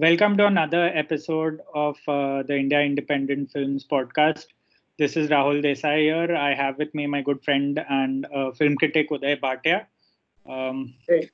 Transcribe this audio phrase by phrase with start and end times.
[0.00, 4.46] Welcome to another episode of uh, the India Independent Films podcast.
[4.98, 6.34] This is Rahul Desai here.
[6.34, 9.84] I have with me my good friend and uh, film critic Uday Bhatia.
[10.48, 11.28] Um, hey.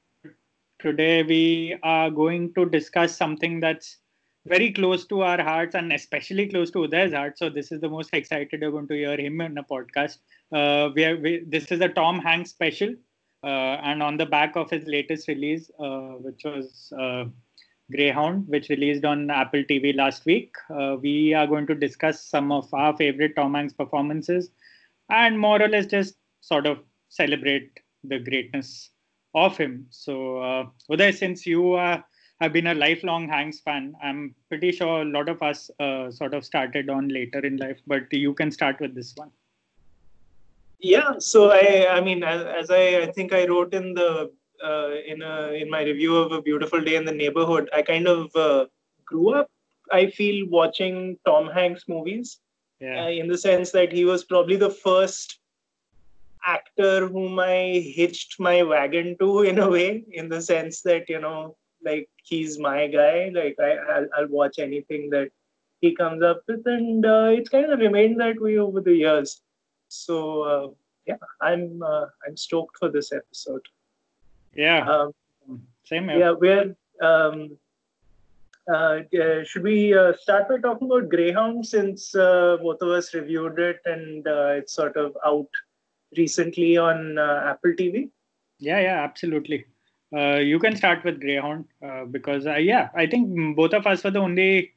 [0.80, 3.98] Today we are going to discuss something that's
[4.46, 7.38] very close to our hearts and especially close to Uday's heart.
[7.38, 10.18] So this is the most excited we're going to hear him in a podcast.
[10.50, 12.96] Uh, we, are, we this is a Tom Hanks special,
[13.44, 17.26] uh, and on the back of his latest release, uh, which was uh,
[17.90, 20.54] Greyhound, which released on Apple TV last week.
[20.70, 24.50] Uh, we are going to discuss some of our favorite Tom Hanks performances
[25.08, 26.78] and more or less just sort of
[27.08, 28.90] celebrate the greatness
[29.34, 29.86] of him.
[29.90, 32.00] So, uh, Uday, since you uh,
[32.40, 36.34] have been a lifelong Hanks fan, I'm pretty sure a lot of us uh, sort
[36.34, 39.30] of started on later in life, but you can start with this one.
[40.78, 44.30] Yeah, so I, I mean, as, as I, I think I wrote in the
[44.64, 48.06] uh, in a in my review of a beautiful day in the neighborhood i kind
[48.06, 48.66] of uh,
[49.04, 49.50] grew up
[49.92, 52.38] i feel watching tom hanks movies.
[52.78, 53.04] Yeah.
[53.04, 55.38] uh, in the sense that he was probably the first
[56.46, 61.20] actor whom i hitched my wagon to in a way in the sense that you
[61.20, 65.30] know like he's my guy like I, I'll, I'll watch anything that
[65.80, 69.40] he comes up with and uh, it's kind of remained that way over the years.
[69.88, 70.68] So uh,
[71.06, 73.62] yeah i'm uh, i'm stoked for this episode
[74.56, 74.86] yeah.
[74.88, 75.12] Um,
[75.84, 76.18] Same here.
[76.18, 76.76] Yeah, we're.
[77.00, 77.58] Um,
[78.72, 79.00] uh,
[79.44, 83.80] should we uh, start by talking about Greyhound since uh, both of us reviewed it
[83.84, 85.48] and uh, it's sort of out
[86.16, 88.10] recently on uh, Apple TV?
[88.58, 89.66] Yeah, yeah, absolutely.
[90.16, 91.66] Uh, you can start with Greyhound
[92.10, 94.72] because, yeah, I think both of us were the only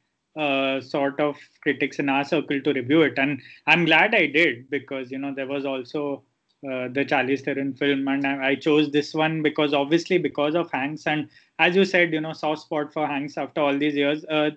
[0.81, 3.17] sort of critics in our circle to review it.
[3.17, 6.23] And I'm glad I did because, you know, there was also
[6.67, 10.69] uh, the Charlize Theron film, and I, I, chose this one because obviously because of
[10.71, 14.25] Hanks, and as you said, you know, soft spot for Hanks after all these years.
[14.25, 14.51] Uh,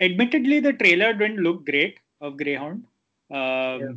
[0.00, 2.84] admittedly, the trailer didn't look great of Greyhound,
[3.30, 3.36] um,
[3.80, 3.92] yeah.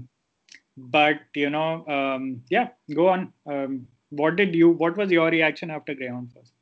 [0.77, 3.33] but you know, um, yeah, go on.
[3.47, 4.69] Um, what did you?
[4.69, 6.53] What was your reaction after Greyhound first?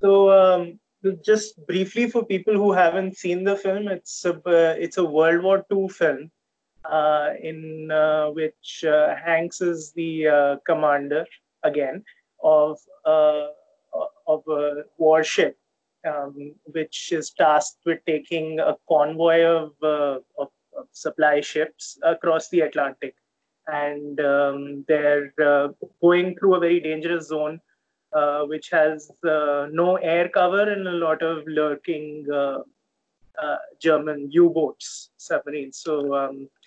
[0.00, 0.80] So um,
[1.22, 5.42] just briefly for people who haven't seen the film, it's a uh, it's a World
[5.42, 6.30] War II film
[7.42, 11.26] in uh, which uh, Hanks is the commander
[11.62, 12.04] again
[12.42, 12.78] of
[14.26, 15.58] of a warship,
[16.06, 22.60] um, which is tasked with taking a convoy of, of, of supply ships across the
[22.60, 23.14] Atlantic
[23.68, 25.68] and um, they're uh,
[26.02, 27.60] going through a very dangerous zone
[28.14, 32.26] uh, which has uh, no air cover and a lot of lurking
[33.80, 35.78] German U-boats, submarines.
[35.78, 36.57] So um, uh,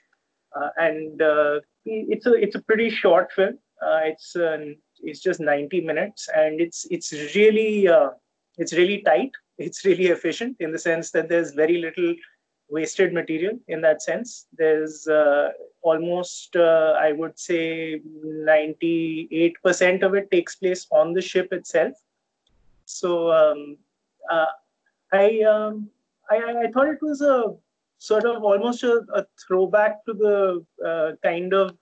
[0.78, 3.58] and uh, it's a it's a pretty short film.
[3.82, 4.36] Uh, it's
[5.04, 7.88] it's just 90 minutes, and it's it's really
[8.58, 9.32] it's really tight.
[9.58, 12.16] It's really efficient in the sense that there's very little
[12.72, 14.48] wasted material in that sense.
[14.58, 15.50] There's uh,
[15.82, 21.94] almost, uh, I would say, 98% of it takes place on the ship itself.
[22.86, 23.78] So um,
[24.30, 24.46] uh,
[25.12, 25.90] I, um,
[26.30, 27.54] I, I thought it was a
[28.02, 31.78] sort of almost a, a throwback to the uh, kind of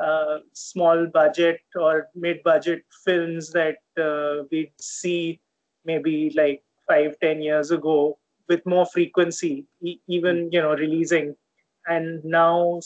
[0.00, 5.40] uh, small budget or mid budget films that uh, we'd see
[5.84, 8.16] maybe like five, ten years ago
[8.48, 11.34] with more frequency, e- even, you know, releasing.
[11.88, 12.80] And now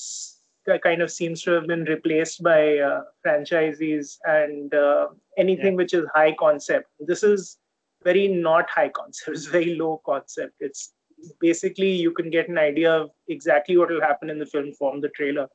[0.83, 5.77] kind of seems to have been replaced by uh, franchises and uh, anything yeah.
[5.77, 6.87] which is high concept.
[7.01, 7.59] This is
[8.03, 9.29] very not high concept.
[9.37, 10.55] It's very low concept.
[10.61, 10.95] It's
[11.41, 15.01] basically you can get an idea of exactly what will happen in the film from
[15.01, 15.49] the trailer.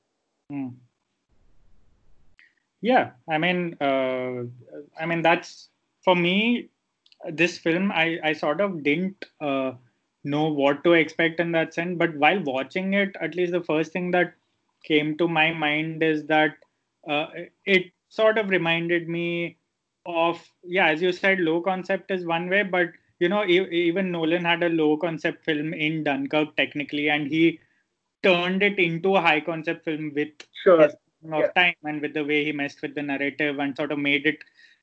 [0.49, 0.69] Hmm.
[2.81, 4.43] Yeah, I mean, uh,
[4.99, 5.69] I mean that's
[6.03, 6.69] for me.
[7.29, 9.71] This film, I I sort of didn't uh,
[10.23, 13.91] know what to expect in that sense, but while watching it, at least the first
[13.91, 14.35] thing that
[14.83, 16.55] came to my mind is that
[17.09, 17.27] uh,
[17.65, 19.57] it sort of reminded me
[20.05, 22.89] of yeah, as you said, low concept is one way, but
[23.19, 27.59] you know, even Nolan had a low concept film in Dunkirk technically, and he
[28.23, 30.29] turned it into a high concept film with
[30.63, 30.81] sure.
[30.81, 31.47] of yeah.
[31.55, 34.37] time and with the way he messed with the narrative and sort of made it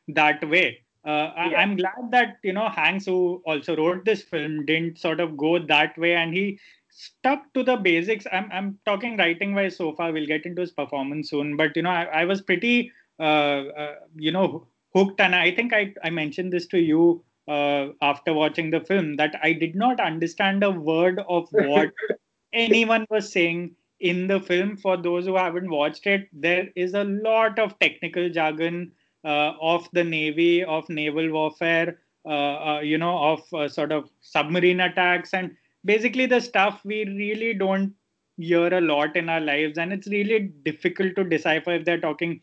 [0.09, 0.81] that way.
[1.05, 1.59] Uh, yeah.
[1.59, 5.59] I'm glad that you know Hanks, who also wrote this film, didn't sort of go
[5.59, 6.59] that way, and he
[6.91, 8.27] stuck to the basics.
[8.33, 10.13] I'm I'm talking writing wise so far.
[10.13, 13.95] We'll get into his performance soon, but you know I, I was pretty uh, uh,
[14.17, 18.71] you know hooked, and I think I I mentioned this to you uh, after watching
[18.71, 21.93] the film that I did not understand a word of what
[22.53, 24.77] anyone was saying in the film.
[24.77, 28.93] For those who haven't watched it, there is a lot of technical jargon
[29.25, 31.99] uh, of the Navy, of naval warfare.
[32.27, 35.55] uh, uh, you know, of uh, sort of submarine attacks and
[35.85, 37.93] basically the stuff we really don't
[38.39, 39.77] hear a lot in our lives.
[39.77, 42.41] And it's really difficult to decipher if they're talking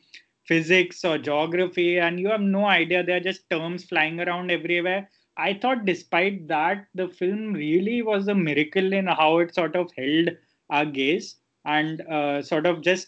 [0.52, 3.04] physics or geography, and you have no idea.
[3.04, 5.10] They're just terms flying around everywhere.
[5.38, 9.92] I thought, despite that, the film really was a miracle in how it sort of
[9.98, 10.32] held
[10.70, 13.08] our gaze and uh, sort of just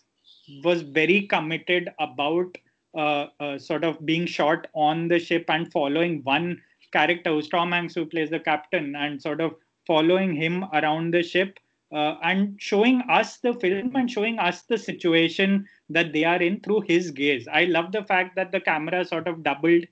[0.64, 2.58] was very committed about
[2.96, 6.62] uh, uh, sort of being shot on the ship and following one
[6.92, 9.56] character who's Tom Hanks, who plays the captain, and sort of
[9.88, 11.60] following him around the ship
[11.94, 16.60] uh, and showing us the film and showing us the situation that they are in
[16.62, 17.48] through his gaze.
[17.52, 19.84] I love the fact that the camera sort of doubled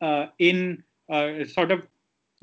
[0.00, 1.86] uh, in, uh, sort of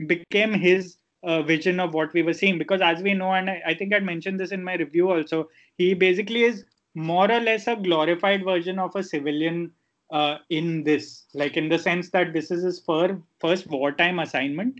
[0.07, 2.57] became his uh, vision of what we were seeing.
[2.57, 5.93] Because as we know, and I, think I mentioned this in my review also, he
[5.93, 6.63] basically is
[6.95, 9.71] more or less a glorified version of a civilian
[10.11, 14.79] uh, in this, like in the sense that this is his fir- first wartime assignment,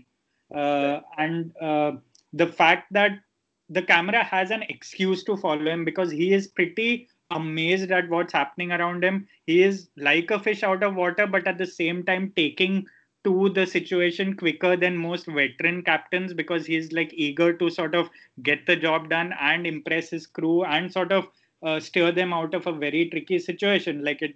[0.54, 1.52] uh, and
[2.34, 3.12] the fact that
[3.72, 8.32] the camera has an excuse to follow him because he is pretty amazed at what's
[8.32, 9.26] happening around him.
[9.46, 12.86] He is like a fish out of water, but at the same time taking
[13.24, 18.10] to the situation quicker than most veteran captains because he's like eager to sort of
[18.42, 21.28] get the job done and impress his crew and sort of
[21.62, 24.04] uh, steer them out of a very tricky situation.
[24.04, 24.34] Like it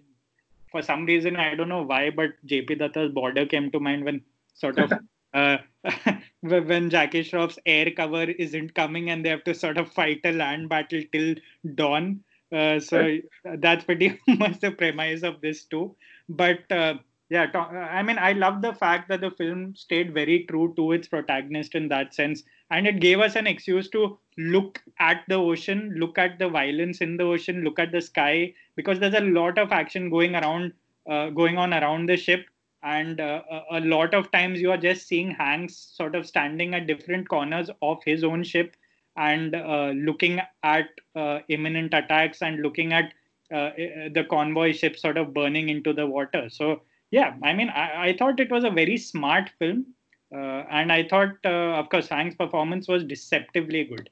[0.71, 4.23] for some reason I don't know why, but JP Dutta's border came to mind when
[4.55, 4.93] sort of
[5.37, 5.59] uh,
[6.41, 10.33] when Jackie Shroff's air cover isn't coming and they have to sort of fight a
[10.33, 11.35] land battle till
[11.75, 12.21] dawn.
[12.53, 13.19] Uh, so
[13.59, 15.94] that's pretty much the premise of this too.
[16.29, 16.94] But uh,
[17.29, 21.09] yeah, I mean, I love the fact that the film stayed very true to its
[21.09, 25.93] protagonist in that sense, and it gave us an excuse to look at the ocean,
[25.97, 29.59] look at the violence in the ocean, look at the sky, because there's a lot
[29.59, 30.73] of action going around,
[31.11, 32.47] uh, going on around the ship,
[32.94, 33.43] and uh,
[33.73, 37.69] a lot of times you are just seeing Hanks sort of standing at different corners
[37.83, 38.77] of his own ship
[39.17, 43.12] and uh, looking at uh, imminent attacks and looking at
[43.53, 43.71] uh,
[44.15, 46.49] the convoy ship sort of burning into the water.
[46.49, 49.87] So yeah, I mean, I, I thought it was a very smart film,
[50.33, 54.11] uh, and I thought, uh, of course, Hank's performance was deceptively good.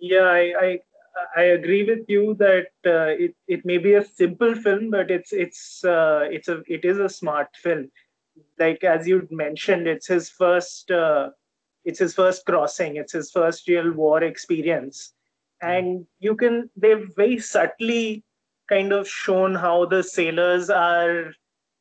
[0.00, 0.80] Yeah, I, I
[1.36, 5.32] I agree with you that uh, it it may be a simple film, but it's
[5.32, 7.90] it's uh, it's a it is a smart film.
[8.58, 11.30] Like as you mentioned, it's his first uh,
[11.84, 12.96] it's his first crossing.
[12.96, 15.14] It's his first real war experience,
[15.62, 18.24] and you can they've very subtly
[18.68, 21.32] kind of shown how the sailors are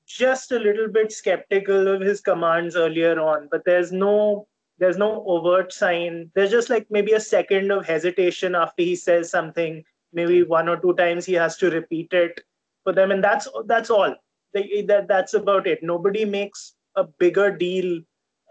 [0.07, 4.47] just a little bit skeptical of his commands earlier on, but there's no
[4.79, 6.31] there's no overt sign.
[6.35, 9.83] There's just like maybe a second of hesitation after he says something.
[10.13, 12.41] Maybe one or two times he has to repeat it
[12.83, 14.15] for them, and that's that's all.
[14.53, 15.83] They, that that's about it.
[15.83, 18.01] Nobody makes a bigger deal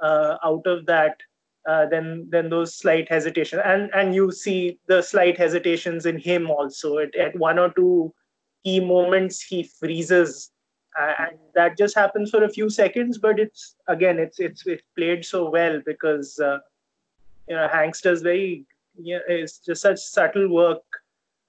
[0.02, 1.16] uh, out of that
[1.68, 3.62] uh, than than those slight hesitations.
[3.64, 6.98] And and you see the slight hesitations in him also.
[6.98, 8.12] At, at one or two
[8.64, 10.50] key moments, he freezes
[10.98, 15.24] and that just happens for a few seconds but it's again it's it's it's played
[15.24, 16.58] so well because uh,
[17.48, 18.64] you know hanks does very
[18.98, 20.82] you know, it's just such subtle work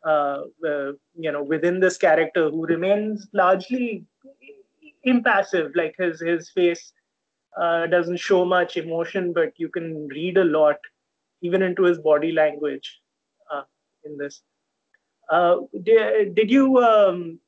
[0.06, 4.06] uh, uh, you know within this character who remains largely
[5.04, 5.72] impassive.
[5.76, 6.94] Like his his face
[7.60, 10.78] uh, doesn't show much emotion but you can read a lot
[11.42, 13.00] even into his body language
[13.52, 13.64] uh,
[14.06, 14.42] in this.
[15.30, 17.40] Uh, did, did you um,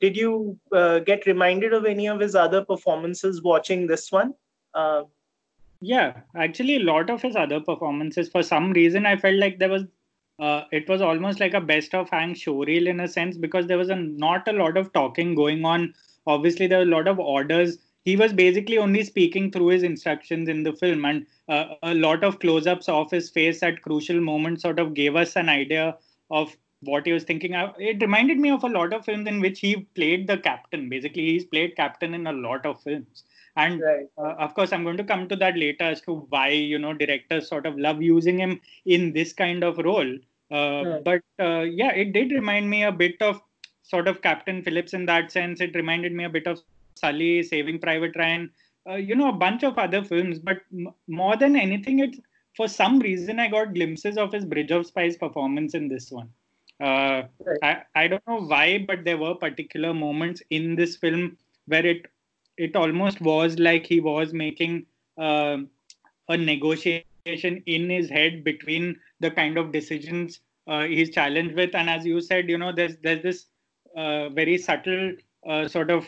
[0.00, 4.34] did you uh, get reminded of any of his other performances watching this one?
[4.74, 5.02] Uh,
[5.80, 8.28] yeah, actually, a lot of his other performances.
[8.28, 9.84] For some reason, I felt like there was.
[10.40, 13.78] Uh, it was almost like a best of Hank showreel in a sense because there
[13.78, 15.94] was a, not a lot of talking going on.
[16.26, 17.78] Obviously, there were a lot of orders.
[18.04, 22.24] He was basically only speaking through his instructions in the film, and uh, a lot
[22.24, 25.96] of close-ups of his face at crucial moments sort of gave us an idea
[26.30, 27.54] of what he was thinking.
[27.78, 30.88] It reminded me of a lot of films in which he played the captain.
[30.88, 33.24] Basically, he's played captain in a lot of films.
[33.56, 34.06] And right.
[34.18, 36.92] uh, of course, I'm going to come to that later as to why you know
[36.92, 40.16] directors sort of love using him in this kind of role.
[40.50, 41.04] Uh, right.
[41.04, 43.40] But uh, yeah, it did remind me a bit of
[43.82, 45.60] sort of Captain Phillips in that sense.
[45.60, 46.60] It reminded me a bit of
[46.96, 48.50] Sully, Saving Private Ryan.
[48.88, 52.18] Uh, you know, a bunch of other films, but m- more than anything, it's
[52.56, 56.28] for some reason I got glimpses of his Bridge of Spies performance in this one.
[56.82, 57.22] Uh,
[57.62, 62.06] I, I don't know why, but there were particular moments in this film where it
[62.56, 64.86] it almost was like he was making
[65.18, 65.58] uh,
[66.28, 71.74] a negotiation in his head between the kind of decisions uh, he's challenged with.
[71.74, 73.46] And as you said, you know, there's there's this
[73.96, 75.12] uh, very subtle
[75.48, 76.06] uh, sort of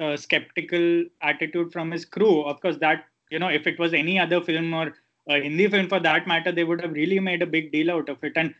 [0.00, 2.42] uh, skeptical attitude from his crew.
[2.42, 4.94] Of course, that you know, if it was any other film or
[5.28, 8.08] a Hindi film for that matter, they would have really made a big deal out
[8.08, 8.32] of it.
[8.36, 8.54] And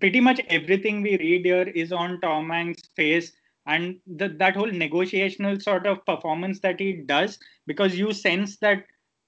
[0.00, 3.32] pretty much everything we read here is on Tom Hanks' face
[3.66, 8.84] and the, that whole negotiational sort of performance that he does because you sense that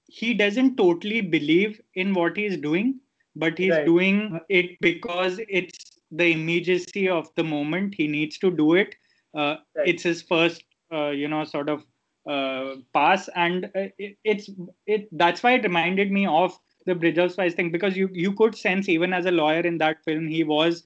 [0.07, 2.99] he doesn't totally believe in what he's doing
[3.35, 3.85] but he's right.
[3.85, 8.95] doing it because it's the immediacy of the moment he needs to do it
[9.37, 9.87] uh, right.
[9.87, 11.85] it's his first uh, you know sort of
[12.27, 14.49] uh, pass and uh, it, it's
[14.87, 16.57] it that's why it reminded me of
[16.89, 19.77] the bridge of spies thing because you you could sense even as a lawyer in
[19.77, 20.83] that film he was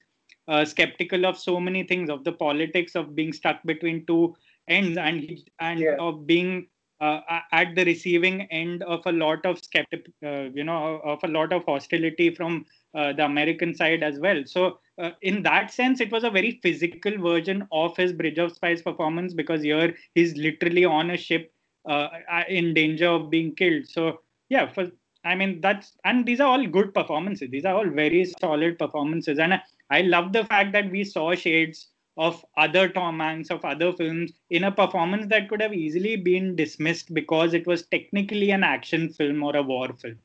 [0.48, 4.34] uh, skeptical of so many things of the politics of being stuck between two
[4.68, 5.96] ends and and yeah.
[5.98, 6.66] of being
[7.00, 7.20] uh,
[7.52, 11.52] at the receiving end of a lot of skeptic uh, you know of a lot
[11.52, 16.12] of hostility from uh, the american side as well so uh, in that sense it
[16.12, 20.84] was a very physical version of his bridge of spies performance because here he's literally
[20.84, 21.52] on a ship
[21.88, 22.08] uh,
[22.48, 24.90] in danger of being killed so yeah for
[25.24, 27.50] I mean, that's and these are all good performances.
[27.50, 31.88] These are all very solid performances, and I love the fact that we saw shades
[32.16, 36.54] of other Tom Hanks of other films in a performance that could have easily been
[36.54, 40.18] dismissed because it was technically an action film or a war film.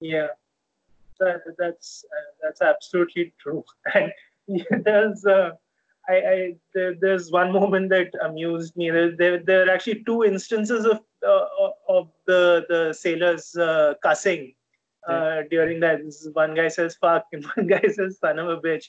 [0.00, 0.28] Yeah,
[1.18, 3.64] that, that's uh, that's absolutely true.
[3.94, 4.12] And
[4.84, 5.50] there's uh,
[6.08, 8.90] I, I there, there's one moment that amused me.
[8.90, 14.54] There, there, there are actually two instances of of the the sailors uh, cussing
[15.08, 16.00] uh, during that.
[16.32, 18.86] One guy says "fuck" and one guy says "son of a bitch."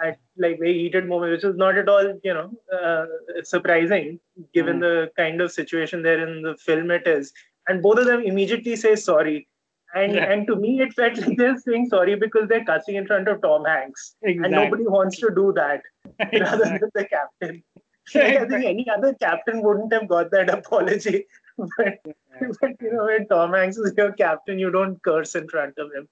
[0.00, 3.06] At like very heated moment, which is not at all, you know, uh,
[3.42, 4.20] surprising
[4.54, 4.82] given mm.
[4.82, 7.32] the kind of situation there in the film it is.
[7.66, 9.48] And both of them immediately say sorry.
[9.94, 10.30] And yeah.
[10.30, 13.42] and to me, it felt like they're saying sorry because they're cussing in front of
[13.42, 14.44] Tom Hanks, exactly.
[14.44, 15.82] and nobody wants to do that
[16.20, 16.40] exactly.
[16.42, 17.64] rather than the captain.
[18.14, 21.26] I think any other captain wouldn't have got that apology.
[21.58, 21.98] But,
[22.60, 25.92] but you know, when Tom Hanks is your captain, you don't curse in front of
[25.92, 26.08] him.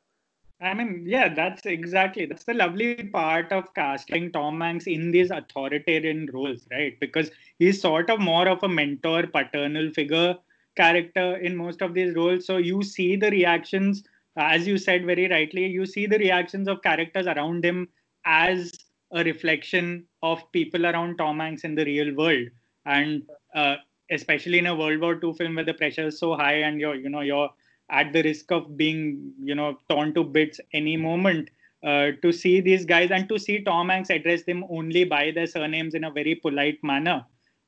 [0.60, 5.30] I mean, yeah, that's exactly that's the lovely part of casting Tom Hanks in these
[5.30, 6.98] authoritarian roles, right?
[6.98, 10.34] Because he's sort of more of a mentor, paternal figure
[10.74, 12.46] character in most of these roles.
[12.46, 14.04] So you see the reactions,
[14.38, 17.88] as you said very rightly, you see the reactions of characters around him
[18.24, 18.72] as
[19.12, 22.48] a reflection of people around Tom Hanks in the real world.
[22.86, 23.24] And
[23.54, 23.76] uh,
[24.10, 26.94] especially in a World War II film where the pressure is so high and you're,
[26.94, 27.50] you know, you're
[27.90, 31.50] at the risk of being, you know, torn to bits any moment.
[31.84, 35.46] Uh, to see these guys and to see Tom Hanks address them only by their
[35.46, 37.24] surnames in a very polite manner,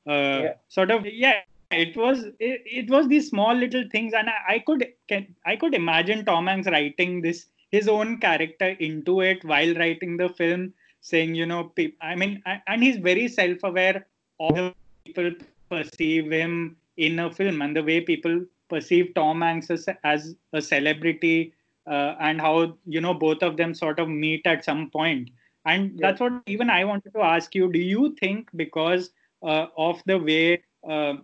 [0.07, 0.53] uh, yeah.
[0.67, 1.41] sort of, yeah,
[1.71, 5.55] it was it, it, was these small little things, and I, I could can, I
[5.55, 10.73] could imagine Tom Hanks writing this his own character into it while writing the film,
[11.01, 14.05] saying, you know, pe- I mean, and he's very self-aware
[14.39, 14.73] of the
[15.05, 15.31] people
[15.69, 20.61] perceive him in a film and the way people perceive Tom Hanks as, as a
[20.61, 21.53] celebrity
[21.89, 25.29] uh, and how you know both of them sort of meet at some point.
[25.65, 26.07] And yeah.
[26.07, 27.71] that's what even I wanted to ask you.
[27.71, 29.09] Do you think because
[29.43, 31.15] uh, of the way uh,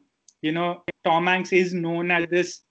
[0.41, 2.61] you know Tom Hanks is known as this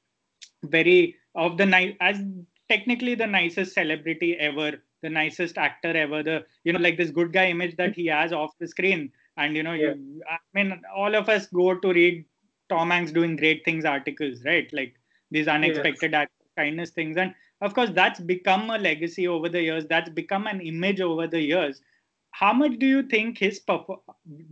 [0.65, 2.21] very of the night as
[2.69, 7.33] technically the nicest celebrity ever, the nicest actor ever, the you know like this good
[7.33, 9.95] guy image that he has off the screen and you know yeah.
[9.95, 12.25] you, i mean all of us go to read
[12.69, 14.73] tom hanks doing great things articles right?
[14.73, 14.95] Like
[15.31, 16.29] these unexpected yes.
[16.57, 17.17] kindness things.
[17.17, 19.85] And of course that's become a legacy over the years.
[19.87, 21.81] That's become an image over the years.
[22.31, 23.61] How much do you think his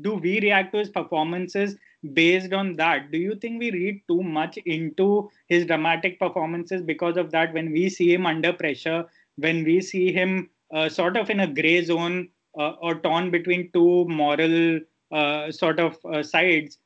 [0.02, 1.76] do we react to his performances
[2.12, 3.10] based on that?
[3.10, 7.72] Do you think we read too much into his dramatic performances because of that when
[7.72, 9.04] we see him under pressure
[9.36, 14.04] when we see him uh, sort of in a gray zone or torn between two
[14.06, 14.80] moral
[15.10, 16.78] uh, sort of uh, sides.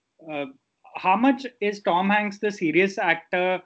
[0.97, 3.63] how much is Tom Hanks the serious actor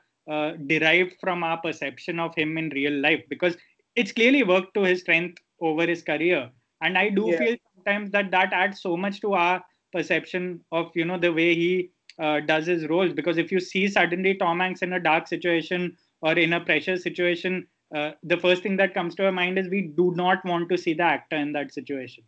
[0.67, 3.23] derived from our perception of him in real life?
[3.29, 3.57] Because
[3.97, 6.51] it's clearly worked to his strength over his career,
[6.83, 7.39] and I do yeah.
[7.39, 11.55] feel sometimes that that adds so much to our perception of you know the way
[11.55, 15.27] he uh, does his roles because if you see suddenly tom hanks in a dark
[15.27, 19.59] situation or in a pressure situation uh, the first thing that comes to our mind
[19.59, 22.23] is we do not want to see the actor in that situation.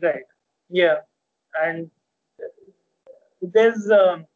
[0.00, 0.24] Right.
[0.68, 0.98] Yeah,
[1.62, 1.90] and
[3.40, 4.26] there's um,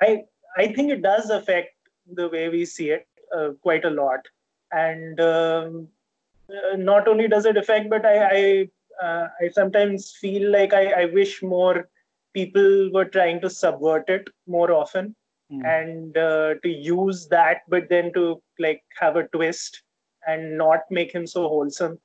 [0.00, 0.24] I
[0.56, 1.74] I think it does affect
[2.12, 4.20] the way we see it uh, quite a lot,
[4.72, 5.88] and um,
[6.50, 8.68] uh, not only does it affect, but I
[9.00, 11.88] I, uh, I sometimes feel like I, I wish more
[12.34, 15.14] people were trying to subvert it more often.
[15.50, 15.64] Mm.
[15.64, 19.82] and uh, to use that but then to like have a twist
[20.28, 21.98] and not make him so wholesome.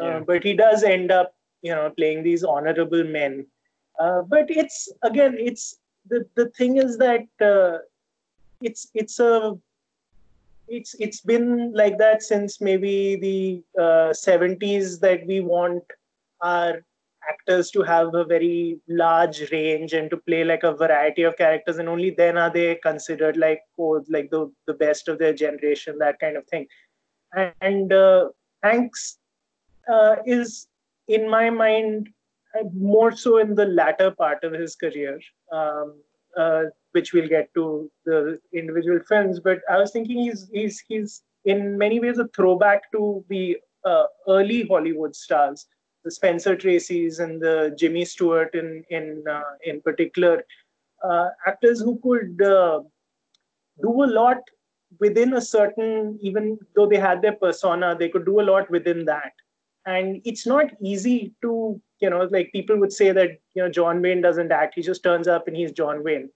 [0.00, 0.16] Uh, yeah.
[0.16, 3.46] Uh, but he does end up, you know, playing these honorable men.
[3.98, 5.76] Uh, but it's again, it's
[6.08, 7.78] the the thing is that uh,
[8.60, 9.56] it's it's a
[10.68, 15.82] it's it's been like that since maybe the uh, 70s that we want
[16.40, 16.82] our
[17.28, 21.78] actors to have a very large range and to play like a variety of characters
[21.78, 25.98] and only then are they considered like oh like the the best of their generation
[25.98, 26.66] that kind of thing
[27.60, 28.28] and uh,
[28.62, 29.18] hanks
[29.92, 30.68] uh, is
[31.08, 32.08] in my mind
[32.74, 35.18] more so in the latter part of his career
[35.52, 35.94] um,
[36.36, 39.40] uh, which we'll get to the individual films.
[39.40, 44.04] But i was thinking he's he's he's in many ways a throwback to the uh,
[44.28, 45.66] early hollywood stars
[46.04, 50.44] the Spencer Tracy's and the Jimmy Stewart in in uh, in particular,
[51.02, 52.80] uh, actors who could uh,
[53.80, 54.38] do a lot
[55.00, 59.04] within a certain, even though they had their persona, they could do a lot within
[59.06, 59.32] that.
[59.86, 64.00] And it's not easy to, you know, like people would say that you know John
[64.00, 66.30] Wayne doesn't act; he just turns up and he's John Wayne.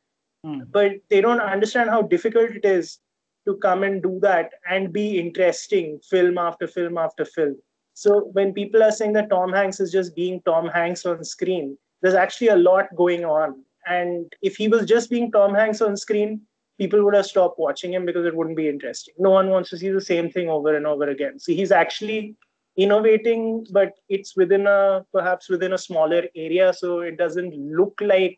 [0.44, 0.66] Mm.
[0.70, 2.98] But they don't understand how difficult it is
[3.46, 7.56] to come and do that and be interesting film after film after film
[7.96, 11.78] so when people are saying that Tom Hanks is just being Tom Hanks on screen,
[12.02, 13.64] there's actually a lot going on.
[13.86, 16.42] And if he was just being Tom Hanks on screen,
[16.78, 19.14] people would have stopped watching him because it wouldn't be interesting.
[19.18, 21.38] No one wants to see the same thing over and over again.
[21.38, 22.36] So he's actually
[22.76, 28.36] innovating, but it's within a perhaps within a smaller area, so it doesn't look like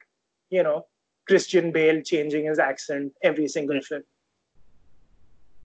[0.51, 0.87] you know
[1.27, 4.03] Christian Bale changing his accent every single film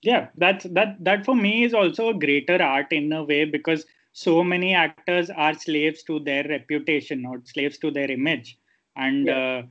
[0.04, 3.86] yeah that's that that for me is also a greater art in a way because
[4.12, 8.58] so many actors are slaves to their reputation or slaves to their image
[8.96, 9.38] and yeah.
[9.38, 9.62] uh,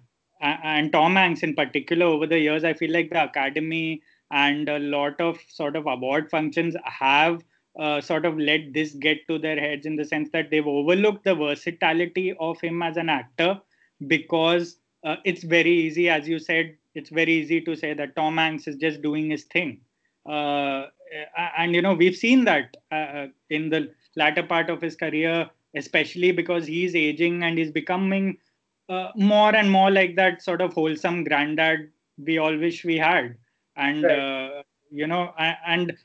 [0.43, 4.79] and tom hanks in particular over the years i feel like the academy and a
[4.79, 7.43] lot of sort of award functions have
[7.79, 11.25] uh, sort of let this get to their heads in the sense that they've overlooked
[11.25, 13.59] the versatility of him as an actor
[14.09, 18.37] because uh, it's very easy as you said it's very easy to say that tom
[18.37, 19.81] hanks is just doing his thing.
[20.27, 20.87] Uh,
[21.59, 26.33] and you know we've seen that uh, in the latter part of his career especially
[26.33, 28.37] because he's aging and he's becoming
[28.93, 33.37] uh, more and more like that sort of wholesome granddad we all wish we had.
[33.77, 34.19] And right.
[34.19, 35.33] uh, you know
[35.67, 35.97] and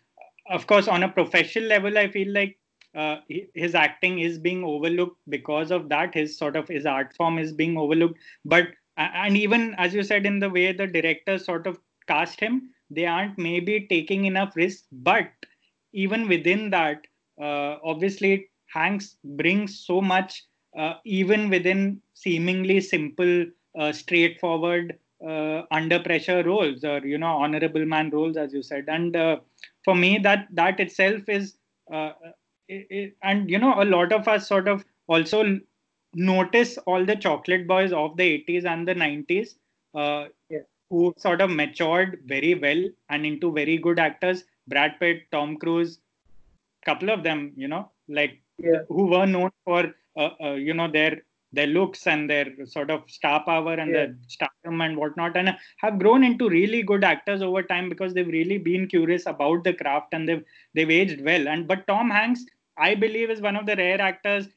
[0.49, 2.57] of course on a professional level i feel like
[2.95, 3.17] uh,
[3.53, 6.15] his acting is being overlooked because of that.
[6.15, 8.17] His sort of his art form is being overlooked.
[8.45, 12.69] But and even as you said in the way the director sort of cast him
[12.89, 15.29] they aren't maybe taking enough risk but
[15.93, 17.05] even within that
[17.41, 20.45] uh, obviously hanks brings so much
[20.77, 23.45] uh, even within seemingly simple
[23.79, 28.85] uh, straightforward uh, under pressure roles or you know honorable man roles as you said
[28.87, 29.37] and uh,
[29.83, 31.55] for me that that itself is
[31.91, 32.11] uh,
[32.67, 35.59] it, it, and you know a lot of us sort of also
[36.13, 39.55] notice all the chocolate boys of the 80s and the 90s
[40.49, 40.59] yeah
[40.89, 44.45] who sort of matured very well and into very good actors.
[44.67, 45.99] Brad Pitt, Tom Cruise,
[46.85, 48.79] couple of them, you know, like yeah.
[48.87, 50.06] who were known for uh, uh,
[50.55, 51.21] you know their
[51.53, 53.97] their looks and their sort of star power and yeah.
[53.97, 58.27] their stardom and whatnot, and have grown into really good actors over time because they've
[58.27, 61.47] really been curious about the craft and they've they've aged well.
[61.47, 62.45] And but Tom Hanks,
[62.77, 64.47] I believe, is one of the rare actors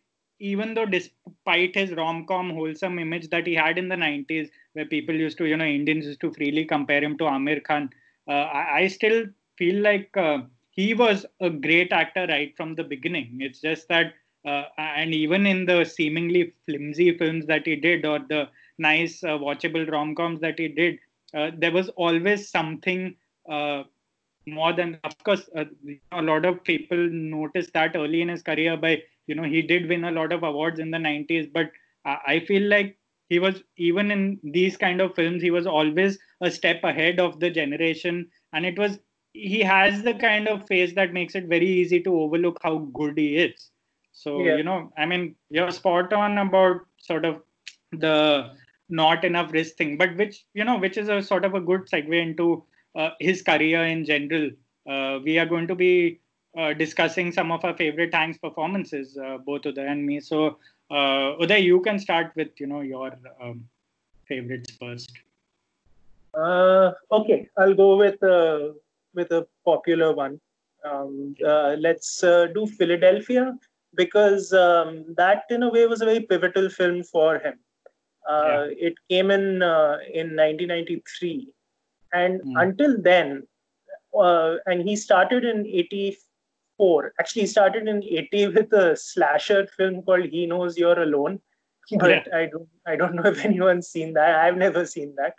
[0.41, 5.15] even though despite his rom-com wholesome image that he had in the 90s where people
[5.15, 7.91] used to you know indians used to freely compare him to Aamir Khan
[8.27, 9.27] uh, I, I, still
[9.59, 10.39] feel like uh,
[10.71, 14.15] he was a great actor right from the beginning it's just that
[14.47, 18.49] uh, and even in the seemingly flimsy films that he did or the
[18.79, 20.99] nice uh, watchable rom-coms that he did
[21.35, 23.15] uh, there was always something
[23.51, 23.83] uh,
[24.47, 25.49] more than of course
[26.13, 29.89] a lot of people noticed that early in his career by you know he did
[29.89, 31.71] win a lot of awards in the 90s but
[32.05, 32.97] i feel like
[33.31, 37.41] he was even in these kind of films he was always a step ahead of
[37.41, 38.29] the generation.
[38.53, 38.99] And it was
[39.33, 43.17] he has the kind of face that makes it very easy to overlook how good
[43.17, 43.70] he is
[44.23, 44.57] so yeah.
[44.61, 47.37] you know i mean you're spot on about sort of
[48.05, 48.17] the
[49.03, 51.87] not enough risk thing but which you know which is a sort of a good
[51.93, 52.49] segue into
[53.01, 54.51] uh, his career in general
[54.93, 56.21] uh, we are going to be
[56.57, 60.21] uh, discussing some of our favorite Hanks performances, uh, both Uday and me.
[60.21, 60.59] So,
[60.91, 63.65] uh, Uday, you can start with you know your um,
[64.27, 65.13] favorites first.
[66.35, 68.73] Uh, okay, I'll go with uh,
[69.15, 70.41] with a popular one.
[70.85, 73.59] Um, uh, let's uh, do Philadelphia
[73.95, 77.59] because um, that, in a way, was a very pivotal film for him.
[78.29, 78.89] Uh, yeah.
[78.89, 81.49] It came in uh, in 1993,
[82.13, 82.63] and mm.
[82.63, 83.47] until then,
[84.19, 87.15] uh, and he started in 84.
[87.19, 91.41] Actually, he started in 80 with a slasher film called He Knows You're Alone.
[91.99, 92.25] but yeah.
[92.33, 94.37] I don't I don't know if anyone's seen that.
[94.37, 95.35] I've never seen that.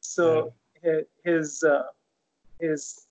[0.00, 1.00] So yeah.
[1.24, 1.84] his uh,
[2.60, 3.06] his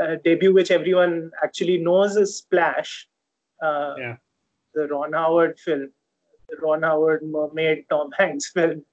[0.00, 3.06] uh, debut, which everyone actually knows, is Splash.
[3.62, 4.16] Uh, yeah.
[4.74, 5.90] The Ron Howard film,
[6.48, 8.84] the Ron Howard mermaid Tom Hanks film.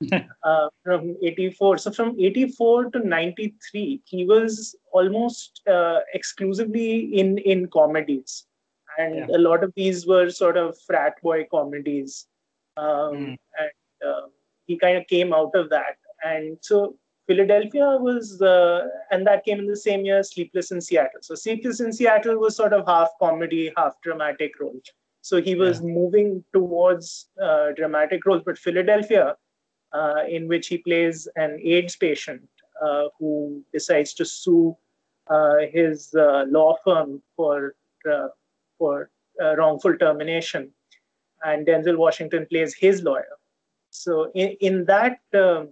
[0.44, 7.66] uh, from 84 so from 84 to 93 he was almost uh, exclusively in in
[7.66, 8.46] comedies
[8.98, 9.36] and yeah.
[9.36, 12.26] a lot of these were sort of frat boy comedies
[12.76, 13.36] um, mm.
[13.58, 14.26] and uh,
[14.66, 16.96] he kind of came out of that and so
[17.28, 21.80] philadelphia was uh, and that came in the same year sleepless in seattle so sleepless
[21.80, 24.80] in seattle was sort of half comedy half dramatic role
[25.22, 25.92] so he was yeah.
[25.98, 29.36] moving towards uh, dramatic roles but philadelphia
[29.92, 32.42] uh, in which he plays an AIDS patient
[32.82, 34.76] uh, who decides to sue
[35.30, 37.74] uh, his uh, law firm for
[38.10, 38.28] uh,
[38.78, 39.10] for
[39.56, 40.70] wrongful termination,
[41.44, 43.36] and Denzel Washington plays his lawyer.
[43.90, 45.70] So in, in that um,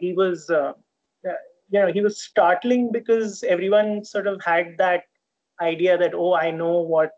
[0.00, 5.04] he was you know he was startling because everyone sort of had that
[5.60, 7.12] idea that oh I know what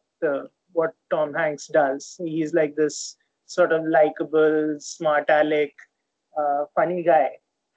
[0.72, 2.20] what Tom Hanks does.
[2.24, 5.72] He's like this sort of likable, smart aleck,
[6.38, 7.30] uh, funny guy.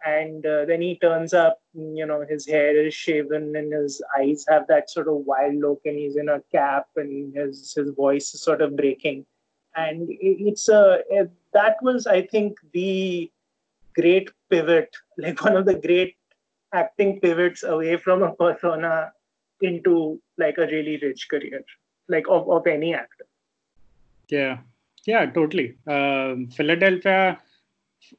[0.05, 4.45] And uh, then he turns up, you know, his hair is shaven and his eyes
[4.47, 8.33] have that sort of wild look, and he's in a cap and his, his voice
[8.33, 9.25] is sort of breaking.
[9.75, 10.99] And it's a,
[11.53, 13.31] that was, I think, the
[13.99, 16.15] great pivot, like one of the great
[16.73, 19.11] acting pivots away from a persona
[19.61, 21.63] into like a really rich career,
[22.07, 23.25] like of, of any actor.
[24.29, 24.57] Yeah,
[25.05, 25.75] yeah, totally.
[25.87, 27.39] Um, Philadelphia,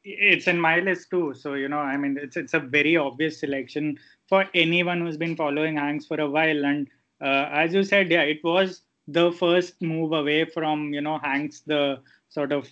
[0.05, 1.35] it's in my list too.
[1.35, 5.37] So you know, I mean, it's it's a very obvious selection for anyone who's been
[5.37, 6.65] following Hanks for a while.
[6.65, 6.89] And
[7.21, 11.61] uh, as you said, yeah, it was the first move away from you know Hanks,
[11.61, 12.69] the sort of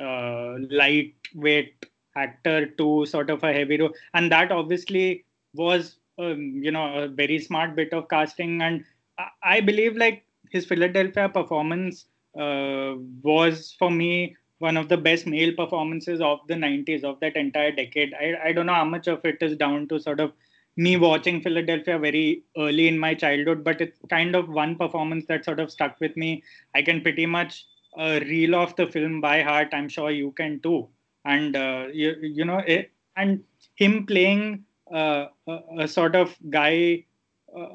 [0.00, 1.86] uh, lightweight
[2.16, 7.08] actor, to sort of a heavy role, and that obviously was um, you know a
[7.08, 8.62] very smart bit of casting.
[8.62, 8.84] And
[9.18, 12.06] I, I believe like his Philadelphia performance
[12.38, 17.34] uh, was for me one of the best male performances of the 90s of that
[17.34, 18.12] entire decade.
[18.14, 20.32] I, I don't know how much of it is down to sort of
[20.76, 25.44] me watching philadelphia very early in my childhood but it's kind of one performance that
[25.44, 26.42] sort of stuck with me.
[26.74, 27.66] I can pretty much
[27.98, 29.68] uh, reel off the film by heart.
[29.72, 30.88] I'm sure you can too
[31.24, 33.42] and uh, you, you know it, and
[33.74, 37.04] him playing uh, a, a, sort of guy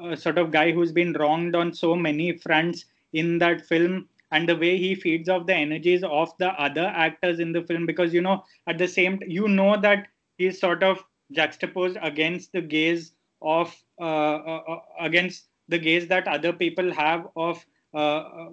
[0.02, 4.48] a sort of guy who's been wronged on so many fronts in that film and
[4.48, 8.12] the way he feeds off the energies of the other actors in the film because
[8.12, 13.12] you know at the same you know that he's sort of juxtaposed against the gaze
[13.42, 17.64] of uh, uh, uh against the gaze that other people have of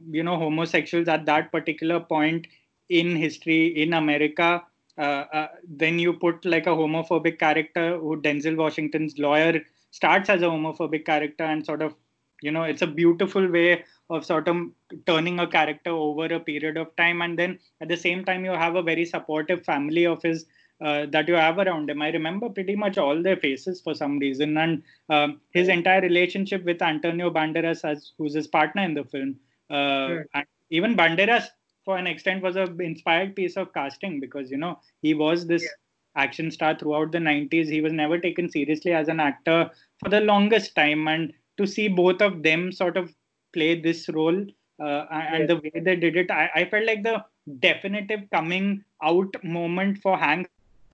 [0.09, 2.47] you know homosexuals at that particular point
[2.89, 4.63] in history in america
[4.97, 11.05] then you put like a homophobic character who denzel washington's lawyer starts as a homophobic
[11.05, 11.95] character and sort of
[12.41, 14.57] you know it's a beautiful way of sort of
[15.05, 17.21] turning a character over a period of time.
[17.21, 20.45] And then at the same time you have a very supportive family of his
[20.83, 22.01] uh, that you have around him.
[22.01, 24.57] I remember pretty much all their faces for some reason.
[24.57, 29.35] And um, his entire relationship with antonio banderas as who's his partner in the film.
[29.69, 30.25] Uh, sure.
[30.33, 31.45] and even banderas
[31.85, 35.63] for an extent was a inspired piece of casting because you know he was this
[35.63, 36.23] yeah.
[36.23, 39.69] action star throughout the 90s he was never taken seriously as an actor
[39.99, 41.07] for the longest time.
[41.07, 43.13] And to see both of them sort of
[43.53, 44.45] play this role
[44.81, 47.23] uh, and the way they did it I, I, felt like the
[47.59, 50.49] definitive coming out moment for hanks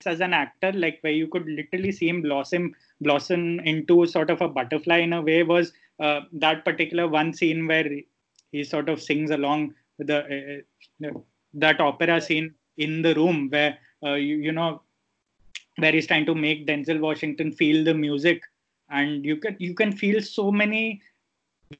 [0.06, 4.42] as an actor like where you could literally see him blossom blossom into sort of
[4.42, 7.90] a butterfly in a way was uh, that particular one scene where
[8.52, 10.64] he sort of sings along the
[11.06, 11.10] uh,
[11.54, 14.82] that opera scene in the room where uh, you, you know
[15.78, 18.42] where he's trying to make denzel washington feel the music.
[18.90, 21.02] And you can you can feel so many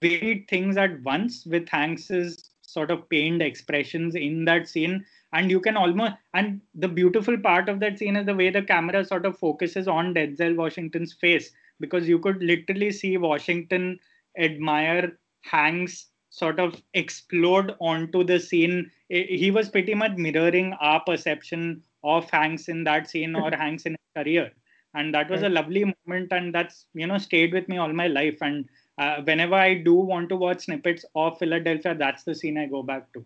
[0.02, 5.04] varied things at once with Hanks's sort of pained expressions in that scene.
[5.34, 8.62] And you can almost and the beautiful part of that scene is the way the
[8.62, 11.52] camera sort of focuses on Denzel Washington's face.
[11.80, 14.00] Because you could literally see Washington
[14.38, 21.82] admire Hanks sort of explode onto the scene he was pretty much mirroring our perception
[22.04, 24.52] of Hanks in that scene or Hanks in his career
[24.94, 28.08] and that was a lovely moment and that's you know stayed with me all my
[28.08, 32.58] life and uh, whenever I do want to watch snippets of Philadelphia, that's the scene
[32.58, 33.26] I go back to.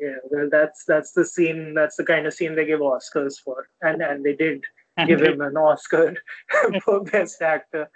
[0.00, 1.72] Yeah, well, that's that's the scene.
[1.72, 4.64] That's the kind of scene they give Oscars for, and and they did
[5.06, 6.16] give him an Oscar
[6.84, 7.88] for best actor.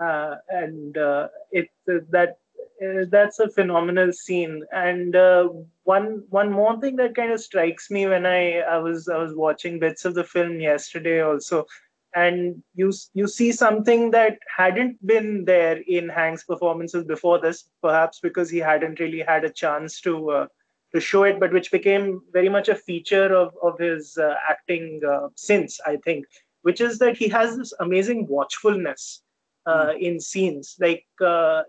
[0.00, 2.38] Uh, and uh, it that
[2.82, 4.62] uh, that's a phenomenal scene.
[4.72, 5.48] And uh,
[5.84, 9.34] one one more thing that kind of strikes me when I, I was I was
[9.34, 11.66] watching bits of the film yesterday also,
[12.14, 18.20] and you you see something that hadn't been there in Hank's performances before this, perhaps
[18.20, 20.46] because he hadn't really had a chance to uh,
[20.94, 25.00] to show it, but which became very much a feature of of his uh, acting
[25.08, 26.26] uh, since I think,
[26.62, 29.22] which is that he has this amazing watchfulness
[29.68, 30.00] mm.
[30.00, 31.62] in scenes, like uh,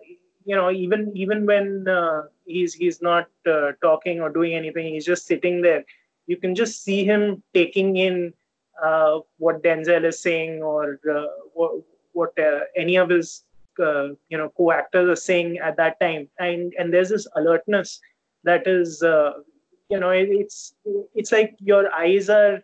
[0.46, 5.06] you know even even when uh, he's he's not uh, talking or doing anything, he's
[5.06, 5.84] just sitting there.
[6.28, 8.34] You can just see him taking in
[8.82, 11.72] uh, what Denzel is saying or uh, what,
[12.14, 13.44] what uh, any of his
[13.80, 18.00] uh, you know co-actors are saying at that time, and and there's this alertness
[18.44, 20.76] that is you know it, it's
[21.14, 22.62] it's like your eyes are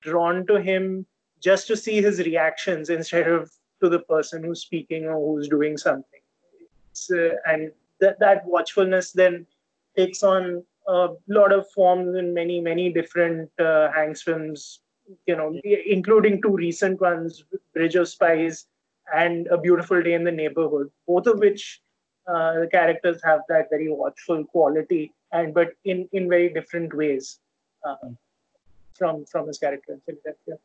[0.00, 1.06] drawn to him
[1.40, 3.50] just to see his reactions instead of
[3.82, 6.13] to the person who's speaking or who's doing something.
[7.10, 9.46] Uh, and that that watchfulness then
[9.96, 14.80] takes on a lot of forms in many many different uh, Hanks films
[15.26, 18.66] you know, including two recent ones, Bridge of Spies
[19.14, 21.82] and A Beautiful Day in the Neighborhood, both of which
[22.26, 27.38] uh, the characters have that very watchful quality, and but in in very different ways
[27.86, 28.08] uh,
[28.94, 30.58] from from his character in Philadelphia.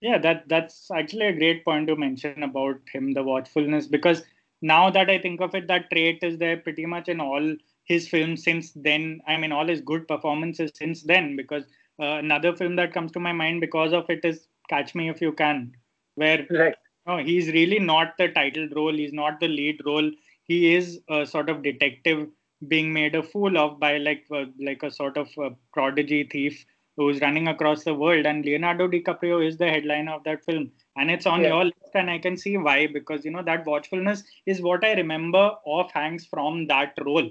[0.00, 4.22] Yeah, that that's actually a great point to mention about him, the watchfulness, because
[4.62, 8.08] now that I think of it, that trait is there pretty much in all his
[8.08, 9.20] films since then.
[9.26, 11.64] I mean, all his good performances since then, because
[12.00, 15.20] uh, another film that comes to my mind because of it is Catch Me If
[15.20, 15.72] You Can,
[16.16, 16.74] where right.
[17.06, 20.10] no, he's really not the title role, he's not the lead role.
[20.44, 22.28] He is a sort of detective
[22.68, 26.64] being made a fool of by like uh, like a sort of a prodigy thief
[26.96, 31.10] who's running across the world and leonardo dicaprio is the headline of that film and
[31.10, 31.48] it's on yeah.
[31.48, 34.92] your list and i can see why because you know that watchfulness is what i
[34.94, 37.28] remember of hanks from that role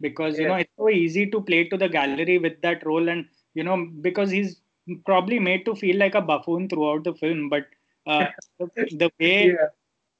[0.00, 0.42] because yeah.
[0.42, 3.26] you know it's so easy to play to the gallery with that role and
[3.58, 4.60] you know, because he's
[5.04, 7.48] probably made to feel like a buffoon throughout the film.
[7.48, 7.66] But
[8.06, 8.26] uh,
[8.58, 9.68] the way, yeah.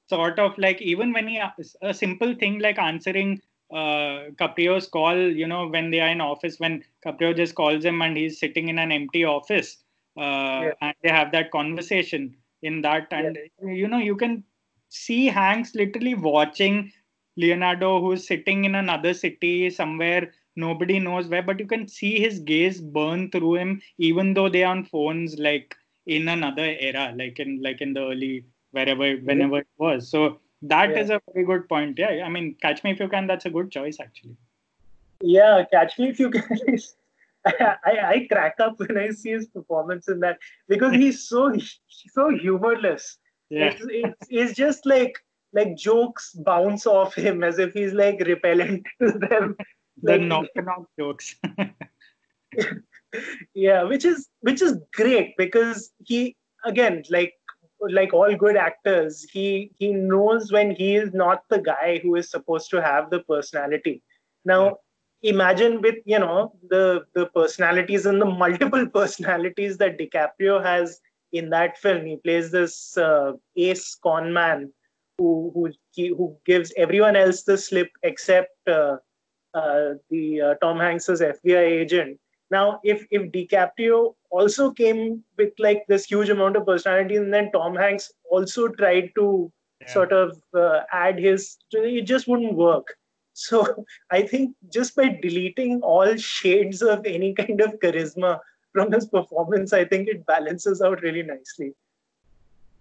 [0.09, 1.41] sort of like, even when he
[1.81, 6.59] a simple thing like answering uh, Caprio's call, you know, when they are in office,
[6.59, 9.77] when Caprio just calls him and he's sitting in an empty office,
[10.17, 10.71] uh, yeah.
[10.81, 13.71] and they have that conversation in that, and yeah.
[13.71, 14.43] you know, you can
[14.89, 16.91] see Hanks literally watching
[17.37, 22.39] Leonardo, who's sitting in another city somewhere nobody knows where but you can see his
[22.39, 27.39] gaze burn through him even though they are on phones like in another era like
[27.39, 30.99] in like in the early wherever whenever it was so that yeah.
[30.99, 33.49] is a very good point yeah i mean catch me if you can that's a
[33.49, 34.35] good choice actually
[35.21, 36.43] yeah catch me if you can
[37.45, 41.53] I, I crack up when I see his performance in that because he's so
[41.87, 43.17] so humorless.
[43.49, 43.71] Yeah.
[43.71, 45.15] It's, it's, it's just like
[45.53, 49.55] like jokes bounce off him as if he's like repellent to them
[50.03, 51.35] the like, knock knock jokes
[53.55, 57.33] yeah which is which is great because he again like
[57.89, 62.29] like all good actors he he knows when he is not the guy who is
[62.29, 64.01] supposed to have the personality
[64.45, 64.77] now
[65.21, 65.31] yeah.
[65.31, 70.99] imagine with you know the the personalities and the multiple personalities that DiCaprio has
[71.31, 74.71] in that film he plays this uh, ace con man
[75.17, 75.69] who who
[76.15, 78.97] who gives everyone else the slip except uh,
[79.53, 82.19] uh, the uh, Tom Hanks's FBI agent.
[82.51, 87.51] Now, if if DiCaprio also came with like this huge amount of personality, and then
[87.51, 89.93] Tom Hanks also tried to yeah.
[89.93, 92.87] sort of uh, add his, it just wouldn't work.
[93.39, 98.37] So I think just by deleting all shades of any kind of charisma
[98.73, 101.73] from his performance, I think it balances out really nicely.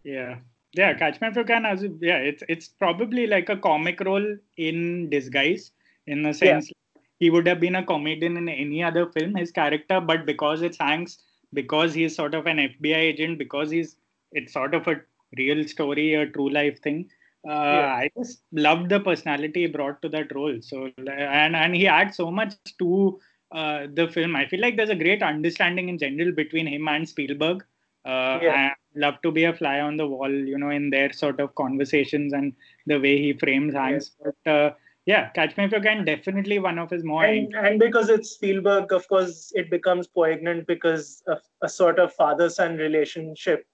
[0.02, 0.38] Yeah,
[0.72, 0.94] yeah.
[0.94, 5.08] Catch Me If You Can, as yeah, it's it's probably like a comic role in
[5.10, 5.70] disguise
[6.08, 6.74] in the sense yeah.
[7.18, 10.78] He would have been a comedian in any other film his character but because it's
[10.78, 11.18] hanks
[11.52, 13.96] because he's sort of an fbi agent because he's
[14.32, 14.96] it's sort of a
[15.36, 17.08] real story a true life thing
[17.48, 17.94] uh, yeah.
[18.02, 22.16] i just loved the personality he brought to that role so and and he adds
[22.16, 23.18] so much to
[23.52, 27.08] uh, the film i feel like there's a great understanding in general between him and
[27.08, 27.64] spielberg
[28.04, 28.70] uh, yeah.
[28.70, 31.54] I love to be a fly on the wall, you know, in their sort of
[31.56, 32.54] conversations and
[32.86, 34.12] the way he frames Hanks.
[34.22, 34.70] But uh,
[35.08, 37.24] yeah, Catch Me If You Can definitely one of his more.
[37.24, 42.12] And, and because it's Spielberg, of course, it becomes poignant because a, a sort of
[42.12, 43.64] father-son relationship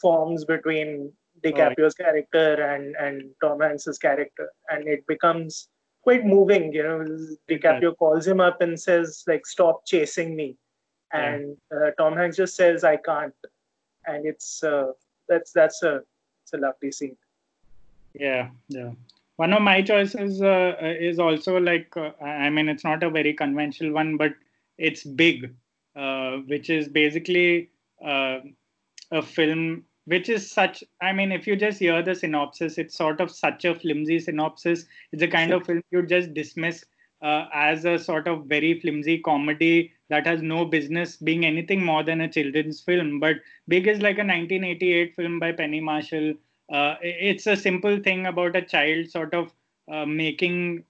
[0.00, 1.12] forms between
[1.44, 5.68] DiCaprio's oh, character and and Tom Hanks's character, and it becomes
[6.02, 6.72] quite moving.
[6.72, 7.04] You know,
[7.48, 10.56] DiCaprio calls him up and says like, "Stop chasing me,"
[11.12, 13.32] and uh, Tom Hanks just says, "I can't,"
[14.06, 14.90] and it's uh,
[15.28, 16.00] that's that's a
[16.42, 17.16] it's a lovely scene.
[18.12, 18.90] Yeah, yeah.
[19.40, 20.74] One of my choices uh,
[21.10, 24.34] is also like uh, I mean it's not a very conventional one, but
[24.76, 25.54] it's big,
[25.96, 27.70] uh, which is basically
[28.04, 28.40] uh,
[29.10, 30.84] a film which is such.
[31.00, 34.84] I mean, if you just hear the synopsis, it's sort of such a flimsy synopsis.
[35.12, 36.84] It's a kind of film you just dismiss
[37.22, 42.02] uh, as a sort of very flimsy comedy that has no business being anything more
[42.02, 43.18] than a children's film.
[43.20, 43.36] But
[43.68, 46.34] Big is like a 1988 film by Penny Marshall
[46.70, 49.52] uh, it's a simple thing about a child sort of
[49.92, 50.84] uh, making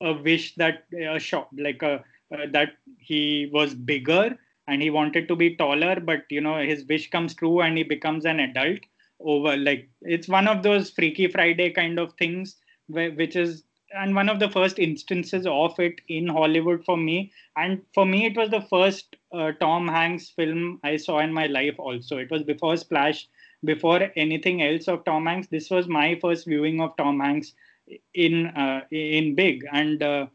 [0.00, 4.36] a wish that a shot like a uh, that he was bigger
[4.68, 7.82] and he wanted to be taller but you know his wish comes true and he
[7.84, 8.78] becomes an adult
[9.20, 12.56] over like it's one of those freaky friday kind of things
[12.88, 17.32] which is and one of the first instances of it in hollywood for me.
[17.56, 21.46] And for me it was the first uh, tom hanks film i saw in my
[21.46, 22.18] life also.
[22.18, 23.28] It was before splash
[23.64, 25.48] before anything else of Tom Hanks.
[25.48, 27.52] This was my first viewing of Tom Hanks
[28.14, 30.26] in uh, in Big, and uh,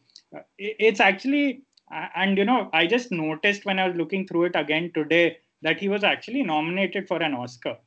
[0.57, 1.61] it's actually
[1.91, 5.79] and you know I just noticed when I was looking through it again today that
[5.79, 7.77] he was actually nominated for an Oscar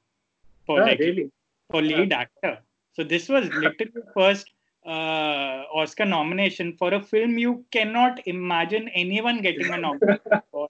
[0.66, 1.30] for oh, like, really?
[1.70, 2.20] for lead yeah.
[2.20, 2.58] actor.
[2.92, 4.50] So this was literally first
[4.86, 10.68] uh, Oscar nomination for a film you cannot imagine anyone getting a nomination for,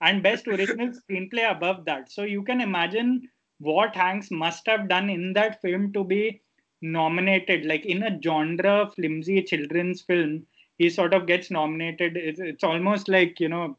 [0.00, 2.10] and best original screenplay above that.
[2.10, 3.28] So you can imagine
[3.62, 6.42] what Hanks must have done in that film to be
[6.80, 7.64] nominated.
[7.64, 10.46] Like in a genre flimsy children's film,
[10.78, 12.16] he sort of gets nominated.
[12.16, 13.76] It's, it's almost like, you know,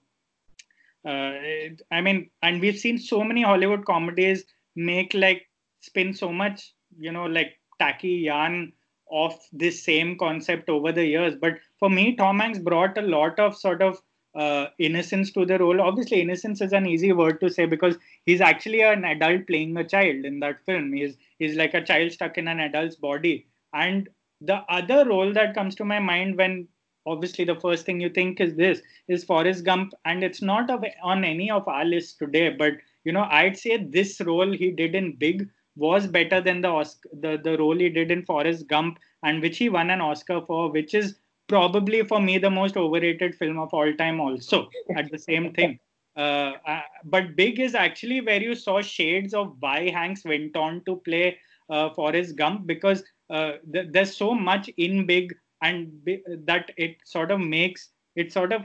[1.06, 1.34] uh,
[1.92, 5.50] I mean, and we've seen so many Hollywood comedies make like
[5.82, 8.72] spin so much, you know, like tacky yarn
[9.12, 11.36] of this same concept over the years.
[11.40, 14.02] But for me, Tom Hanks brought a lot of sort of
[14.36, 15.82] uh, innocence to the role.
[15.82, 19.84] Obviously, innocence is an easy word to say because he's actually an adult playing a
[19.84, 20.94] child in that film.
[20.94, 23.48] He's he's like a child stuck in an adult's body.
[23.74, 24.10] And
[24.42, 26.68] the other role that comes to my mind when
[27.06, 30.70] obviously the first thing you think is this is Forrest Gump, and it's not
[31.02, 32.50] on any of our lists today.
[32.50, 36.70] But you know, I'd say this role he did in Big was better than the
[36.70, 40.42] Oscar, the the role he did in Forrest Gump, and which he won an Oscar
[40.46, 41.16] for, which is
[41.48, 45.80] probably for me the most overrated film of all time also at the same thing.
[46.16, 50.84] Uh, uh, but big is actually where you saw shades of why hanks went on
[50.86, 51.38] to play
[51.70, 56.98] uh, forrest gump because uh, th- there's so much in big and b- that it
[57.06, 58.62] sort of makes it sort of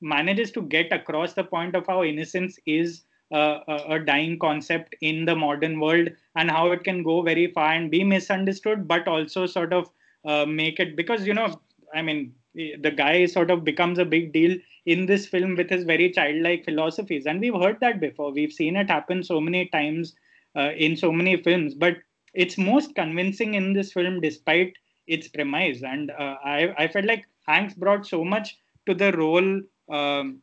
[0.00, 4.94] manages to get across the point of how innocence is uh, a, a dying concept
[5.00, 9.08] in the modern world and how it can go very far and be misunderstood but
[9.08, 9.90] also sort of
[10.24, 11.60] uh, make it because you know
[11.94, 15.84] I mean, the guy sort of becomes a big deal in this film with his
[15.84, 17.26] very childlike philosophies.
[17.26, 18.32] And we've heard that before.
[18.32, 20.14] We've seen it happen so many times
[20.56, 21.74] uh, in so many films.
[21.74, 21.96] But
[22.34, 24.74] it's most convincing in this film despite
[25.06, 25.82] its premise.
[25.82, 30.40] And uh, I, I felt like Hanks brought so much to the role um,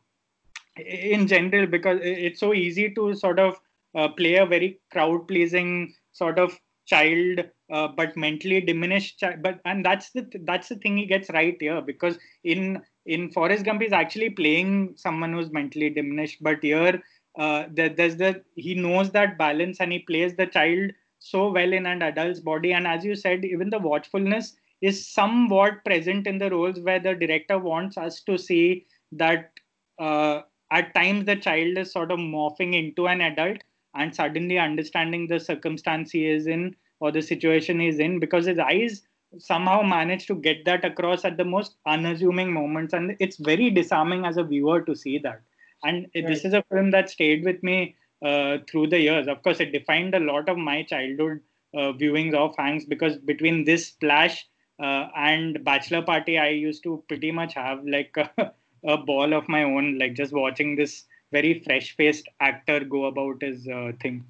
[0.76, 3.60] in general because it's so easy to sort of
[3.94, 6.58] uh, play a very crowd pleasing sort of
[6.92, 11.30] child uh, but mentally diminished child but and that's the that's the thing he gets
[11.30, 16.58] right here because in in Forrest Gump he's actually playing someone who's mentally diminished but
[16.62, 17.00] here
[17.38, 21.86] uh, there's the he knows that balance and he plays the child so well in
[21.86, 22.72] an adult's body.
[22.72, 27.14] And as you said even the watchfulness is somewhat present in the roles where the
[27.14, 29.50] director wants us to see that
[29.98, 30.40] uh,
[30.72, 33.58] at times the child is sort of morphing into an adult
[33.94, 38.58] and suddenly understanding the circumstance he is in or the situation he's in because his
[38.58, 39.02] eyes
[39.38, 42.92] somehow manage to get that across at the most unassuming moments.
[42.92, 45.40] And it's very disarming as a viewer to see that.
[45.82, 46.26] And right.
[46.26, 49.28] this is a film that stayed with me uh, through the years.
[49.28, 51.40] Of course it defined a lot of my childhood
[51.74, 54.46] uh, viewings of hanks because between this splash
[54.82, 58.52] uh, and bachelor party i used to pretty much have like a,
[58.84, 63.42] a ball of my own like just watching this very fresh faced actor go about
[63.42, 64.24] his uh, thing.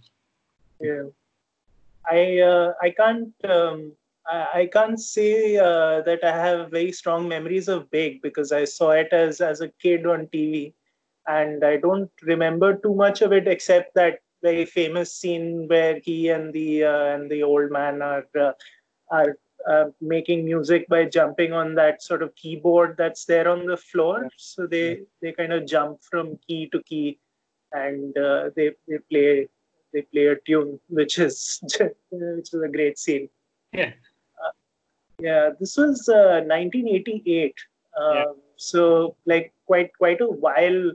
[0.81, 1.05] Yeah.
[2.09, 3.93] I uh, I can't um,
[4.27, 8.65] I, I, can't say uh, that I have very strong memories of Big because I
[8.65, 10.73] saw it as as a kid on TV,
[11.27, 16.31] and I don't remember too much of it except that very famous scene where he
[16.31, 18.53] and the uh, and the old man are uh,
[19.11, 19.37] are
[19.69, 24.29] uh, making music by jumping on that sort of keyboard that's there on the floor.
[24.37, 27.19] So they they kind of jump from key to key,
[27.73, 29.49] and uh, they they play
[29.93, 31.61] they play a tune, which is
[32.11, 33.29] which is a great scene.
[33.73, 33.93] Yeah.
[34.43, 34.53] Uh,
[35.19, 37.55] yeah, this was uh, 1988.
[37.99, 38.25] Uh, yeah.
[38.57, 40.93] So like quite quite a while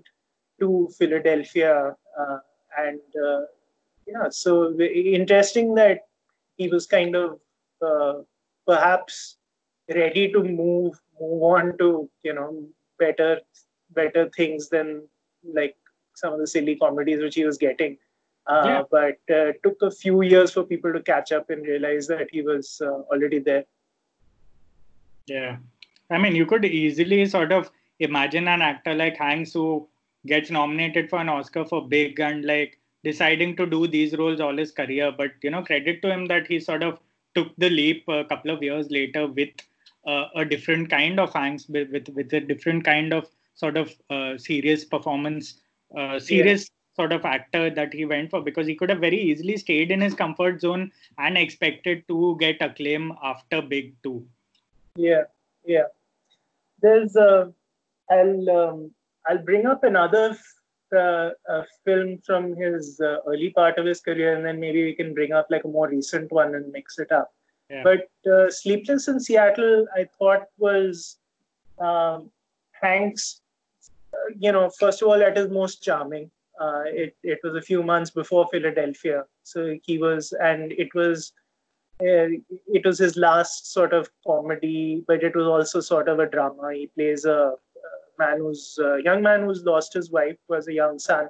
[0.60, 2.38] to Philadelphia, uh,
[2.78, 3.42] and uh,
[4.08, 6.08] yeah, so interesting that
[6.58, 7.40] he was kind of
[7.82, 8.22] uh,
[8.66, 9.38] perhaps
[9.94, 12.66] ready to move move on to you know
[13.00, 13.40] better
[13.92, 15.08] better things than
[15.54, 15.76] like
[16.16, 17.98] some of the silly comedies which he was getting.
[18.48, 18.84] Uh, yeah.
[18.92, 22.42] But uh, took a few years for people to catch up and realize that he
[22.42, 23.66] was uh, already there.
[25.26, 25.58] Yeah,
[26.12, 29.88] I mean, you could easily sort of imagine an actor like Hanks who
[30.28, 34.56] gets nominated for an Oscar for Big and like deciding to do these roles all
[34.56, 35.12] his career.
[35.12, 37.00] But you know, credit to him that he sort of
[37.36, 39.50] took the leap a couple of years later with
[40.08, 43.94] uh, a different kind of Hanks, with, with with a different kind of sort of
[44.10, 45.62] uh, serious performance,
[45.98, 47.04] uh, serious yeah.
[47.04, 50.02] sort of actor that he went for because he could have very easily stayed in
[50.02, 54.26] his comfort zone and expected to get acclaim after Big Two.
[54.96, 55.24] Yeah,
[55.66, 55.88] yeah.
[56.82, 57.52] There's uh,
[58.10, 58.92] I'll um,
[59.28, 60.38] I'll bring up another
[60.94, 64.94] uh, a film from his uh, early part of his career, and then maybe we
[64.94, 67.32] can bring up like a more recent one and mix it up.
[67.70, 67.84] Yeah.
[67.84, 71.18] But uh, Sleepless in Seattle, I thought was
[71.80, 72.30] um,
[72.82, 73.42] Hanks.
[74.14, 76.30] Uh, you know, first of all, at his most charming.
[76.60, 81.34] Uh, it it was a few months before Philadelphia, so he was, and it was.
[82.02, 82.28] Uh,
[82.68, 86.74] it was his last sort of comedy, but it was also sort of a drama.
[86.74, 87.54] He plays a
[88.20, 91.30] man who's a young man who's lost his wife, who has a young son,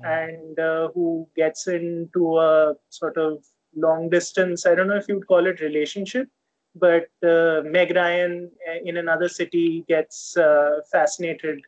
[0.00, 0.26] mm.
[0.26, 3.44] and uh, who gets into a sort of
[3.74, 4.66] long distance.
[4.66, 6.28] I don't know if you'd call it relationship,
[6.74, 11.60] but uh, Meg Ryan uh, in another city gets uh, fascinated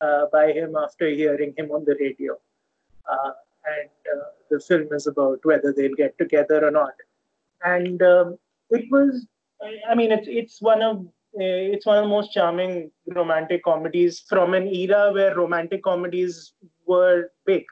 [0.00, 2.36] uh, by him after hearing him on the radio,
[3.10, 3.30] uh,
[3.66, 3.90] and
[4.50, 6.94] the film is about whether they'll get together or not.
[7.64, 8.38] And um,
[8.70, 9.26] it was,
[9.88, 14.20] I mean, it's it's one of Eh, it's one of the most charming romantic comedies
[14.28, 16.52] from an era where romantic comedies
[16.86, 17.64] were big.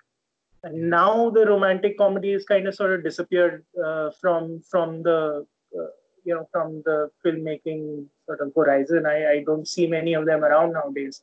[0.65, 5.47] And now the romantic comedies kind of sort of disappeared uh, from from the
[5.77, 5.87] uh,
[6.25, 9.07] you know from the filmmaking sort of horizon.
[9.07, 11.23] I, I don't see many of them around nowadays,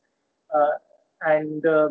[0.54, 0.76] uh,
[1.22, 1.90] and uh,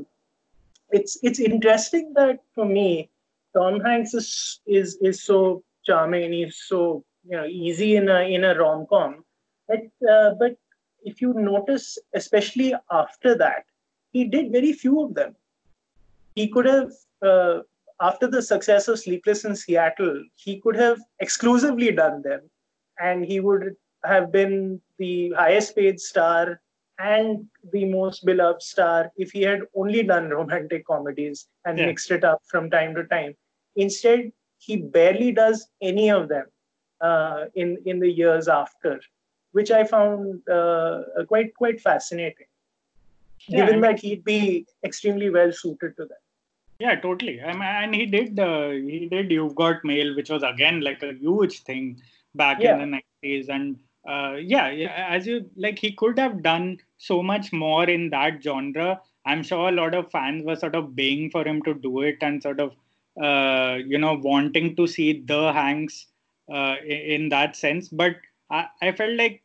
[0.92, 3.10] it's it's interesting that for me,
[3.56, 8.22] Tom Hanks is is is so charming and he's so you know easy in a
[8.22, 9.24] in a rom com
[9.70, 10.58] but, uh, but
[11.04, 13.66] if you notice, especially after that,
[14.12, 15.36] he did very few of them.
[16.36, 16.92] He could have,
[17.22, 17.60] uh,
[18.02, 22.42] after the success of Sleepless in Seattle, he could have exclusively done them,
[23.00, 26.62] and he would have been the highest paid star
[26.98, 31.86] and the most beloved star if he had only done romantic comedies and yeah.
[31.86, 33.34] mixed it up from time to time.
[33.76, 36.46] Instead, he barely does any of them
[37.02, 39.00] uh, in in the years after
[39.52, 42.48] which I found uh, quite quite fascinating.
[43.48, 46.20] Yeah, given I mean, that he'd be extremely well suited to that.
[46.80, 47.42] Yeah, totally.
[47.42, 51.04] I mean, and he did uh, he did You've Got Mail, which was again like
[51.04, 52.02] a huge thing
[52.36, 52.74] back yeah.
[52.74, 57.22] in the nineties, and uh, yeah, yeah, as you like, he could have done so
[57.22, 59.02] much more in that genre.
[59.26, 62.18] I'm sure a lot of fans were sort of baying for him to do it
[62.22, 62.74] and sort of
[63.22, 66.08] uh, you know wanting to see the Hanks
[66.52, 67.90] uh, in that sense.
[67.90, 68.16] But
[68.50, 69.44] I, I felt like,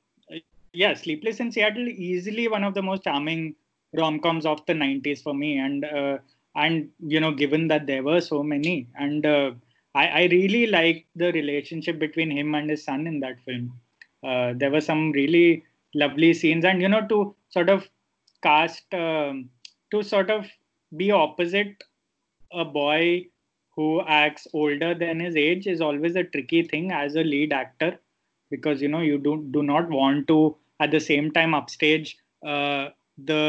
[0.72, 3.54] yeah, Sleepless in Seattle easily one of the most charming
[3.92, 5.58] rom coms of the 90s for me.
[5.58, 6.18] And, uh,
[6.56, 9.52] and you know, given that there were so many, and uh,
[9.94, 13.78] I, I really liked the relationship between him and his son in that film.
[14.22, 17.88] Uh, there were some really lovely scenes, and you know, to sort of
[18.42, 19.50] cast, um,
[19.90, 20.46] to sort of
[20.96, 21.82] be opposite
[22.52, 23.26] a boy
[23.74, 27.98] who acts older than his age is always a tricky thing as a lead actor
[28.54, 30.38] because you know you do do not want to
[30.80, 32.88] at the same time upstage uh,
[33.30, 33.42] the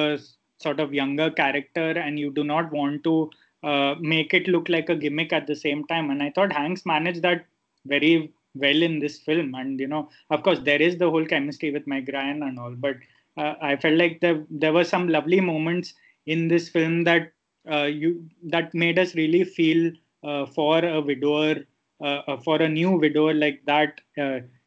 [0.62, 3.30] sort of younger character and you do not want to
[3.64, 6.10] uh, make it look like a gimmick at the same time.
[6.12, 7.46] And i thought hanks managed that
[7.86, 9.54] very well in this film.
[9.56, 12.76] And you know of course there is the whole chemistry with meg ryan and all
[12.88, 12.98] but
[13.38, 15.94] uh, i felt like there, there were some lovely moments
[16.26, 17.32] in this film that
[17.72, 19.92] uh, you that made us really feel
[20.24, 21.56] uh, for a widower
[22.04, 24.00] uh, for a new widower like that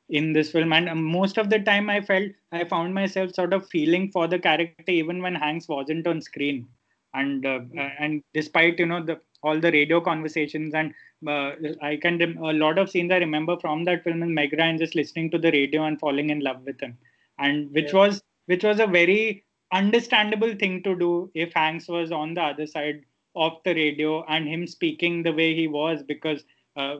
[0.08, 0.72] in this film.
[0.72, 4.26] And um, most of the time i felt i found myself sort of feeling for
[4.26, 6.66] the character even when hanks wasn't on screen.
[7.14, 7.60] And uh,
[7.98, 10.92] and despite you know the all the radio conversations and
[11.26, 14.78] uh, i can a lot of scenes i remember from that film and meg ryan
[14.78, 16.96] just listening to the radio and falling in love with him.
[17.38, 18.00] And which yeah.
[18.00, 22.66] was which was a very understandable thing to do if hanks was on the other
[22.66, 23.04] side
[23.36, 26.44] of the radio and him speaking the way he was because
[26.78, 26.96] uh,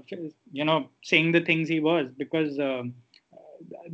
[0.52, 2.94] you know saying the things he was because um,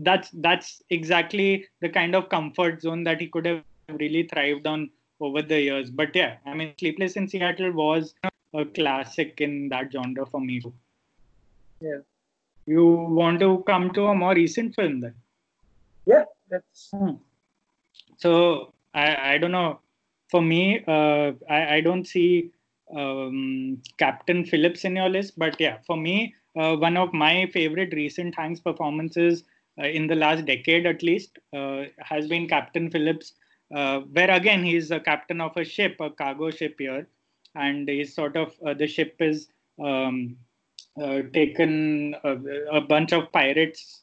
[0.09, 3.63] that's that's exactly the kind of comfort zone that he could have
[4.05, 8.15] really thrived on over the years but yeah i mean sleepless in seattle was
[8.55, 10.75] a classic in that genre for me too
[11.81, 12.03] yeah
[12.67, 12.85] you
[13.21, 15.15] want to come to a more recent film then
[16.07, 16.25] yeah
[16.55, 16.91] that's.
[16.91, 17.15] Hmm.
[18.17, 19.81] So I I don't know.
[20.31, 22.51] For me, uh, I I don't see
[22.95, 27.93] um, Captain Phillips in your list, but yeah, for me, uh, one of my favorite
[27.93, 29.45] recent Hanks performances
[29.83, 33.35] uh, in the last decade at least uh, has been Captain Phillips,
[33.75, 37.09] uh, where again he's a captain of a ship, a cargo ship here,
[37.57, 39.49] and he's sort of uh, the ship is
[39.85, 40.37] um,
[41.03, 44.03] uh, taken a, bunch of pirates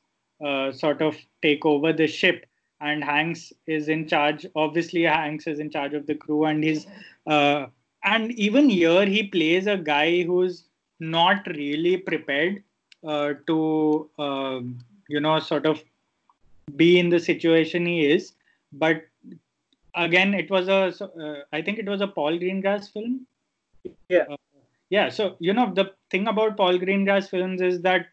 [0.74, 2.46] sort of take over the ship
[2.82, 4.46] and Hanks is in charge.
[4.56, 6.86] Obviously, Hanks is in charge of the crew, and he's
[8.04, 10.66] and even here he plays a guy who's
[11.00, 12.64] not really prepared
[13.08, 14.60] uh, to uh,
[15.08, 15.84] you know sort of
[16.76, 18.34] be in the situation he is.
[18.74, 19.04] But
[19.96, 23.26] again it was a uh, I think it was a paul greengrass film.
[24.10, 24.26] Yeah.
[24.30, 24.38] Uh,
[24.90, 28.08] yeah so you know the thing about paul greengrass films is that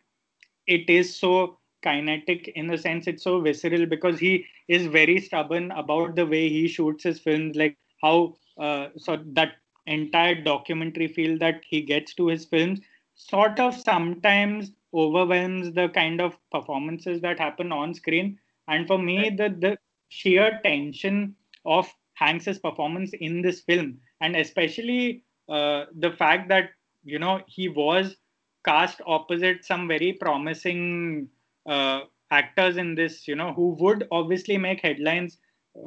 [0.66, 5.70] it is so kinetic in the sense it's so visceral because he is very stubborn
[5.72, 9.57] about the way he shoots his films like how uh, so that
[9.93, 12.80] entire documentary feel that he gets to his films
[13.14, 18.39] sort of sometimes overwhelms the kind of performances that happen on screen.
[18.68, 19.78] And for me, the, the
[20.09, 21.34] sheer tension
[21.64, 26.70] of Hanks's performance in this film, and especially uh, the fact that
[27.05, 28.16] you know he was
[28.64, 31.28] cast opposite some very promising
[31.66, 35.39] uh, actors in this, you know, who would obviously make headlines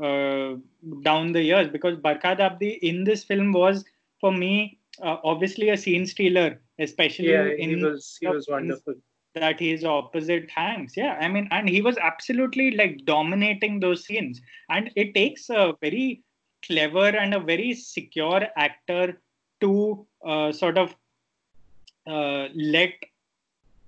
[0.02, 0.54] uh,
[1.04, 3.84] down the years because Barkhad Abdi in this film was
[4.22, 8.96] for me uh, obviously a scene stealer, especially yeah, in he was he was wonderful.
[9.34, 11.18] That he's opposite Hanks, yeah.
[11.20, 16.24] I mean, and he was absolutely like dominating those scenes, and it takes a very
[16.66, 19.22] clever and a very secure actor
[19.62, 20.96] to uh, sort of
[22.08, 22.92] uh, let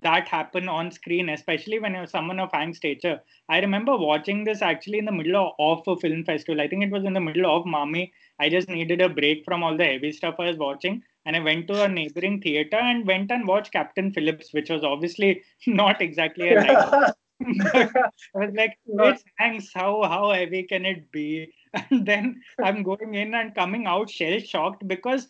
[0.04, 3.22] that happen on screen, especially when you're someone of Hank's stature.
[3.50, 6.62] I remember watching this actually in the middle of, a film festival.
[6.62, 8.12] I think it was in the middle of Mami.
[8.40, 11.04] I just needed a break from all the heavy stuff I was watching.
[11.26, 14.84] And I went to a neighboring theater and went and watched Captain Phillips, which was
[14.84, 17.14] obviously not exactly a nice.
[17.44, 17.90] I
[18.36, 19.70] was like, it's Hanks.
[19.74, 21.54] How how heavy can it be?
[21.74, 25.28] And then I'm going in and coming out shell shocked because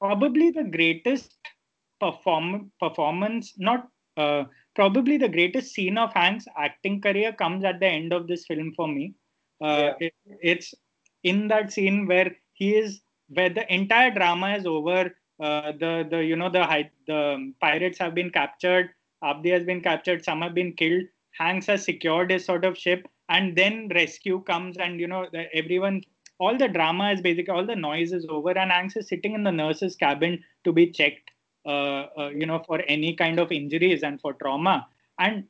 [0.00, 1.34] probably the greatest
[2.00, 4.44] perform performance, not uh,
[4.74, 8.72] probably the greatest scene of Hank's acting career comes at the end of this film
[8.76, 9.14] for me.
[9.60, 9.94] Uh, yeah.
[10.00, 10.74] it, it's
[11.22, 15.14] in that scene where he is where the entire drama is over.
[15.38, 16.64] Uh, the the you know the
[17.06, 18.90] the pirates have been captured.
[19.22, 20.24] Abdi has been captured.
[20.24, 21.04] Some have been killed.
[21.38, 26.02] Hanks has secured his sort of ship, and then rescue comes, and you know everyone.
[26.38, 29.42] All the drama is basically all the noise is over, and Hanks is sitting in
[29.42, 31.30] the nurse's cabin to be checked
[31.66, 34.86] you know for any kind of injuries and for trauma.
[35.18, 35.44] And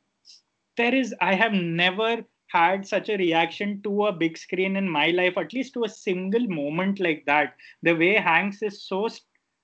[0.77, 5.07] there is i have never had such a reaction to a big screen in my
[5.07, 7.55] life at least to a single moment like that.
[7.83, 9.07] The way hanks is so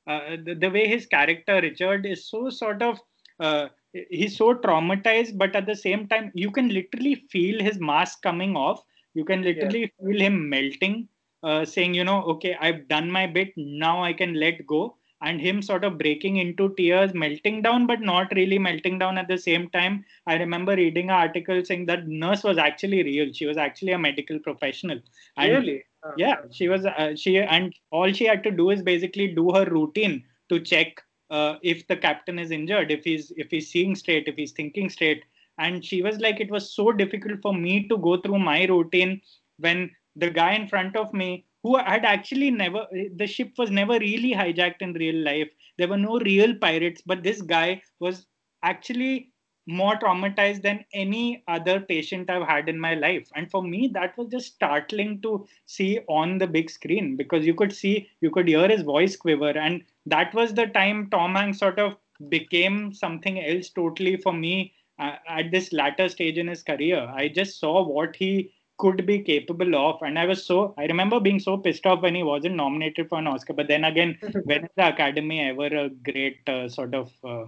[0.05, 2.99] uh, the, the, way his character richard is so sort of
[3.39, 3.67] uh,
[4.09, 8.57] he's so traumatized but at the same time you can literally feel his mask coming
[8.57, 8.83] off.
[9.13, 10.05] You can literally yeah.
[10.05, 11.07] feel him melting
[11.43, 13.53] uh, saying you know okay i've done my bit.
[13.55, 18.01] Now i can let go and him sort of breaking into tears, melting down, but
[18.01, 20.03] not really melting down at the same time.
[20.27, 23.31] I remember reading an article saying that nurse was actually real.
[23.31, 24.99] She was actually a medical professional.
[25.37, 25.83] And really?
[26.03, 26.85] Oh, yeah, she was.
[26.85, 31.01] Uh, she and all she had to do is basically do her routine to check
[31.29, 34.89] uh, if the captain is injured, if he's if he's seeing straight, if he's thinking
[34.89, 35.23] straight.
[35.57, 39.21] And she was like, it was so difficult for me to go through my routine
[39.57, 42.85] when the guy in front of me who had actually never
[43.15, 47.23] the ship was never really hijacked in real life there were no real pirates but
[47.23, 48.25] this guy was
[48.63, 49.29] actually
[49.67, 53.29] more traumatized than any other patient I've had in my life.
[53.35, 57.53] And for me, that was just startling to see on the big screen because you
[57.53, 59.51] could see, you could hear his voice quiver.
[59.51, 61.95] And that was the time Tom Hanks sort of
[62.29, 67.09] became something else totally for me uh, at this latter stage in his career.
[67.13, 70.01] I just saw what he could be capable of.
[70.01, 73.19] And I was so, I remember being so pissed off when he wasn't nominated for
[73.19, 73.53] an Oscar.
[73.53, 77.45] But then again, when is the Academy ever a great uh, sort of, uh,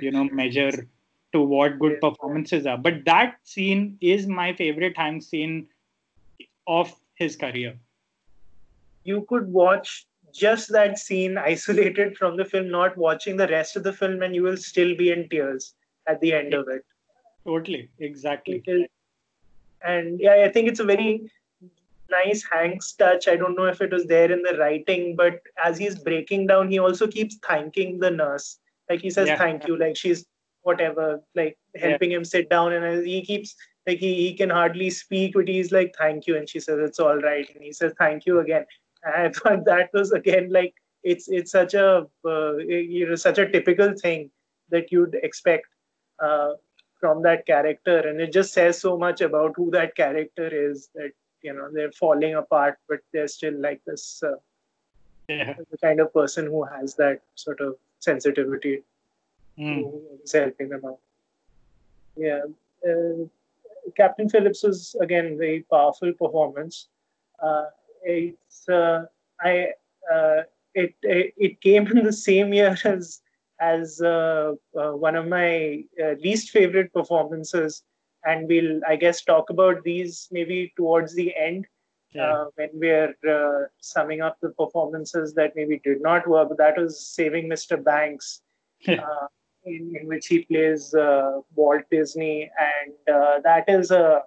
[0.00, 0.88] you know, measure
[1.32, 2.78] to what good performances are?
[2.78, 5.68] But that scene is my favorite time scene
[6.66, 7.76] of his career.
[9.04, 13.84] You could watch just that scene isolated from the film, not watching the rest of
[13.84, 15.74] the film, and you will still be in tears
[16.08, 16.84] at the end of it.
[17.46, 18.62] Totally, exactly.
[19.84, 21.30] And yeah, I think it's a very
[22.10, 23.28] nice Hanks touch.
[23.28, 26.70] I don't know if it was there in the writing, but as he's breaking down,
[26.70, 28.58] he also keeps thanking the nurse.
[28.90, 29.38] Like he says, yeah.
[29.38, 30.26] "Thank you." Like she's
[30.62, 32.18] whatever, like helping yeah.
[32.18, 33.54] him sit down, and he keeps
[33.86, 36.36] like he, he can hardly speak, but he's like, thank you.
[36.36, 37.46] And she says, it's all right.
[37.54, 38.64] And he says, thank you again.
[39.02, 43.36] And I thought that was again like, it's it's such a uh, you know such
[43.36, 44.30] a typical thing
[44.70, 45.66] that you'd expect
[46.18, 46.52] uh,
[47.04, 51.12] from that character and it just says so much about who that character is that
[51.46, 54.38] you know they're falling apart but they're still like this uh,
[55.28, 55.52] yeah.
[55.72, 58.76] the kind of person who has that sort of sensitivity
[59.58, 59.74] mm.
[59.82, 61.00] who is helping them out
[62.16, 62.44] yeah
[62.88, 63.20] uh,
[64.00, 66.88] captain phillips was again very powerful performance
[67.48, 67.66] uh,
[68.02, 69.04] it's uh,
[69.50, 69.54] i
[70.14, 70.40] uh,
[70.74, 73.20] it, it, it came in the same year as
[73.72, 77.82] as uh, uh, one of my uh, least favorite performances,
[78.24, 81.66] and we'll I guess talk about these maybe towards the end
[82.14, 82.44] yeah.
[82.54, 86.48] When we're uh, summing up the performances that maybe did not work.
[86.48, 87.82] But that was Saving Mr.
[87.82, 88.40] Banks.
[88.86, 89.26] Uh,
[89.66, 90.94] in, in which he plays
[91.56, 92.92] Walt Disney, and
[93.42, 94.22] that is a,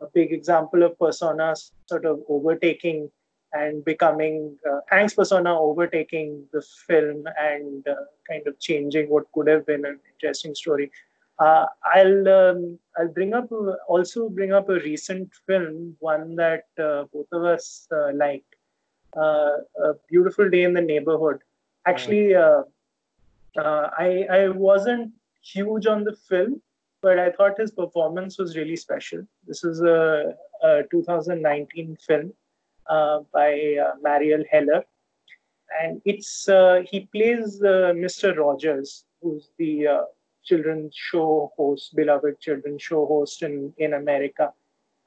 [0.00, 1.54] a big example of persona
[1.88, 3.08] sort of overtaking
[3.52, 7.94] and becoming uh, Hank's persona overtaking the film and uh,
[8.28, 10.90] kind of changing what could have been an interesting story.
[11.38, 13.50] Uh, I'll um, I'll bring up
[13.88, 18.54] also bring up a recent film, one that uh, both of us uh, liked,
[19.16, 21.40] uh, A Beautiful Day in the Neighborhood.
[21.86, 22.66] Actually, I
[23.58, 26.62] I wasn't huge on the film,
[27.00, 29.26] but I thought his performance was really special.
[29.46, 32.41] This is a, a 2019 film uh,
[32.88, 34.84] by uh, Marielle Heller.
[35.82, 38.36] And it's uh, he plays Mr.
[38.36, 40.06] Rogers, who's the
[40.44, 44.52] children's show host, beloved children's show host in, in America.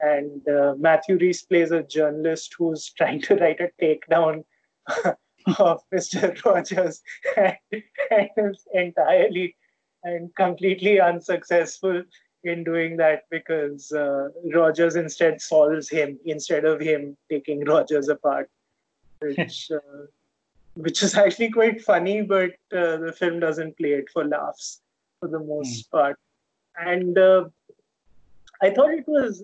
[0.00, 4.44] And uh, Matthew Rhys plays a journalist who's trying to write a takedown
[5.58, 6.44] of Mr.
[6.44, 7.02] Rogers
[7.36, 7.56] and,
[8.10, 9.56] and is entirely
[10.04, 12.02] and completely unsuccessful
[12.46, 18.50] in doing that because uh, Rogers instead solves him instead of him taking Rogers apart,
[19.20, 20.06] which uh,
[20.74, 24.80] which is actually quite funny, but uh, the film doesn't play it for laughs
[25.20, 25.90] for the most mm.
[25.90, 26.18] part.
[26.76, 27.46] And uh,
[28.62, 29.42] I thought it was.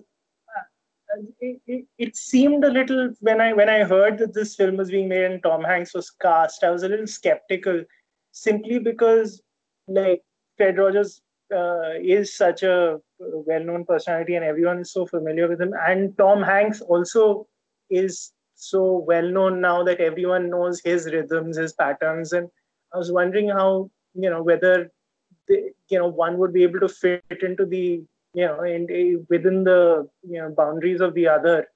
[0.55, 4.77] Uh, it, it, it, seemed a little when I when I heard that this film
[4.77, 7.83] was being made and Tom Hanks was cast, I was a little skeptical,
[8.31, 9.41] simply because
[9.87, 10.23] like
[10.57, 11.21] Fred Rogers
[11.51, 15.73] uh, is such a well-known personality and everyone is so familiar with him.
[15.87, 17.47] And tom hanks also
[17.89, 22.33] is so well known now that everyone knows his rhythms his patterns.
[22.33, 22.49] And
[22.93, 24.91] i was wondering how you know whether
[25.47, 29.63] they, you know one would be able to fit into the you know in, within
[29.63, 31.67] the you know boundaries of the other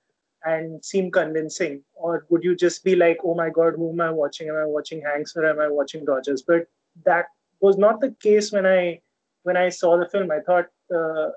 [0.46, 1.84] and seem convincing.
[1.94, 4.50] Or would you just be like oh my god who am i watching?
[4.50, 6.42] Am i watching hanks or am i watching rogers?
[6.42, 6.68] But
[7.06, 7.26] that
[7.60, 9.00] was not the case when i
[9.48, 11.30] when I saw the film, I thought uh,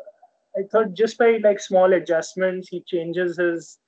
[0.59, 3.79] I thought just by like small adjustments, he changes his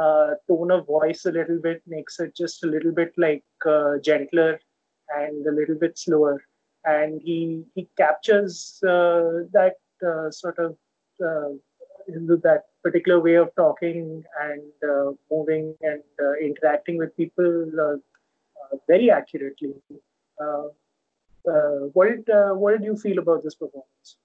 [0.00, 3.94] uh, tone of voice a little bit, makes it just a little bit like uh,
[4.04, 4.60] gentler
[5.16, 6.36] and a little bit slower,
[6.84, 8.54] and he he captures
[8.84, 9.76] uh, that
[10.10, 10.76] uh, sort of
[11.30, 11.50] uh,
[12.46, 14.62] that particular way of talking and
[15.30, 16.02] moving and
[16.48, 18.00] interacting with people
[18.88, 19.74] very accurately.
[21.48, 24.16] Uh, what did uh, what did you feel about this performance?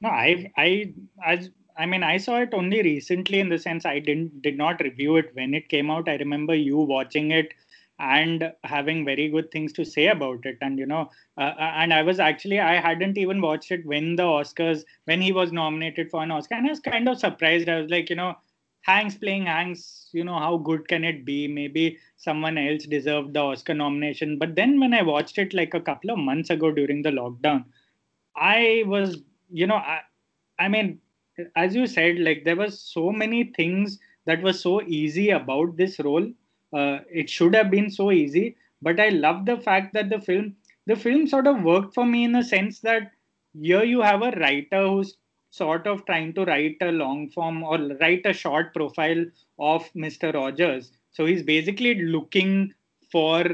[0.00, 0.94] No, I I
[1.24, 4.80] as I mean I saw it only recently in the sense I didn't did not
[4.80, 6.08] review it when it came out.
[6.08, 7.52] I remember you watching it
[7.98, 11.08] and having very good things to say about it and you know
[11.38, 15.20] uh, uh, and i was actually i hadn't even watched it when the oscars when
[15.20, 18.10] he was nominated for an oscar and i was kind of surprised i was like
[18.10, 18.34] you know
[18.82, 21.48] Hanks playing Hanks, you know, how good can it be?
[21.48, 24.38] Maybe someone else deserved the Oscar nomination.
[24.38, 27.64] But then when I watched it like a couple of months ago during the lockdown,
[28.36, 30.00] I was, you know, I,
[30.58, 31.00] I mean,
[31.56, 35.98] as you said, like there was so many things that was so easy about this
[36.00, 36.26] role.
[36.72, 40.56] Uh, it should have been so easy, but I love the fact that the film,
[40.86, 43.12] the film sort of worked for me in a sense that
[43.60, 45.16] here you have a writer who's
[45.52, 49.24] sort of trying to write a long form or write a short profile
[49.58, 50.32] of Mr.
[50.34, 50.92] Rogers.
[51.12, 52.72] So he's basically looking
[53.10, 53.44] for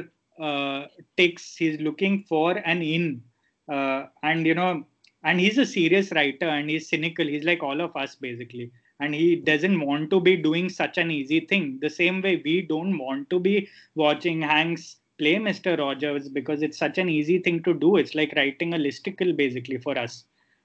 [0.41, 0.87] uh,
[1.17, 1.57] ticks.
[1.57, 3.23] He's looking for an in,
[3.71, 4.87] uh, and you know,
[5.25, 7.27] and he's a serious writer and he's cynical.
[7.27, 8.71] He's like all of us basically,
[9.01, 11.81] and he doesn't want to be doing such an easy thing.
[11.83, 15.77] The same way we don't want to be watching Hanks play Mr.
[15.77, 17.97] Rogers because it's such an easy thing to do.
[17.97, 20.25] It's like writing a listicle basically for us.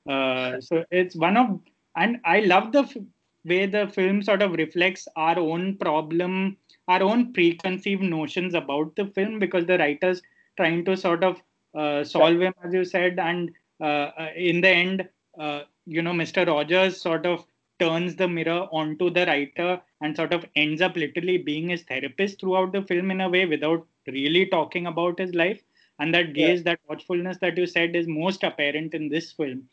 [0.09, 1.59] Uh, so it's one of,
[1.95, 2.97] and I love the f-
[3.45, 9.05] way the film sort of reflects our own problem, our own preconceived notions about the
[9.07, 10.21] film because the writers
[10.57, 11.41] trying to sort of
[11.75, 13.51] uh, solve him, as you said, and
[13.81, 15.07] uh, uh in the end,
[15.39, 16.45] uh, you know, Mr.
[16.45, 17.45] Rogers sort of
[17.79, 22.39] turns the mirror onto the writer and sort of ends up literally being his therapist
[22.39, 25.61] throughout the film in a way without really talking about his life
[25.99, 26.71] and that gaze yeah.
[26.71, 29.63] that watchfulness that you said is most apparent in this film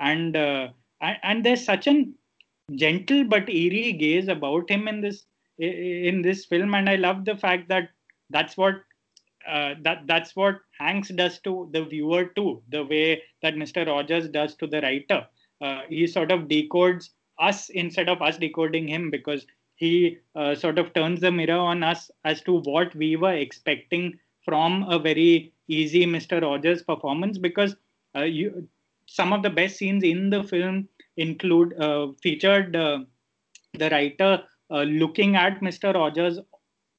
[0.00, 0.68] and uh,
[1.00, 2.14] and there's such an
[2.76, 5.24] gentle but eerie gaze about him in this
[5.58, 7.90] in this film and i love the fact that
[8.30, 8.74] that's what
[9.48, 14.28] uh, that that's what hanks does to the viewer too the way that mr rogers
[14.28, 15.26] does to the writer
[15.60, 20.78] uh, he sort of decodes us instead of us decoding him because he uh, sort
[20.78, 25.52] of turns the mirror on us as to what we were expecting from a very
[25.68, 26.42] easy Mr.
[26.42, 27.76] Rogers performance because
[28.14, 28.68] uh, you,
[29.10, 33.00] some of the best scenes in the film include uh, featured uh,
[33.74, 35.92] the writer uh, looking at Mr.
[35.94, 36.38] Rogers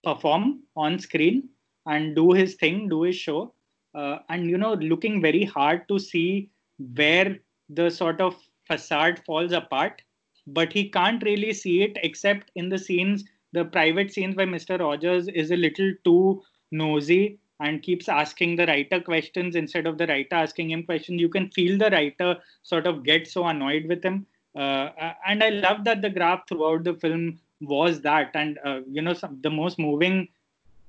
[0.04, 1.48] perform on screen
[1.86, 3.54] and do his thing, do his show,
[3.94, 6.50] and you know looking very hard to see
[6.96, 7.38] where
[7.70, 8.36] the sort of
[8.68, 10.02] facade falls apart
[10.48, 14.80] but he can't really see it except in the scenes the private scenes where mr
[14.80, 16.42] rogers is a little too
[16.72, 21.22] nosy and keeps asking the writer questions instead of the writer asking him questions.
[21.22, 24.26] You can feel the writer sort of get so annoyed with him.
[24.54, 24.90] Uh,
[25.26, 28.32] and i love that the graph throughout the film was that.
[28.34, 30.28] And uh, you know some, the most moving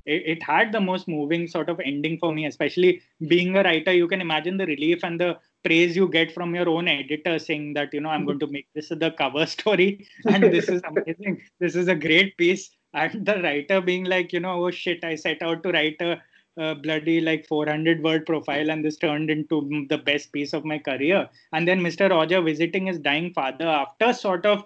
[0.05, 3.93] it, it, had the most moving sort of ending for me especially being a writer.
[3.93, 7.75] You can imagine the relief and the praise you get from your own editor saying
[7.75, 10.09] that you know i'm going to make this the cover story.
[10.27, 11.43] And this is amazing.
[11.61, 12.71] This is a great piece.
[12.95, 16.21] And the writer being like you know oh shit i set out to write a,
[16.57, 21.29] bloody like 400 word profile and this turned into the best piece of my career
[21.53, 24.65] and then mr roger visiting his dying father after sort of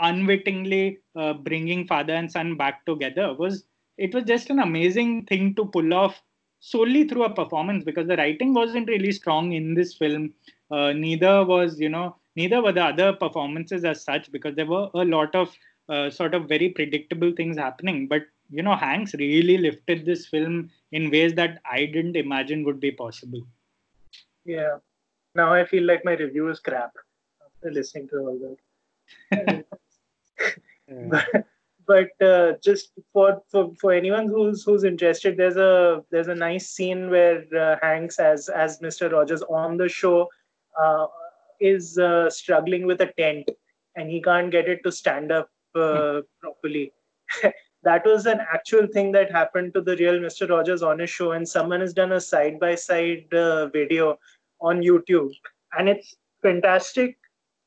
[0.00, 3.64] unwittingly uh, bringing father and son back together was
[3.98, 6.22] it was just an amazing thing to pull off
[6.60, 10.32] solely through a performance because the writing wasn't really strong in this film.
[10.70, 14.88] Uh, neither was, you know, neither were the other performances as such because there were
[14.94, 15.54] a lot of
[15.88, 18.08] uh, sort of very predictable things happening.
[18.08, 22.80] But, you know, Hanks really lifted this film in ways that I didn't imagine would
[22.80, 23.42] be possible.
[24.44, 24.78] Yeah.
[25.34, 26.92] Now I feel like my review is crap
[27.44, 28.56] after listening to all
[29.30, 29.64] that.
[30.88, 31.22] yeah
[31.86, 36.68] but uh, just for, for for anyone who's who's interested there's a there's a nice
[36.68, 40.28] scene where uh, hanks as as mr rogers on the show
[40.80, 41.06] uh,
[41.60, 43.48] is uh, struggling with a tent
[43.96, 46.92] and he can't get it to stand up uh, properly
[47.88, 51.32] that was an actual thing that happened to the real mr rogers on his show
[51.32, 53.36] and someone has done a side by side
[53.76, 54.18] video
[54.60, 55.32] on youtube
[55.78, 57.16] and it's fantastic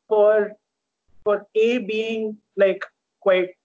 [0.07, 0.51] for
[1.23, 2.85] for a being like
[3.19, 3.55] quite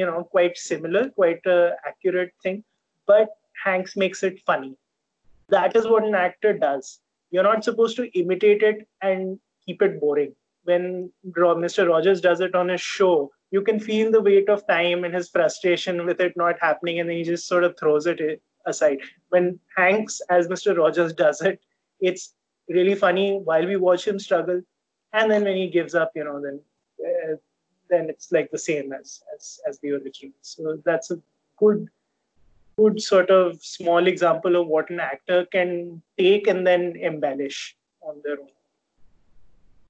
[0.00, 1.52] you know quite similar quite
[1.92, 2.62] accurate thing
[3.08, 4.76] but hanks makes it funny.
[5.48, 7.00] That is what an actor does.
[7.30, 10.34] You're not supposed to imitate it and keep it boring.
[10.64, 15.04] When mr rogers does it on his show you can feel the weight of time
[15.04, 18.42] and his frustration with it not happening and then he just sort of throws it
[18.66, 18.98] aside
[19.30, 21.60] when hanks as mr rogers does it
[22.00, 22.34] it's
[22.68, 24.60] really funny while we watch him struggle
[25.12, 26.60] and then when he gives up you know then
[27.04, 27.34] uh,
[27.88, 30.34] then it's like the same as as, as the original.
[30.42, 31.20] So that's a
[31.56, 31.88] good
[32.76, 38.20] good sort of small example of what an actor can take and then embellish on
[38.22, 38.48] their own.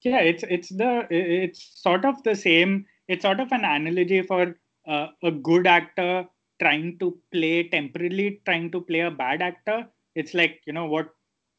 [0.03, 2.87] Yeah, it's it's the it's sort of the same.
[3.09, 4.57] It's sort of an analogy for
[4.87, 6.27] uh, a good actor
[6.61, 9.87] trying to play temporarily trying to play a bad actor.
[10.15, 11.11] It's like you know what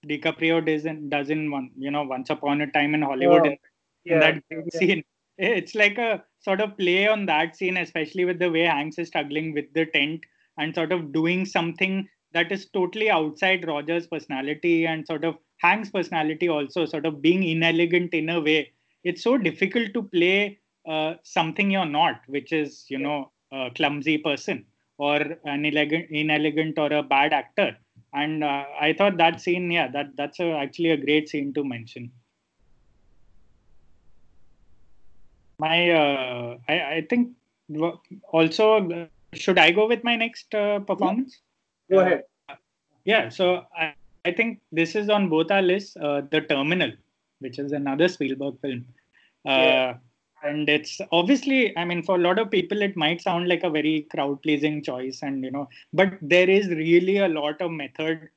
[0.08, 3.46] DiCaprio does in does in one you know Once Upon a Time in Hollywood oh,
[3.46, 3.58] in,
[4.06, 4.80] yeah, in that yeah.
[4.80, 5.04] scene
[5.40, 9.08] it's like a sort of play on that scene, especially with the way Hanks is
[9.08, 10.26] struggling with the tent
[10.58, 15.90] and sort of doing something that is totally outside Roger's personality and sort of Hank's
[15.90, 18.72] personality also, sort of being inelegant in a way.
[19.06, 24.18] It's so difficult to play uh, something you're not, which is, you know, a clumsy
[24.18, 24.66] person
[24.98, 27.78] or an inelegant, inelegant or a bad actor.
[28.14, 31.64] And uh, I thought that scene, yeah, that that's a, actually a great scene to
[31.64, 32.12] mention.
[35.60, 37.30] my uh, I, I think
[38.32, 41.40] also should I go with my next uh, performance?
[41.92, 42.24] Go ahead.
[42.48, 42.56] Uh,
[43.06, 43.94] yeah, so I,
[44.26, 45.96] I think this is on both our lists.
[45.98, 46.92] Uh, the Terminal,
[47.40, 48.86] which is another Spielberg film,
[49.48, 49.98] uh, yeah.
[50.44, 53.70] And it's obviously I mean for a lot of people it might sound like a
[53.70, 58.30] very crowd pleasing choice, and you know, but there is really a lot of method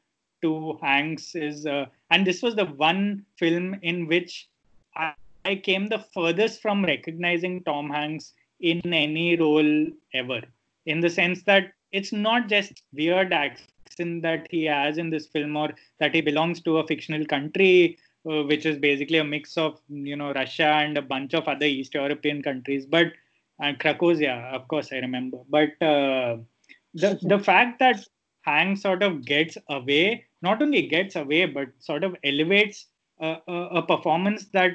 [0.42, 4.48] to Hanks is, uh, and this was the one film in which
[4.96, 5.12] I
[5.44, 10.40] I came the furthest from recognizing Tom Hanks in any role ever,
[10.86, 15.56] in the sense that it's not just weird accent that he has in this film
[15.56, 17.98] or that he belongs to a fictional country
[18.28, 21.66] uh, which is basically a mix of you know Russia and a bunch of other
[21.66, 22.86] East European countries.
[22.86, 23.12] But
[23.60, 25.38] and Krakozhia, of course, I remember.
[25.48, 26.38] But uh,
[26.94, 28.04] the the fact that
[28.42, 32.86] Hanks sort of gets away, not only gets away, but sort of elevates
[33.20, 34.72] a, a, a performance that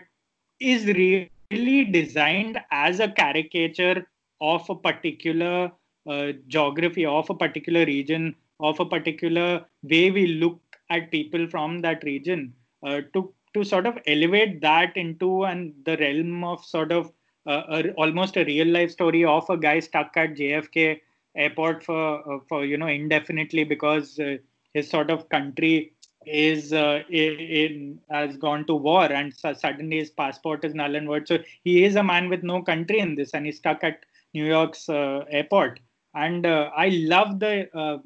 [0.60, 4.08] is really designed as a caricature
[4.41, 5.72] of a particular
[6.08, 11.82] uh, geography, of a particular region, of a particular way we look at people from
[11.82, 12.54] that region
[12.86, 17.12] uh, to to sort of elevate that into and the realm of sort of
[17.47, 20.99] uh, a, almost a real life story of a guy stuck at JFK
[21.36, 22.01] airport for
[22.34, 24.38] uh, for you know indefinitely because uh,
[24.74, 25.93] his sort of country
[26.26, 31.08] is uh, in, has gone to war and so suddenly his passport is null and
[31.08, 31.28] void.
[31.28, 34.45] So he is a man with no country in this and he's stuck at new
[34.45, 35.80] york's uh, airport.
[36.14, 37.99] And uh, i love the uh,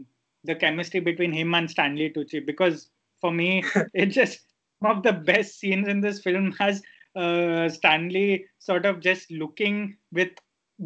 [0.43, 2.89] the chemistry between him and stanley tucci because
[3.22, 4.51] for me it just
[4.82, 6.82] one of the best scenes in this film has
[7.15, 10.29] uh, stanley sort of just looking with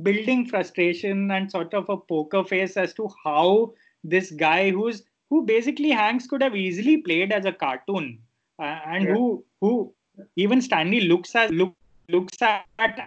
[0.04, 3.74] building frustration and sort of a poker face as to how
[4.04, 8.20] this guy who's who basically Hanks could have easily played as a cartoon,
[8.60, 9.14] uh, and yeah.
[9.14, 9.94] who who
[10.36, 11.74] even Stanley looks at look,
[12.10, 12.66] looks at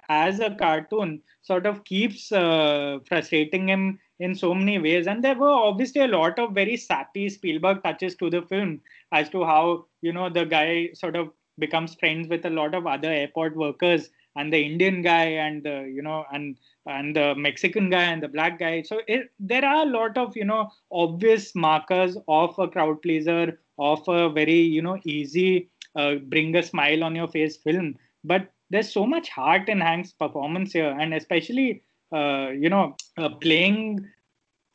[0.08, 5.06] as a cartoon, sort of keeps uh, frustrating him in so many ways.
[5.06, 8.80] And there were obviously a lot of very sappy Spielberg touches to the film
[9.12, 12.86] as to how you know the guy sort of becomes friends with a lot of
[12.86, 16.56] other airport workers and the Indian guy and the you know and
[16.86, 18.82] and the Mexican guy and the black guy.
[18.82, 23.58] So it, there are a lot of you know obvious markers of a crowd pleaser,
[23.78, 27.96] of a very you know easy uh, bring a smile on your face film.
[28.24, 31.82] But there's so much heart in Hank's performance here, and especially
[32.12, 34.06] uh, you know uh, playing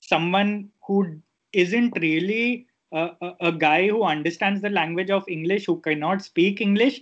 [0.02, 1.20] someone who
[1.54, 6.62] isn't really a, a, a guy who understands the language of English, who cannot speak
[6.62, 7.02] English,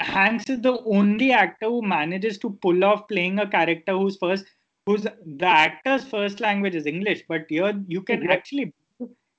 [0.00, 4.46] Hanks is the only actor who manages to pull off playing a character whose first
[4.86, 8.72] whose the actor's first language is English, but here you can actually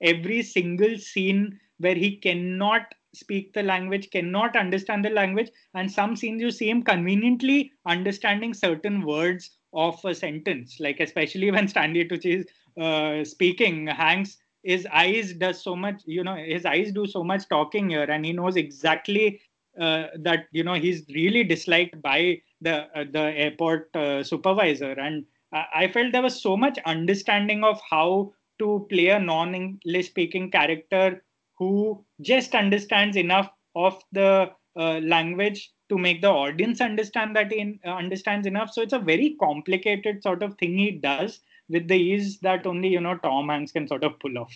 [0.01, 6.15] every single scene where he cannot speak the language, cannot understand the language, and some
[6.15, 12.07] scenes you see him conveniently understanding certain words of a sentence, like especially when Stanley
[12.07, 12.45] Tucci is
[12.81, 17.47] uh, speaking, Hanks his eyes does so much you know his eyes do so much
[17.47, 19.39] talking here and he knows exactly
[19.79, 24.91] uh, that you know he's really disliked by the uh, the airport uh, supervisor.
[24.91, 30.07] And i felt there was so much understanding of how to play a non english
[30.07, 31.23] speaking character
[31.57, 37.79] who just understands enough of the uh, language to make the audience understand that he
[37.85, 38.71] uh, understands enough.
[38.71, 42.89] So it's a very complicated sort of thing he does with the ease that only
[42.89, 44.53] you know tom hanks can sort of pull off.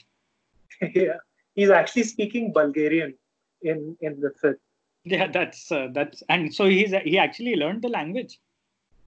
[0.93, 1.17] Yeah.
[1.55, 3.13] He's actually speaking bulgarian
[3.61, 4.55] in in the film.
[5.03, 8.39] Yeah that's uh, that's and so he's he actually learned the language.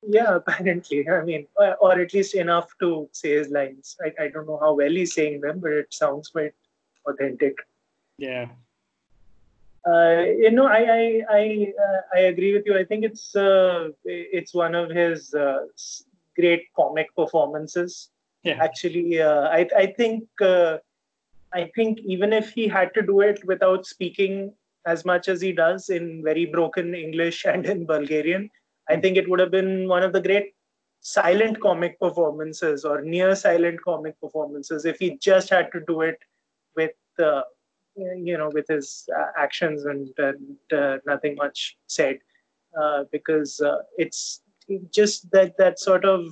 [0.02, 1.08] Yeah apparently.
[1.08, 3.96] I mean or, or at least enough to say his lines.
[4.04, 6.54] I, I don't know how well he's saying them but it sounds quite
[7.06, 7.56] authentic.
[8.18, 8.46] Yeah
[9.87, 12.76] uh, you know, I I I, uh, I agree with you.
[12.76, 15.66] I think it's uh, it's one of his uh,
[16.34, 18.11] great comic performances.
[18.43, 18.59] Yeah.
[18.62, 20.78] Actually, uh, I I think uh,
[21.53, 24.53] I think even if he had to do it without speaking
[24.87, 28.51] as much as he does in very broken English and in Bulgarian.
[28.89, 29.01] I hmm.
[29.01, 30.55] think it would have been one of the great
[31.01, 36.18] silent comic performances or near silent comic performances if he just had to do it
[36.74, 37.43] with uh,
[37.97, 42.18] you know with his uh, actions and, and nothing much said
[42.80, 44.42] uh, because uh, it's
[44.92, 46.24] just that that sort of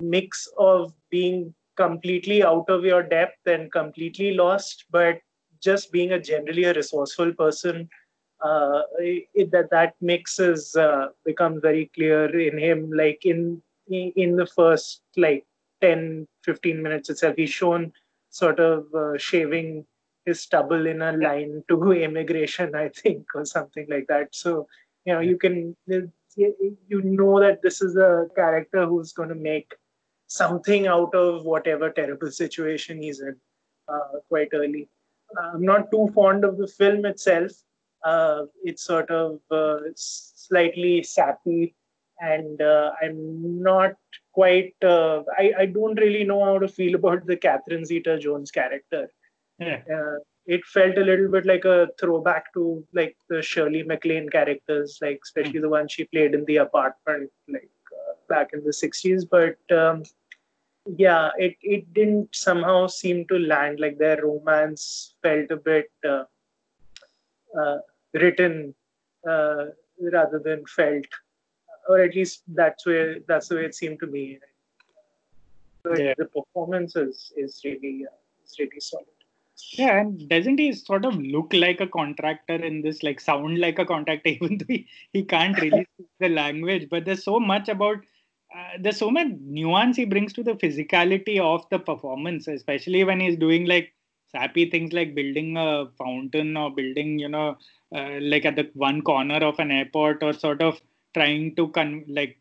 [0.00, 5.18] mix of being completely out of your depth and completely lost but
[5.64, 7.88] just being a generally a resourceful person,
[8.44, 12.90] uh, it, that that mix has uh, become very clear in him.
[12.92, 15.44] Like in in the first like
[15.80, 17.92] 10, 15 minutes itself, he's shown
[18.30, 19.86] sort of uh, shaving
[20.26, 24.34] his stubble in a line to immigration, I think, or something like that.
[24.34, 24.66] So
[25.04, 29.74] you know you can you know that this is a character who's going to make
[30.26, 33.36] something out of whatever terrible situation he's in
[33.88, 34.88] uh, quite early.
[35.38, 37.52] I'm not too fond of the film itself.
[38.04, 41.74] Uh, it's sort of uh, slightly sappy,
[42.20, 43.94] and uh, I'm not
[44.32, 44.74] quite.
[44.82, 49.08] Uh, I I don't really know how to feel about the Catherine Zeta-Jones character.
[49.58, 49.82] Yeah.
[49.92, 54.98] Uh, it felt a little bit like a throwback to like the Shirley MacLaine characters,
[55.00, 55.62] like especially mm.
[55.62, 59.24] the one she played in the apartment, like uh, back in the '60s.
[59.30, 60.02] But um,
[60.96, 66.24] yeah it it didn't somehow seem to land like their romance felt a bit uh,
[67.58, 67.78] uh,
[68.12, 68.74] written
[69.28, 69.66] uh,
[70.12, 71.06] rather than felt,
[71.88, 74.38] or at least that's where that's the way it seemed to me.
[75.82, 76.14] So Yeah.
[76.18, 79.13] The performance is is really uh, is really solid.
[79.72, 83.78] Yeah, and doesn't he sort of look like a contractor in this, like sound like
[83.78, 86.88] a contractor, even though he, he can't really speak the language?
[86.90, 87.98] But there's so much about,
[88.54, 93.20] uh, there's so much nuance he brings to the physicality of the performance, especially when
[93.20, 93.92] he's doing like
[94.32, 97.56] sappy things like building a fountain or building, you know,
[97.94, 100.80] uh, like at the one corner of an airport or sort of
[101.14, 102.38] trying to, con- like,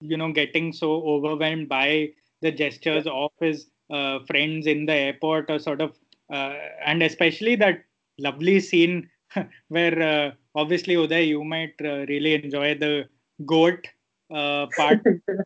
[0.00, 2.10] you know, getting so overwhelmed by
[2.42, 5.96] the gestures of his uh, friends in the airport or sort of
[6.32, 7.84] and especially that
[8.18, 9.08] lovely scene
[9.68, 13.06] where uh, obviously Uday you might uh, really enjoy the
[13.46, 13.86] goat
[14.32, 15.00] uh, part.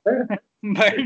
[0.63, 0.97] But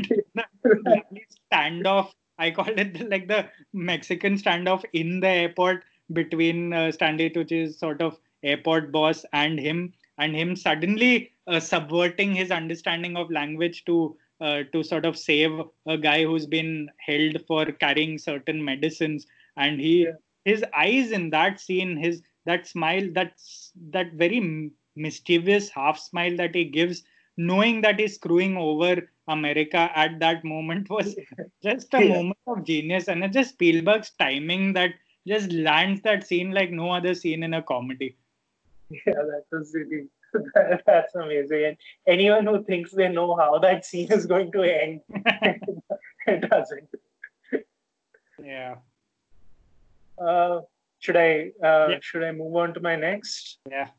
[1.53, 2.11] standoff
[2.41, 7.77] I called it the- like the Mexican standoff in the airport between uh, Stanley Tucci's
[7.77, 13.85] sort of airport boss and him and him suddenly uh, subverting his understanding of language
[13.85, 19.27] to uh, to sort of save a guy who's been held for carrying certain medicines
[19.57, 20.11] and he Yeah.
[20.45, 26.55] his eyes in that scene his that smile that's that very mischievous half smile that
[26.55, 27.03] he gives
[27.37, 28.93] knowing that he's screwing over
[29.27, 31.15] america at that moment was
[31.63, 32.13] just a Yeah.
[32.15, 34.91] moment of genius and it's just spielberg's timing that
[35.27, 38.17] just lands that scene like no other scene in a comedy
[38.89, 40.07] Yeah, that was really
[40.85, 41.63] that's amazing.
[41.65, 41.77] And
[42.07, 45.01] anyone who thinks they know how that scene is going to end,
[46.25, 46.89] it doesn't.
[48.43, 48.75] yeah
[50.21, 50.61] Uh,
[50.99, 51.99] should I uh, Yeah.
[52.01, 53.59] should I move on to my next?
[53.69, 53.89] yeah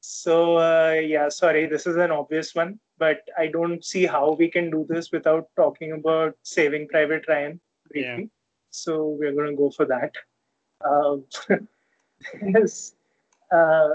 [0.00, 4.48] So uh, yeah, sorry, this is an obvious one, but I don't see how we
[4.50, 7.60] can do this without talking about Saving Private Ryan
[7.90, 8.30] briefly.
[8.70, 10.12] So we're going to go for that.
[10.84, 11.24] Um,
[12.54, 12.94] yes,
[13.52, 13.90] uh,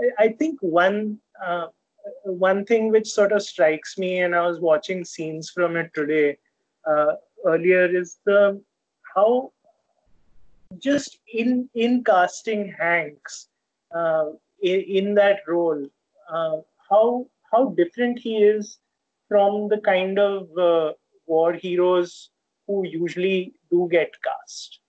[0.00, 1.68] I, I think one uh,
[2.24, 6.38] one thing which sort of strikes me, and I was watching scenes from it today
[6.88, 7.12] uh,
[7.46, 8.62] earlier, is the
[9.14, 9.52] how
[10.78, 13.48] just in in casting Hanks
[13.94, 15.86] uh, in, in that role,
[16.32, 16.56] uh,
[16.90, 18.78] how how different he is
[19.28, 20.92] from the kind of uh,
[21.26, 22.30] war heroes
[22.66, 24.80] who usually do get cast,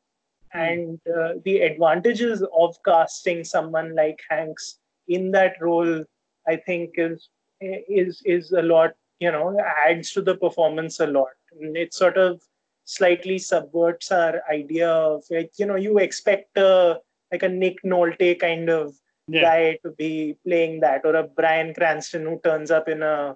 [0.53, 6.03] and uh, the advantages of casting someone like Hanks in that role,
[6.47, 7.29] I think is
[7.61, 8.93] is is a lot.
[9.19, 9.57] You know,
[9.87, 11.29] adds to the performance a lot.
[11.59, 12.39] And it sort of
[12.87, 16.99] slightly subverts our idea of like you know you expect a
[17.31, 18.95] like a Nick Nolte kind of
[19.27, 23.35] yeah guy to be playing that, or a Bryan Cranston who turns up in a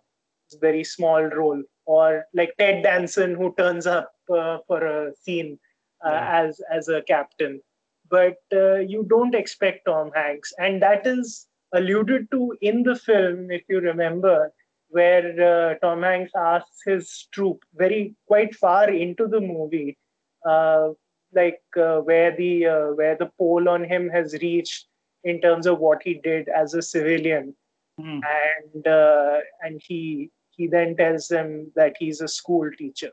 [0.61, 5.59] very small role, or like Ted Danson who turns up uh, for a scene
[6.05, 6.43] uh, Yeah.
[6.45, 7.61] as as a captain.
[8.09, 13.51] But uh, you don't expect Tom Hanks, and that is alluded to in the film,
[13.51, 14.51] if you remember,
[14.91, 19.97] where uh, Tom Hanks asks his troop very quite far into the movie,
[20.45, 20.89] uh,
[21.33, 24.87] like uh, where the uh, where the poll on him has reached
[25.23, 27.55] in terms of what he did as a civilian,
[27.99, 28.19] Hmm.
[28.23, 33.11] and uh, and he he then tells them that he's a school teacher,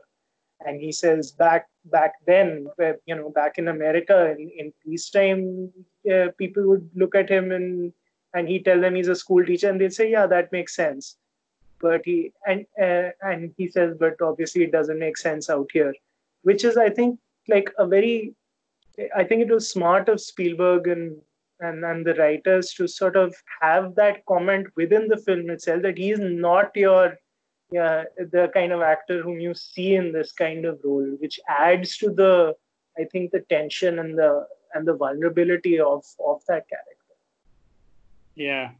[0.65, 5.71] and he says back back then, where you know back in America in, in peacetime,
[6.11, 7.93] uh, people would look at him and
[8.33, 11.17] and he tell them he's a school teacher, and they'd say, yeah, that makes sense.
[11.81, 15.93] But he and uh, and he says, but obviously it doesn't make sense out here,
[16.43, 18.35] which is I think like a very,
[19.15, 21.17] I think it was smart of Spielberg and
[21.61, 25.97] and and the writers to sort of have that comment within the film itself that
[25.97, 27.17] he is not your
[27.71, 31.97] yeah the kind of actor whom you see in this kind of role which adds
[31.97, 32.55] to the
[32.97, 37.15] i think the tension and the and the vulnerability of of that character.
[38.35, 38.71] Yeah,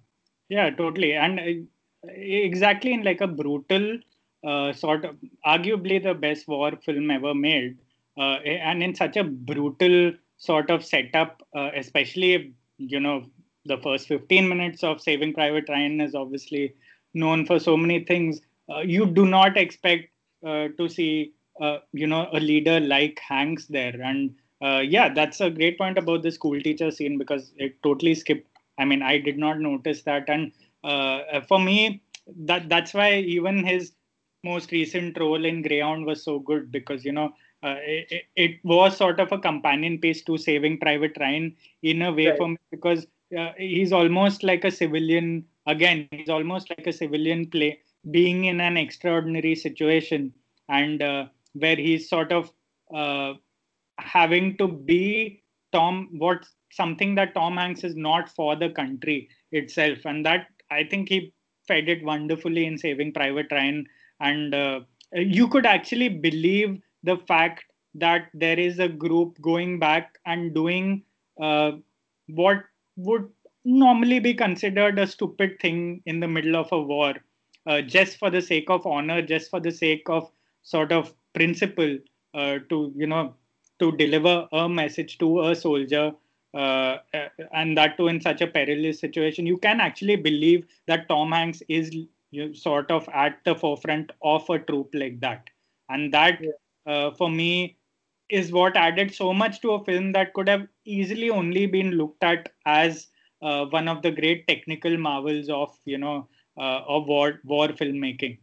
[0.48, 1.66] yeah, totally, and uh,
[2.08, 4.00] exactly in like a brutal
[4.46, 7.78] uh, sort of, arguably the best war film ever made,
[8.18, 13.26] uh, and in such a brutal sort of setup, uh, especially you know
[13.66, 16.74] the first 15 minutes of Saving Private Ryan is obviously
[17.14, 18.40] known for so many things.
[18.74, 20.10] Uh, you do not expect
[20.46, 24.34] uh, to see uh, you know a leader like Hanks there, and
[24.90, 28.48] yeah, that's a great point about the school teacher scene because it totally skipped
[28.80, 30.54] I mean, I did not notice that, and
[30.84, 32.02] for me,
[32.38, 33.94] that that's why even his
[34.44, 38.96] most recent role in Greyhound was so good because you know uh, it, it was
[38.96, 42.38] sort of a companion piece to Saving Private Ryan in a way Right.
[42.38, 43.06] for me because
[43.38, 45.46] uh, he's almost like a civilian.
[45.66, 47.80] Again, he's almost like a civilian play
[48.12, 50.34] being in an extraordinary situation
[50.70, 52.52] and uh, where he's sort of
[52.94, 53.34] uh,
[54.00, 59.30] having to be Tom what something that Tom Hanks is not for the country.
[59.52, 61.34] itself, and that I think he
[61.68, 63.86] fed it wonderfully in Saving Private Ryan,
[64.20, 64.82] and uh,
[65.14, 67.66] you could actually believe the fact
[67.96, 71.04] that there is a group going back and doing
[71.42, 71.72] uh,
[72.28, 72.64] what
[72.96, 73.30] would
[73.66, 77.14] normally be considered a stupid thing in the middle of a war,
[77.66, 80.30] uh, just for the sake of honor, just for the sake of
[80.64, 81.98] sort of principle
[82.34, 83.34] uh, to you know
[83.80, 86.12] to deliver a message to a soldier
[86.54, 86.98] uh,
[87.54, 91.62] and that too in such a perilous situation you can actually believe that tom hanks
[91.70, 91.92] is
[92.54, 95.50] sort of at the forefront of a troop like that.
[95.90, 96.52] And that yeah.
[96.92, 97.78] uh, for me
[98.30, 102.24] is what added so much to a film that could have easily only been looked
[102.24, 103.08] at as
[103.42, 106.28] uh, one of the great technical marvels of you know
[106.58, 108.38] uh, of war war filmmaking.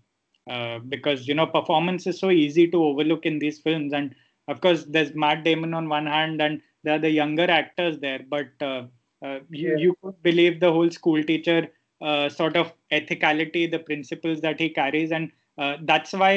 [0.48, 3.92] Uh, because you know performance is so easy to overlook in these films.
[3.92, 4.14] And
[4.48, 8.20] of course there's matt damon on one hand and there are the younger actors there
[8.30, 8.84] but uh,
[9.24, 9.76] uh, you, yeah.
[9.76, 11.68] you could believe the whole school teacher
[12.01, 16.32] uh, sort of ethicality the principles that he carries and uh, that's why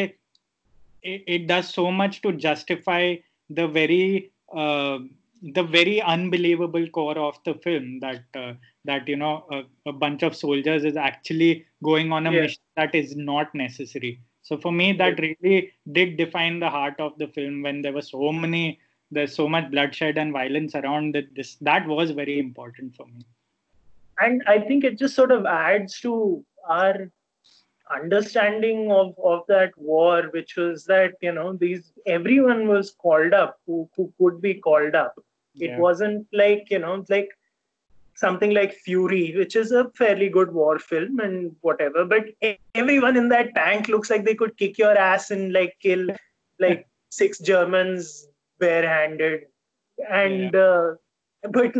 [1.03, 3.15] it, it, does so much to justify
[3.49, 4.97] the very uh,
[5.41, 8.53] the very unbelievable core of the film that uh,
[8.85, 12.41] that you know a, a, bunch of soldiers is actually going on a yeah.
[12.41, 17.17] mission that is not necessary so for me that really did define the heart of
[17.17, 18.79] the film when there were so many
[19.11, 23.25] there's so much bloodshed and violence around it this that was very important for me
[24.19, 27.09] and i think it just sort of adds to our
[27.91, 33.59] understanding of, of that war, which was that, you know, these everyone was called up
[33.65, 35.15] who, who could be called up.
[35.55, 35.79] It yeah.
[35.79, 37.29] wasn't like, you know, like
[38.15, 42.05] something like Fury, which is a fairly good war film and whatever.
[42.05, 42.25] But
[42.75, 46.07] everyone in that tank looks like they could kick your ass and like kill
[46.59, 48.27] like six Germans
[48.59, 49.41] barehanded.
[50.09, 50.59] And yeah.
[50.59, 50.95] uh,
[51.51, 51.73] but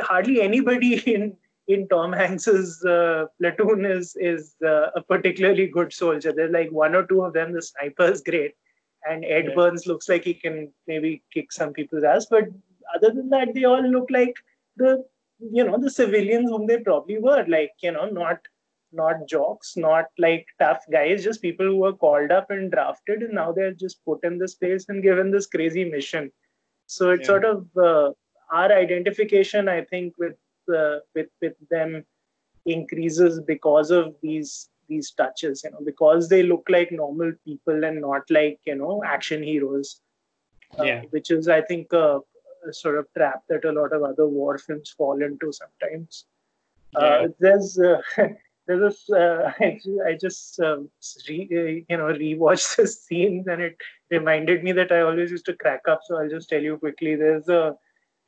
[0.00, 1.36] hardly anybody in
[1.68, 6.32] in Tom Hanks's uh, platoon is is uh, a particularly good soldier.
[6.32, 7.52] There's like one or two of them.
[7.52, 8.54] The sniper is great,
[9.08, 9.54] and Ed yeah.
[9.54, 12.26] Burns looks like he can maybe kick some people's ass.
[12.30, 12.44] But
[12.94, 14.34] other than that, they all look like
[14.76, 15.04] the
[15.38, 17.44] you know the civilians whom they probably were.
[17.46, 18.38] Like you know, not
[18.92, 23.34] not jocks, not like tough guys, just people who were called up and drafted, and
[23.34, 26.30] now they're just put in this place and given this crazy mission.
[26.86, 27.26] So it's yeah.
[27.26, 28.10] sort of uh,
[28.52, 30.36] our identification, I think, with
[30.74, 32.04] uh, with with them
[32.66, 38.00] increases because of these these touches you know because they look like normal people and
[38.00, 40.00] not like you know action heroes
[40.78, 41.02] uh, yeah.
[41.10, 42.20] which is i think a,
[42.68, 46.26] a, sort of trap that a lot of other war films fall into sometimes
[46.96, 47.10] uh, yeah.
[47.10, 47.74] uh, there's
[48.16, 50.88] there's this uh, I, I just um,
[51.28, 53.76] re, uh, you know rewatched the scenes and it
[54.10, 56.00] reminded me that I always used to crack up.
[56.04, 57.16] So I'll just tell you quickly.
[57.16, 57.76] There's a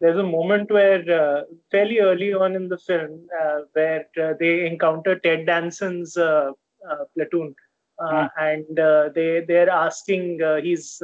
[0.00, 4.66] there's a moment where uh, fairly early on in the film uh, where uh, they
[4.66, 6.50] encounter Ted Danson's uh,
[6.90, 7.54] uh, platoon,
[8.00, 8.30] mm.
[8.38, 11.00] and they they're asking he's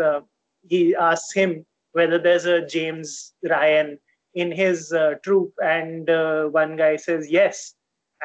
[0.68, 3.98] he asks him whether there's a James Ryan
[4.34, 6.08] in his troop, and
[6.52, 7.74] one guy says yes,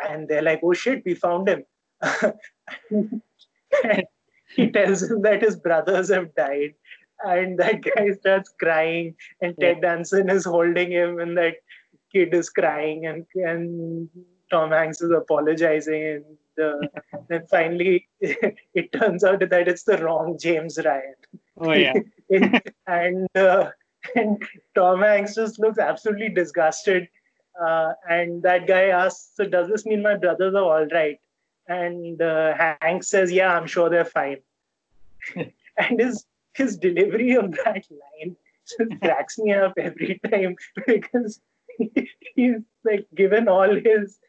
[0.09, 1.63] and they're like, oh shit, we found him.
[2.91, 3.21] And
[4.55, 6.73] he tells him that his brothers have died
[7.23, 11.55] and that guy starts crying and ted danson is holding him and that
[12.11, 14.09] kid is crying and and
[14.51, 16.25] tom hanks is apologizing and
[16.63, 16.87] uh,
[17.29, 21.15] then finally it turns out that it's the wrong james ryan.
[21.57, 21.93] Oh yeah.
[22.87, 23.71] And uh,
[24.15, 24.41] and
[24.73, 27.07] tom hanks just looks absolutely disgusted
[27.61, 31.19] uh, and that guy asks so does this mean my brothers are all right
[31.67, 34.37] and uh, hanks says yeah i'm sure they're fine
[35.35, 38.35] and his his delivery of that line
[38.67, 40.55] just cracks me up every time
[40.85, 41.39] because
[42.35, 44.19] he's like given all his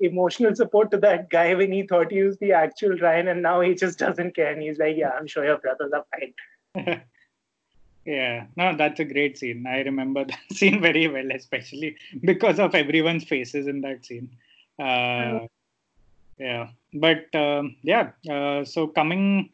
[0.00, 3.60] emotional support to that guy when he thought he was the actual Ryan, and now
[3.60, 4.52] he just doesn't care.
[4.52, 7.02] And he's like, "Yeah, I'm sure your brothers are fine."
[8.08, 9.66] Yeah, no, that's a great scene.
[9.66, 14.30] I remember that scene very well, especially because of everyone's faces in that scene.
[14.78, 15.46] Uh,
[16.38, 19.50] yeah, but um, yeah, uh, so coming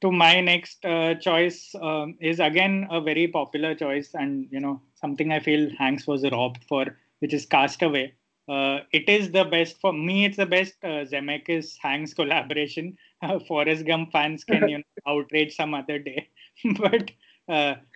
[0.00, 4.80] to my next uh, choice um, is again a very popular choice and you know
[4.94, 6.86] something i feel hanks was robbed for
[7.18, 8.12] which is castaway.
[8.48, 12.96] Uh, it is the best for me it's the best uh, zemeckis hanks collaboration.
[13.20, 16.28] Uh, forrest gump fans can you know outrage some other day.
[16.78, 17.10] But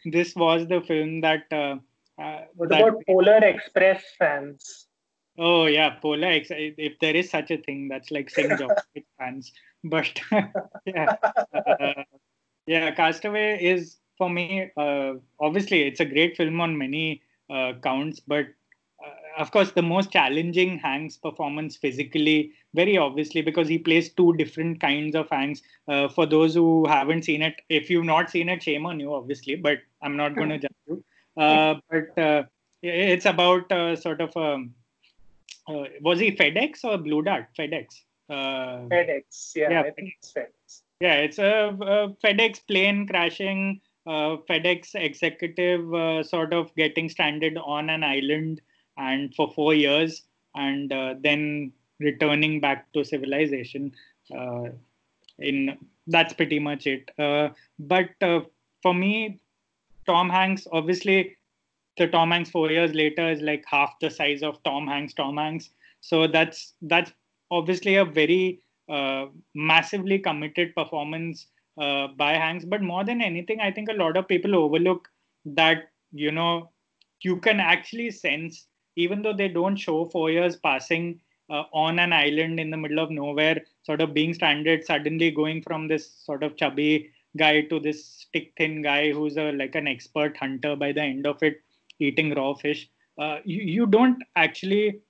[0.05, 1.77] this was the film that uh,
[2.20, 4.87] uh, what that, about polar express fans
[5.39, 6.31] Oh yeah, Polar.
[6.31, 6.74] Express.
[6.77, 8.51] If there is such a thing, that's like Sing
[9.19, 9.53] fans.
[9.85, 10.20] But
[10.87, 11.16] yeah,
[11.55, 12.03] uh,
[12.66, 14.70] yeah, Castaway is for me.
[14.77, 18.47] Uh, obviously, it's a great film on many uh, counts, but
[19.05, 24.32] uh, of course, the most challenging Hanks performance physically, very obviously, because he plays two
[24.35, 25.62] different kinds of Hanks.
[25.89, 29.15] Uh, for those who haven't seen it, if you've not seen it, shame on you,
[29.15, 31.05] obviously, but I'm not going to judge you.
[31.36, 32.43] Uh, but uh,
[32.82, 34.74] it's about uh, sort of um,
[35.66, 37.47] uh, was he FedEx or Blue Dart?
[37.59, 38.03] FedEx.
[38.28, 40.82] Uh, FedEx, yeah, yeah, I think it's FedEx.
[41.01, 43.81] Yeah, it's a, a FedEx plane crashing.
[44.07, 48.61] FedEx executive sort of getting stranded on an island
[48.97, 50.24] and for four years
[50.55, 51.73] and uh, then
[52.03, 53.93] returning back to civilization
[54.37, 54.65] uh,
[55.39, 55.77] in
[56.07, 57.11] that's pretty much it.
[57.19, 58.41] Uh, but uh,
[58.83, 59.41] for me
[60.07, 61.37] tom hanks obviously
[61.97, 65.37] the tom hanks four years later is like half the size of tom hanks tom
[65.37, 65.70] hanks.
[66.01, 67.12] So that's that's
[67.51, 71.47] obviously a very uh, massively committed performance
[71.81, 72.65] uh, by hanks.
[72.65, 75.09] But more than anything i think a lot of people overlook
[75.45, 76.70] that you know
[77.20, 78.66] you can actually sense
[78.97, 81.20] even though they don't show four years passing
[81.53, 85.62] uh, on an island in the middle of nowhere, sort of being stranded, suddenly going
[85.62, 89.87] from this sort of chubby guy to this stick thin guy who's a like an
[89.87, 91.61] expert hunter by the end of it,
[91.99, 92.89] eating raw fish.
[93.19, 95.01] Uh, you, you don't actually,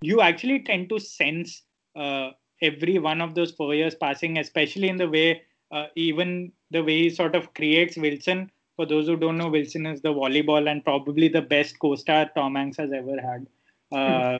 [0.00, 1.62] you actually tend to sense
[1.94, 2.30] uh,
[2.62, 7.02] every one of those four years passing, especially in the way, uh, even the way
[7.02, 10.84] he sort of creates Wilson for those who don't know, Wilson is the volleyball and
[10.84, 13.46] probably the best co-star Tom Hanks has ever had.
[13.92, 14.38] Uh,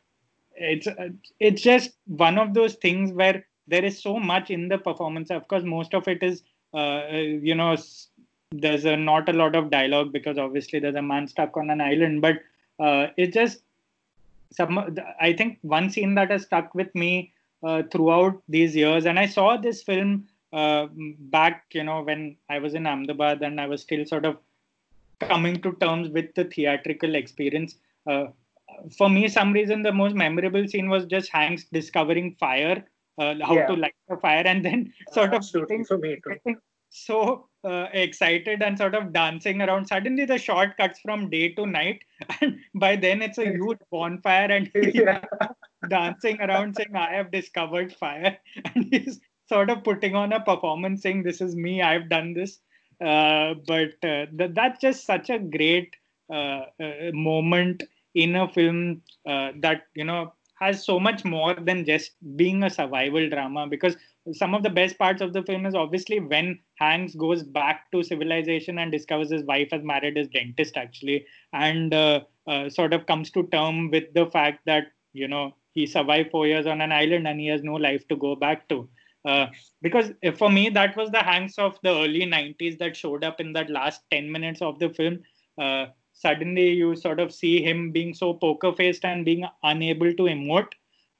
[0.56, 0.88] it's
[1.40, 5.30] it's just one of those things where there is so much in the performance.
[5.30, 6.42] Of course, most of it is
[6.74, 7.76] uh, you know
[8.52, 11.80] there's a, not a lot of dialogue because obviously there's a man stuck on an
[11.80, 12.40] island, but
[12.78, 13.62] uh, just
[14.52, 14.96] some.
[15.20, 19.26] I think one scene that has stuck with me uh, throughout these years, and I
[19.26, 23.82] saw this film uh, back, you know, when I was in Ahmedabad and I was
[23.82, 24.36] still sort of
[25.20, 27.76] coming to terms with the theatrical experience.
[28.06, 28.26] Uh,
[28.96, 32.84] for me, some reason the most memorable scene was just Hanks discovering fire,
[33.18, 33.66] uh, how yeah.
[33.66, 36.56] to light a fire, and then sort of getting, for me getting
[36.90, 39.86] so uh, excited and sort of dancing around.
[39.86, 42.02] Suddenly, the shot cuts from day to night,
[42.40, 45.24] and by then it's a huge bonfire, and yeah.
[45.88, 48.36] dancing around saying, "I have discovered fire,"
[48.74, 49.20] and he's
[49.52, 52.58] sort of putting on a performance saying this is me i've done this
[53.00, 55.96] uh, but uh, th- that's just such a great
[56.30, 57.82] uh, uh moment
[58.14, 60.32] in a film uh, that you know
[60.62, 63.66] has so much more than just being a survival drama.
[63.66, 63.96] Because
[64.32, 68.04] some of the best parts of the film is obviously when Hanks goes back to
[68.04, 73.06] civilization and discovers his wife has married his dentist actually and uh, uh, sort of
[73.06, 76.92] comes to term with the fact that you know he survived four years on an
[76.92, 78.88] island and he has no life to go back to.
[79.24, 79.46] Uh,
[79.80, 83.52] because for me that was the Hanks of the early 90s that showed up in
[83.52, 85.18] that last 10 minutes of the film.
[85.60, 90.24] Uh, suddenly you sort of see him being so poker faced and being unable to
[90.24, 90.72] emote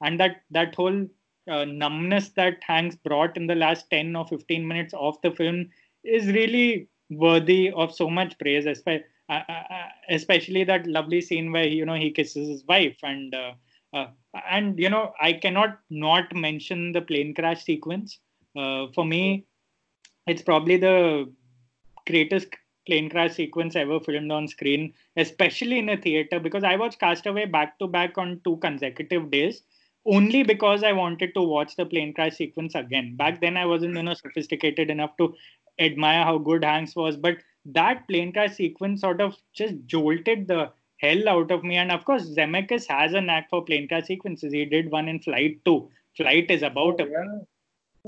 [0.02, 1.06] and that that whole
[1.48, 5.68] uh, numbness that hanks brought in the last 10 or 15 minutes of the film
[6.04, 11.66] is really worthy of so much praise especially, uh, uh, especially that lovely scene where
[11.66, 14.06] you know he kisses his wife and uh,
[14.48, 18.18] and you know, I cannot not mention the plane crash sequence.
[18.56, 19.46] Uh, for me,
[20.26, 21.30] it's probably the
[22.06, 22.48] greatest
[22.86, 27.46] plane crash sequence ever filmed on screen, especially in a theater, because I watched Castaway
[27.46, 29.62] back to back on two consecutive days
[30.04, 33.16] only because I wanted to watch the plane crash sequence again.
[33.16, 35.34] Back then, I wasn't you know sophisticated enough to
[35.78, 40.70] admire how good Hanks was, but that plane crash sequence sort of just jolted the
[40.98, 41.76] hell out of me.
[41.76, 44.52] And of course, Zemeckis has a knack for plane crash sequences.
[44.52, 45.88] He did one in Flight too.
[46.16, 47.38] Flight is about oh, a yeah.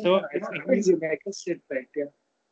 [0.03, 2.05] So yeah, Zemeckis did that, yeah.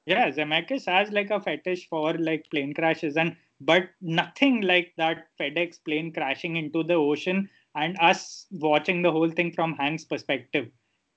[0.06, 5.26] Yeah, Zemeckis has like a fetish for like plane crashes, and but nothing like that
[5.40, 10.70] FedEx plane crashing into the ocean and us watching the whole thing from Hank's perspective.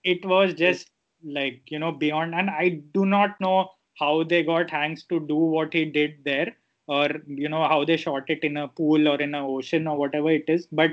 [0.03, 0.89] It was just
[1.23, 5.35] like you know beyond, and I do not know how they got Hanks to do
[5.35, 6.55] what he did there
[6.87, 9.97] or you know how they shot it in a pool or in an ocean or
[9.97, 10.91] whatever it is but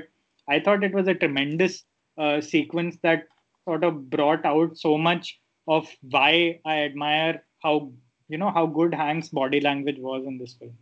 [0.49, 1.83] i thought it was a tremendous
[2.17, 3.27] uh, sequence that
[3.65, 7.91] sort of brought out so much of why i admire how
[8.29, 10.75] you know how good hank's body language was in this film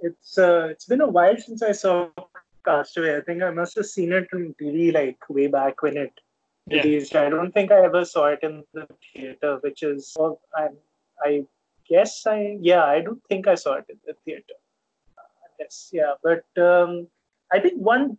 [0.00, 2.08] it's uh, it's been a while since i saw
[2.64, 6.12] castaway i think i must have seen it on tv like way back when it
[6.70, 7.22] released yeah.
[7.22, 10.68] i don't think i ever saw it in the theater which is well, i
[11.28, 11.32] i
[11.88, 14.56] guess I yeah I don't think I saw it in the theater.
[15.58, 17.08] Yes, yeah, but um,
[17.52, 18.16] I think one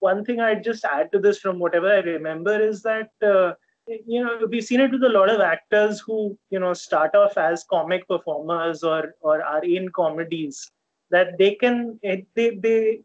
[0.00, 3.52] one thing I'd just add to this from whatever I remember is that uh,
[4.06, 7.36] you know we've seen it with a lot of actors who you know start off
[7.36, 10.70] as comic performers or or are in comedies
[11.10, 13.00] that they can they they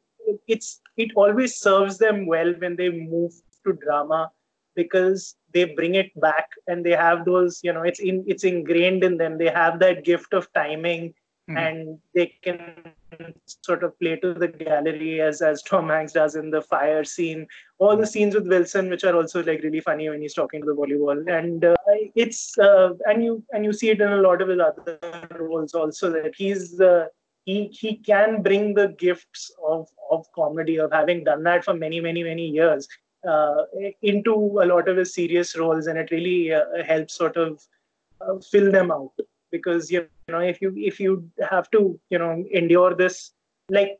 [0.47, 3.33] it's it always serves them well when they move
[3.65, 4.31] to drama
[4.75, 9.03] because they bring it back and they have those you know it's in it's ingrained
[9.03, 9.37] in them.
[9.37, 11.13] They have that gift of timing
[11.49, 11.57] mm.
[11.57, 12.59] and they can
[13.45, 17.47] sort of play to the gallery as as tom hanks does in the fire scene
[17.79, 20.67] all the scenes with wilson which are also like really funny when he's talking to
[20.67, 21.75] the volleyball and uh,
[22.15, 24.99] it's uh, and you and you see it in a lot of his other
[25.39, 27.05] roles also that he's uh,
[27.45, 31.99] he he can bring the gifts of of comedy of having done that for many
[31.99, 32.87] many many years
[33.27, 33.63] uh,
[34.01, 37.61] into a lot of his serious roles, and it really uh, helps sort of
[38.21, 39.13] uh, fill them out.
[39.51, 43.31] Because you know, if you if you have to you know endure this,
[43.69, 43.97] like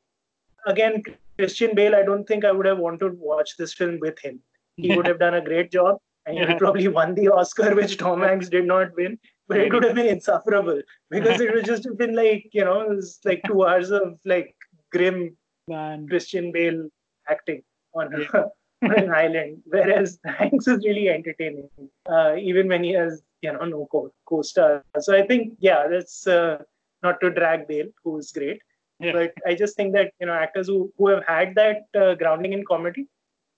[0.66, 1.04] again,
[1.38, 4.40] Christian Bale, I don't think I would have wanted to watch this film with him.
[4.78, 8.22] He would have done a great job, and he probably won the Oscar, which Tom
[8.22, 9.18] Hanks did not win.
[9.48, 12.82] But it would have been insufferable because it would just have been like you know,
[12.82, 14.56] it was like two hours of like
[14.92, 16.08] grim Man.
[16.08, 16.90] Christian Bale
[17.30, 17.62] acting
[17.94, 18.50] on her
[18.82, 21.70] an island, whereas Hanks is really entertaining,
[22.10, 24.84] uh, even when he has you know no co- co-star.
[25.00, 26.58] So I think yeah, that's uh,
[27.04, 28.62] not to drag Bale, who is great,
[29.00, 29.12] yeah.
[29.18, 32.54] but I just think that you know actors who who have had that uh, grounding
[32.54, 33.08] in comedy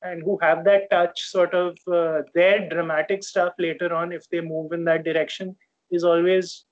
[0.04, 4.42] and who have that touch, sort of uh, their dramatic stuff later on, if they
[4.42, 5.56] move in that direction,
[5.92, 6.66] is always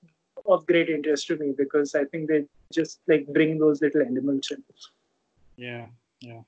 [0.46, 4.50] of great interest to me because I think they just like bring those little elements
[4.52, 4.62] in.
[5.56, 5.86] Yeah,
[6.20, 6.42] yeah.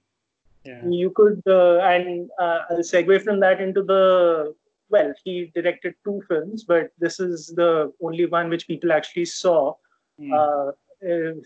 [0.65, 0.87] Yeah.
[0.87, 4.55] You could, uh, and uh, I'll segue from that into the
[4.91, 9.75] well, he directed two films, but this is the only one which people actually saw,
[10.21, 10.33] mm.
[10.33, 10.73] uh,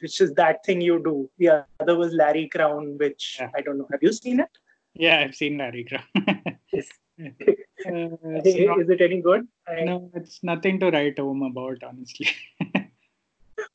[0.01, 1.31] which is That Thing You Do.
[1.39, 3.51] The other was Larry Crowne, which yeah.
[3.56, 3.89] I don't know.
[3.90, 4.51] Have you seen it?
[4.94, 6.59] Yeah, I've seen Larry Crowne.
[6.73, 6.89] is,
[7.20, 7.28] uh,
[7.85, 9.47] is it any good?
[9.66, 9.85] I...
[9.85, 12.28] No, it's nothing to write home about, honestly.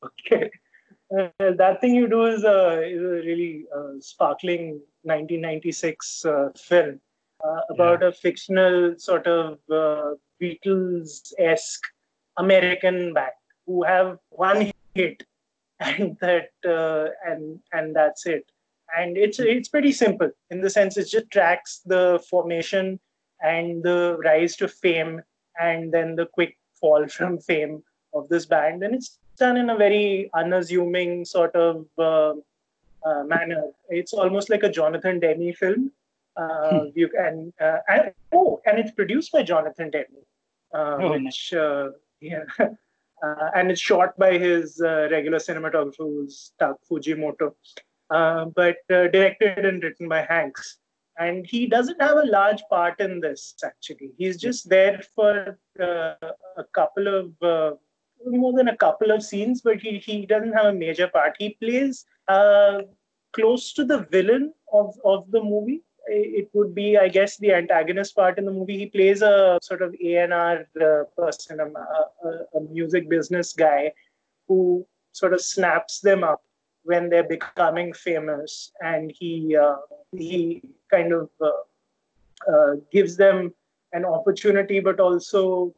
[0.04, 0.50] okay.
[1.10, 7.00] Uh, that thing you do is a, is a really uh, sparkling 1996 uh, film
[7.48, 8.10] uh, about yeah.
[8.10, 10.12] a fictional sort of uh,
[10.42, 11.84] Beatles-esque
[12.38, 13.32] American band
[13.66, 15.24] who have one hit,
[15.80, 16.50] and that
[17.26, 18.46] and and that's it.
[18.98, 23.00] And it's it's pretty simple in the sense it just tracks the formation
[23.42, 25.22] and the rise to fame
[25.60, 27.84] and then the quick fall from fame
[28.14, 32.34] of this band and it's done in a very unassuming sort of uh,
[33.06, 33.64] uh, manner.
[33.90, 35.92] It's almost like a Jonathan Demme film.
[36.38, 36.86] Uh, hmm.
[36.96, 40.06] You can uh, and, oh, and it's produced by Jonathan Demme,
[40.74, 41.92] uh, oh, which nice.
[42.22, 42.44] yeah,
[43.56, 47.54] and it's shot by his regular cinematographer, who's Tak Fujimoto,
[48.10, 50.78] but directed and written by Hanks
[51.20, 56.14] and he doesn't have a large part in this actually he's just there for uh,
[56.58, 57.72] a couple of uh,
[58.26, 61.36] more than a couple of scenes, but he, he doesn't have a major part.
[61.40, 62.82] He plays uh,
[63.34, 65.84] close to the villain of, of the movie.
[66.10, 68.78] It would be, I guess, the antagonist part in the movie.
[68.78, 73.94] He plays a sort of A&R uh, person, a, a, a music business guy
[74.48, 76.42] who sort of snaps them up
[76.84, 79.76] when they're becoming famous, and he uh,
[80.16, 83.54] he kind of uh, uh, gives them
[83.92, 85.76] an opportunity, but also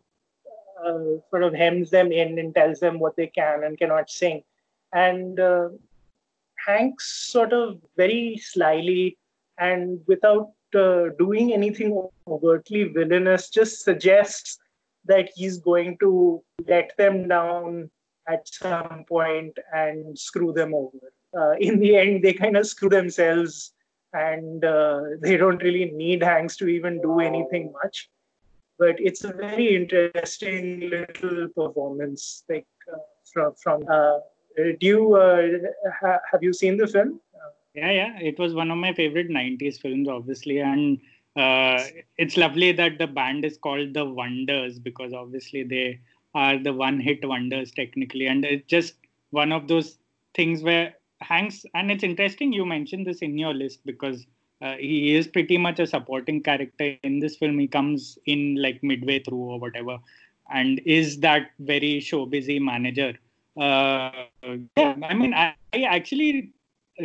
[0.85, 4.43] uh, sort of hems them in and tells them what they can and cannot sing.
[4.93, 5.69] And uh,
[6.67, 9.17] Hanks sort of very slyly
[9.59, 14.57] and without uh, doing anything overtly villainous just suggests
[15.05, 17.89] that he's going to let them down
[18.27, 21.11] at some point and screw them over.
[21.35, 23.73] Uh, in the end, they kind of screw themselves
[24.13, 28.09] and uh, they don't really need Hanks to even do anything much
[28.79, 32.97] but it's a very interesting little performance like uh,
[33.31, 34.17] from from uh,
[34.79, 35.41] do you uh,
[35.99, 37.19] ha- have you seen the film
[37.73, 40.99] yeah yeah it was one of my favorite 90s films obviously and
[41.35, 41.81] uh,
[42.17, 45.99] it's lovely that the band is called the wonders because obviously they
[46.33, 48.95] are the one hit wonders technically and it's just
[49.29, 49.99] one of those
[50.33, 54.25] things where hanks and it's interesting you mentioned this in your list because
[54.61, 57.57] uh, he is pretty much a supporting character in this film.
[57.59, 59.97] He comes in like midway through or whatever,
[60.51, 63.17] and is that very show busy manager.
[63.55, 64.11] Uh,
[64.77, 66.51] yeah, I mean, I, I, actually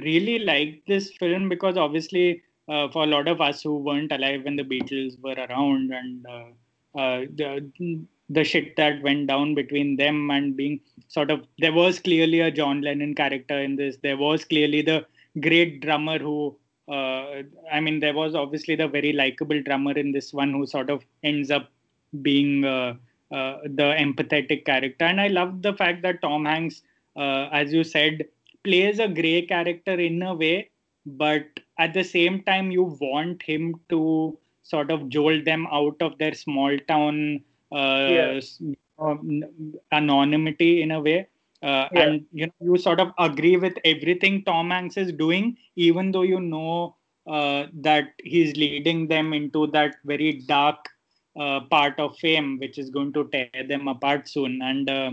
[0.02, 4.44] really liked this film because obviously, uh, for a lot of us who weren't alive
[4.44, 9.96] when the Beatles were around and uh, uh, the the shit that went down between
[9.96, 13.98] them and being sort of there was clearly a John Lennon character in this.
[14.02, 15.04] There was clearly the
[15.40, 16.56] great drummer who
[16.86, 17.42] uh,
[17.72, 21.02] I mean, there was obviously the very likable drummer in this one who sort of
[21.22, 21.70] ends up
[22.20, 22.94] being uh,
[23.32, 25.04] uh, the empathetic character.
[25.04, 26.82] And I love the fact that Tom Hanks,
[27.16, 28.26] as you said,
[28.64, 30.70] plays a gray character in a way
[31.06, 31.44] but
[31.78, 36.34] at the same time you want him to sort of jolt them out of their
[36.34, 37.40] small town
[37.72, 38.40] uh, yeah.
[39.92, 41.28] anonymity in a way
[41.62, 42.02] uh, yeah.
[42.02, 46.22] and you know you sort of agree with everything tom hanks is doing even though
[46.22, 46.96] you know
[47.26, 50.88] uh, that he's leading them into that very dark
[51.40, 55.10] uh, part of fame which is going to tear them apart soon and uh,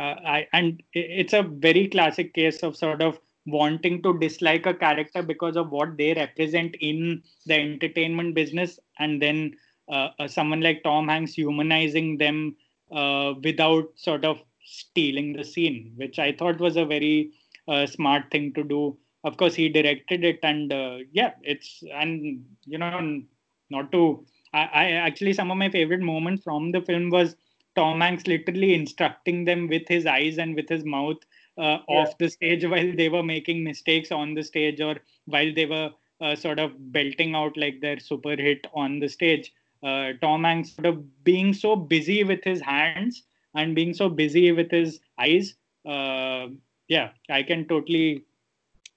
[0.00, 5.22] I, and it's a very classic case of sort of wanting to dislike a character
[5.22, 9.54] because of what they represent in the entertainment business and then
[9.90, 12.54] uh, uh, someone like tom hanks humanizing them
[12.92, 17.32] uh, without sort of stealing the scene which i thought was a very
[17.68, 18.96] uh, smart thing to do.
[19.24, 23.22] Of course he directed it and uh, yeah it's and you know
[23.70, 27.36] not to I, I actually some of my favorite moments from the film was
[27.76, 31.18] tom hanks literally instructing them with his eyes and with his mouth
[31.58, 31.78] uh, yeah.
[31.88, 34.96] off the stage while they were making mistakes on the stage or
[35.26, 35.90] while they were
[36.22, 39.52] uh, sort of belting out like their super hit on the stage.
[39.82, 43.24] Uh, Tom Hanks sort of being so busy with his hands
[43.54, 45.54] and being so busy with his eyes.
[45.84, 46.48] Uh,
[46.88, 48.24] yeah, I can totally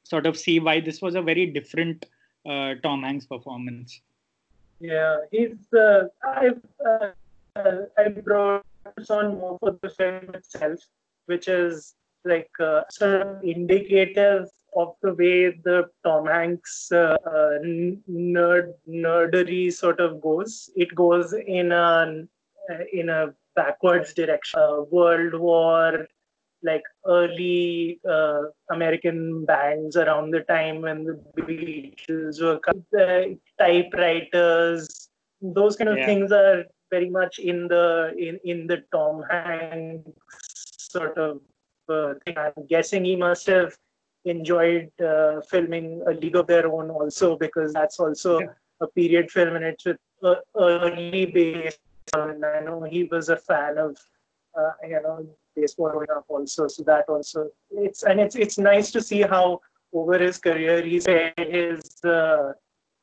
[0.04, 2.06] sort of see why this was a very different
[2.46, 4.02] uh, Tom Hanks performance.
[4.80, 5.58] Yeah, he's.
[5.74, 6.62] Uh, I've
[7.56, 8.66] I brought
[9.10, 10.80] on more for the film itself,
[11.28, 11.96] which is
[12.26, 17.60] like uh, sort of indicative of the way the Tom Hanks uh, uh,
[18.10, 20.70] nerd nerdery sort of goes.
[20.76, 22.24] It goes in a
[22.92, 24.60] in a backwards direction.
[24.60, 26.08] Uh, World War,
[26.64, 28.42] like early uh,
[28.72, 32.60] American bands around the time when the Beatles were
[32.92, 35.10] the typewriters.
[35.42, 36.06] Those kind of yeah.
[36.06, 36.66] things are
[36.96, 37.86] very much in the
[38.28, 40.12] in in the Tom Hanks
[40.96, 41.42] sort of
[41.96, 42.38] uh, thing.
[42.38, 43.72] I'm guessing he must have
[44.26, 48.48] enjoyed uh, filming A League of Their Own also because that's also yeah.
[48.86, 52.30] a period film and it's with uh, early baseball.
[52.30, 53.98] And I know he was a fan of,
[54.60, 56.68] uh, you know, baseball growing up also.
[56.68, 59.62] So that also it's and it's it's nice to see how
[59.94, 61.06] over his career he's
[61.38, 62.54] his uh,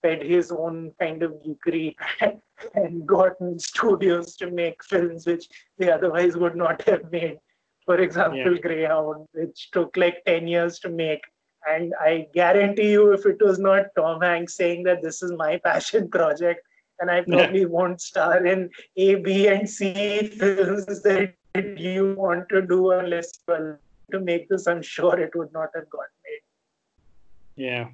[0.02, 1.94] fed his own kind of geekery
[2.74, 5.48] and gotten studios to make films which
[5.78, 7.38] they otherwise would not have made
[7.84, 8.60] for example, yeah.
[8.60, 11.22] Greyhound, which took like 10 years to make.
[11.68, 15.58] And I guarantee you, if it was not Tom Hanks saying that this is my
[15.58, 16.60] passion project,
[17.00, 17.66] and I probably yeah.
[17.66, 23.76] won't star in A, B, and C films that you want to do unless well,
[24.12, 27.64] to make this, I'm sure it would not have got made.
[27.64, 27.88] Yeah.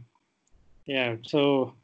[0.86, 1.16] Yeah.
[1.22, 1.74] So,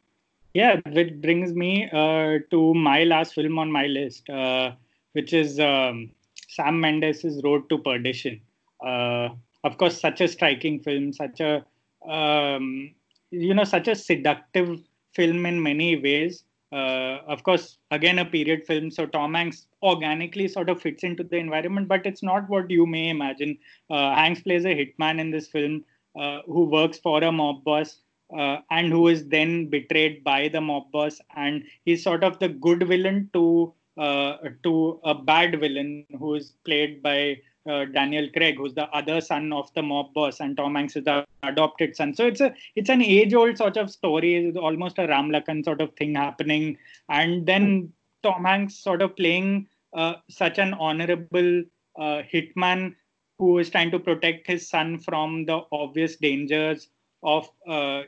[0.55, 4.73] yeah, which brings me uh, to my last film on my list, uh,
[5.13, 6.11] which is um,
[6.49, 8.41] Sam Mendes' Road to Perdition.
[8.85, 9.31] Uh,
[9.65, 11.65] of course, such a striking film, such a
[12.09, 12.95] um,
[13.31, 14.81] you know, such a seductive
[15.13, 16.45] film in many ways.
[16.73, 21.23] Uh, of course, again, a period film, so Tom Hanks organically sort of fits into
[21.23, 23.57] the environment, but it's not what you may imagine.
[23.91, 25.85] Uh, Hanks plays a hitman in this film
[26.19, 27.99] uh, who works for a mob boss
[28.35, 32.49] uh, and who is then betrayed by the mob boss, and he's sort of the
[32.49, 37.39] good villain to uh, to a bad villain who is played by
[37.71, 41.05] uh, Daniel Craig, who's the other son of the mob boss, and Tom Hanks is
[41.05, 42.15] the adopted son.
[42.15, 45.95] So it's a it's an age-old sort of story, almost a Ram Lakhan sort of
[45.95, 46.77] thing happening,
[47.09, 47.93] and then
[48.23, 51.63] Tom Hanks sort of playing uh, such an honorable
[51.97, 52.95] uh, hitman
[53.39, 56.89] who is trying to protect his son from the obvious dangers
[57.25, 58.03] of uh,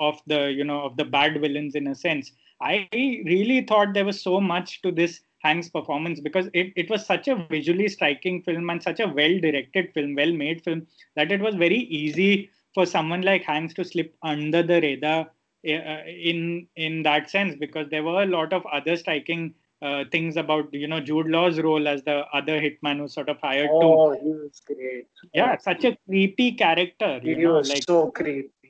[0.00, 2.32] of the you know of the bad villains in a sense.
[2.60, 7.04] I really thought there was so much to this Hank's performance because it, it was
[7.04, 10.86] such a visually striking film and such a well directed film, well made film
[11.16, 15.30] that it was very easy for someone like Hanks to slip under the radar
[15.68, 20.36] uh, in in that sense because there were a lot of other striking uh, things
[20.36, 23.80] about you know Jude Law's role as the other hitman who sort of hired oh,
[23.80, 23.86] to.
[23.86, 25.08] Oh, he was great.
[25.34, 27.18] Yeah, such a creepy character.
[27.20, 28.61] He know, was like, so creepy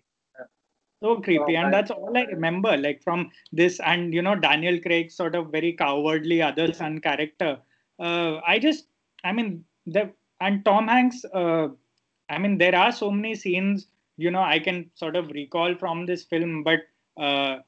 [1.02, 1.56] so creepy.
[1.56, 5.50] And that's all i remember like from this and you know daniel craig's sort of
[5.50, 7.58] very cowardly other son character.
[7.98, 8.86] Uh, i just
[9.24, 10.10] i mean the
[10.40, 11.68] and tom hanks uh,
[12.30, 16.06] i mean there are so many scenes you know i can sort of recall from
[16.06, 16.80] this film but
[17.20, 17.58] uh,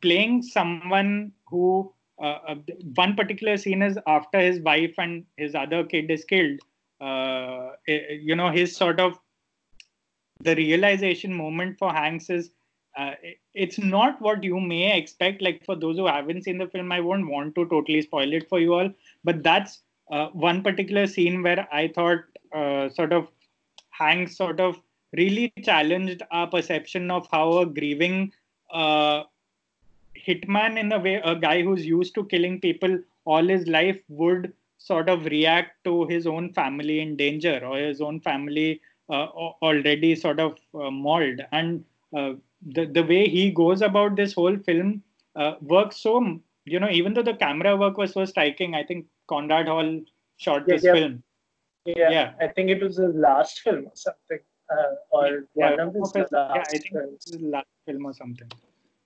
[0.00, 2.54] playing someone who uh, uh,
[2.96, 6.60] one particular scene is after his wife and his other kid is killed.
[7.00, 9.18] Uh, eh, you know his sort of
[10.40, 12.50] the realization moment for hanks is
[12.96, 13.12] uh,
[13.54, 15.42] it's not what you may expect.
[15.42, 18.48] Like for those who haven't seen the film, I won't want to totally spoil it
[18.48, 18.90] for you all.
[19.24, 19.80] But that's
[20.10, 23.28] uh, one particular scene where I thought uh, sort of
[23.90, 24.80] Hanks sort of
[25.16, 28.32] really challenged our perception of how a grieving
[28.72, 29.24] uh,
[30.16, 34.52] hitman, in a way, a guy who's used to killing people all his life, would
[34.78, 38.80] sort of react to his own family in danger or his own family
[39.10, 39.26] uh,
[39.62, 41.40] already sort of uh, mauled.
[41.52, 41.84] And
[42.66, 45.02] the the way he goes about this whole film
[45.36, 49.06] uh, works so you know even though the camera work was so striking, I think
[49.28, 50.00] Conrad Hall
[50.36, 50.92] shot yeah, this yeah.
[50.92, 51.22] film.
[51.86, 54.38] Yeah, yeah, I think it was his last film or something,
[54.70, 56.32] uh, or yeah, one of his last.
[56.32, 57.24] Yeah, I think films.
[57.24, 58.50] his last film or something.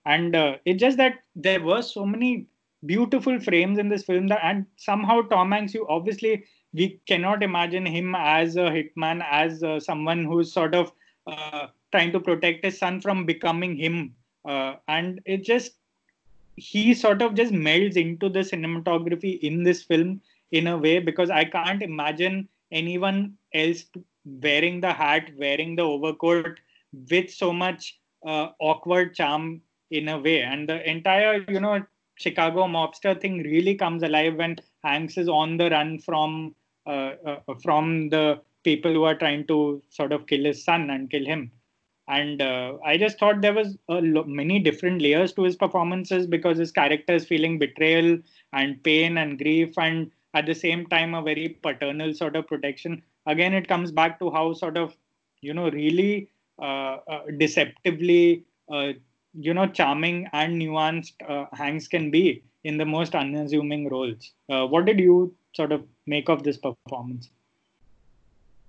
[0.05, 2.47] And uh, it's just that there were so many
[2.85, 7.85] beautiful frames in this film that, and somehow Tom Hanks, you obviously we cannot imagine
[7.85, 10.91] him as a hitman, as uh, someone who's sort of
[11.25, 14.15] uh, trying to protect his son from becoming him.
[14.43, 15.73] Uh, and it just
[16.57, 20.21] he sort of just melds into the cinematography in this film
[20.51, 23.85] in a way because I can't imagine anyone else
[24.25, 26.59] wearing the hat, wearing the overcoat
[27.09, 30.41] with so much uh, awkward charm in a way.
[30.41, 31.83] And the entire, you know,
[32.15, 36.55] Chicago mobster thing really comes alive when Hanks is on the run from
[36.87, 41.09] uh, uh, from the people who are trying to sort of kill his son and
[41.09, 41.51] kill him.
[42.07, 46.57] And uh, I just thought there was lo- many different layers to his performances because
[46.57, 48.19] his character is feeling betrayal
[48.53, 53.01] and pain and grief and at the same time a very paternal sort of protection.
[53.25, 54.95] Again it comes back to how sort of
[55.41, 56.29] you know really
[56.59, 58.93] uh, uh, deceptively uh,
[59.33, 64.31] you know charming and nuanced uh, hanks can be in the most unassuming roles.
[64.49, 67.29] Uh, what did you sort of make of this performance?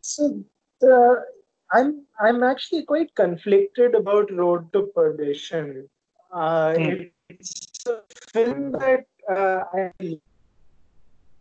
[0.03, 0.43] So
[0.81, 1.25] the,
[1.73, 5.89] i'm i'm actually quite conflicted about road to perdition
[6.33, 7.03] uh, hmm.
[7.29, 8.01] it's a
[8.33, 9.91] film that i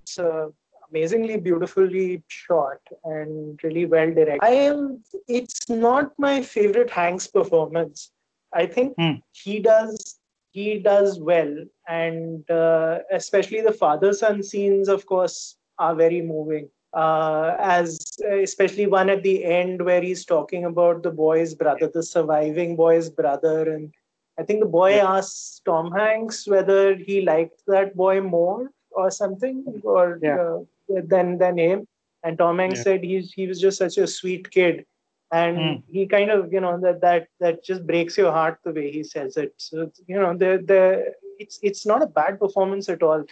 [0.06, 0.48] it's uh,
[0.90, 4.44] amazingly beautifully shot and really well directed.
[4.44, 5.04] I am.
[5.28, 8.12] It's not my favorite Hanks performance.
[8.54, 9.16] I think hmm.
[9.32, 10.20] he does
[10.52, 11.54] he does well,
[11.90, 16.70] and uh, especially the father son scenes, of course, are very moving.
[16.96, 18.00] Uh, as
[18.42, 23.10] especially one at the end where he's talking about the boy's brother, the surviving boy's
[23.10, 23.94] brother, and
[24.40, 25.18] I think the boy yeah.
[25.18, 30.40] asks Tom Hanks whether he liked that boy more or something, or yeah.
[30.40, 31.86] uh, than than him.
[32.24, 32.84] And Tom Hanks yeah.
[32.84, 34.86] said he's he was just such a sweet kid,
[35.34, 35.84] and mm.
[35.92, 39.04] he kind of you know that that that just breaks your heart the way he
[39.04, 39.54] says it.
[39.58, 43.26] So you know the the it's it's not a bad performance at all.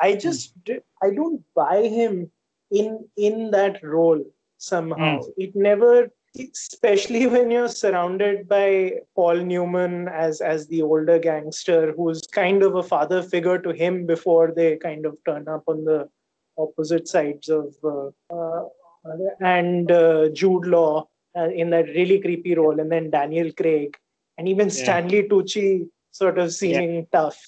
[0.00, 0.18] I hmm.
[0.18, 0.82] just mm.
[1.00, 2.32] I don't buy him
[2.74, 4.22] in in that role
[4.58, 5.20] somehow.
[5.20, 5.32] Mm.
[5.36, 12.22] It never especially when you're surrounded by Paul Newman as as the older gangster who's
[12.26, 16.08] kind of a father figure to him before they kind of turn up on the
[16.58, 18.64] opposite sides of uh, uh,
[19.40, 23.96] and uh, Jude Law uh, in that really creepy role and then Daniel Craig
[24.38, 24.74] and even yeah.
[24.74, 27.02] Stanley Tucci sort of seeming yeah.
[27.12, 27.40] tough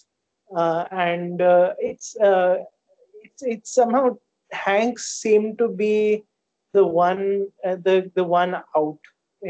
[0.55, 4.17] uh, and uh, it's it's it's somehow
[4.53, 6.25] Hanks seemed to be
[6.77, 8.99] the one uh, the the one out,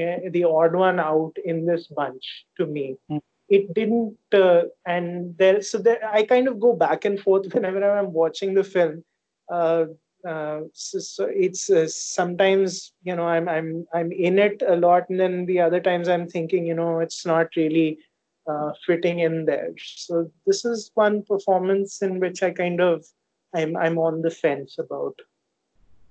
[0.01, 2.97] uh, the odd one out in this bunch to me.
[3.11, 3.21] Mm.
[3.49, 5.61] It didn't, uh, and there.
[5.63, 9.05] So there, I kind of go back and forth whenever I'm watching the film.
[9.51, 9.85] Uh,
[10.27, 15.09] uh, so, so, it's uh, sometimes you know I'm I'm I'm in it a lot,
[15.09, 17.99] and then the other times I'm thinking you know it's not really
[18.87, 19.71] fitting in there.
[19.77, 23.05] So this is one performance in which I kind of
[23.57, 25.17] I'm I'm on the fence about.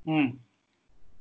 [0.07, 0.37] Mm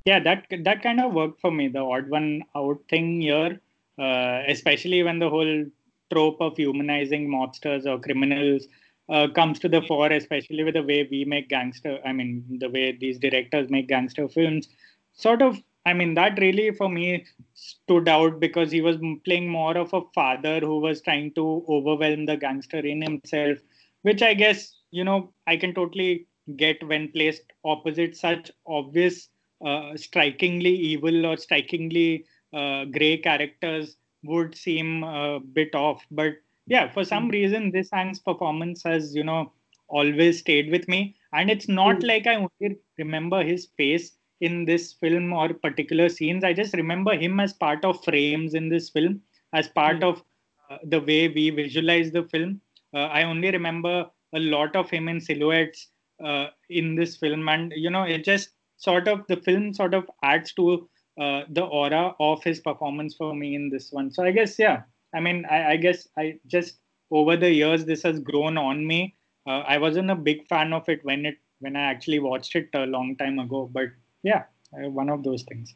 [0.04, 3.60] yeah that that kind of worked for me the odd one out thing here
[3.98, 5.64] uh, especially when the whole
[6.12, 8.66] trope of humanizing mobsters or criminals
[9.08, 12.68] uh, comes to the fore especially with the way we make gangster i mean the
[12.68, 14.68] way these directors make gangster films
[15.14, 17.24] sort of i mean that really for me
[17.54, 22.26] stood out because he was playing more of a father who was trying to overwhelm
[22.26, 23.58] the gangster in himself
[24.02, 26.26] which i guess you know i can totally
[26.56, 29.28] get when placed opposite such obvious
[29.64, 36.02] uh, strikingly evil or strikingly uh, gray characters would seem a bit off.
[36.10, 36.34] But
[36.66, 37.30] yeah, for some hmm.
[37.30, 39.52] reason, this Hanks performance has, you know,
[39.88, 41.14] always stayed with me.
[41.32, 42.06] And it's not mm.
[42.06, 46.44] like I only remember his face in this film or particular scenes.
[46.44, 49.20] I just remember him as part of frames in this film,
[49.52, 50.10] as part mm.
[50.10, 50.22] of
[50.70, 52.60] uh, the way we visualize the film.
[52.94, 55.88] Uh, I only remember a lot of him in silhouettes
[56.24, 57.48] uh, in this film.
[57.48, 60.88] And, you know, it just sort of the film sort of adds to
[61.20, 64.10] uh, the aura of his performance for me in this one.
[64.10, 64.82] So I guess yeah,
[65.14, 66.78] I mean I, I guess I just
[67.10, 69.14] over the years this has grown on me.
[69.46, 72.68] Uh, I wasn't a big fan of it when it when I actually watched it
[72.74, 73.88] a long time ago, but
[74.22, 74.42] yeah,
[74.72, 75.74] one of those things.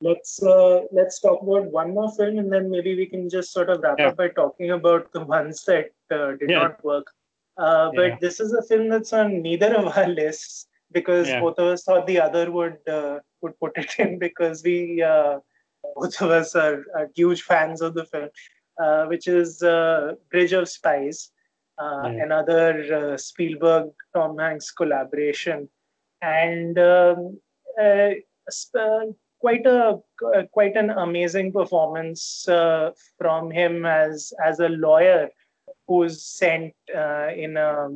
[0.00, 3.70] let's uh, let's talk about one more film, and then maybe we can just sort
[3.70, 4.08] of wrap yeah.
[4.08, 6.58] up by talking about the ones that did yeah.
[6.58, 7.06] not work.
[7.56, 8.16] Uh, but yeah.
[8.20, 12.06] this is a film that's on neither of our lists because both of us thought
[12.06, 15.38] the other would uh, would put it in because we uh,
[15.94, 18.28] both of us are, are, huge fans of the film,
[18.82, 19.58] uh, which is
[20.30, 21.30] Bridge of Spies,
[21.78, 25.68] another Spielberg Tom Hanks collaboration,
[26.22, 26.78] and.
[26.78, 27.38] Um,
[29.40, 29.98] quite a
[30.34, 35.28] uh, quite an amazing performance uh, from him as as a lawyer
[35.90, 37.88] who's sent uh, in a,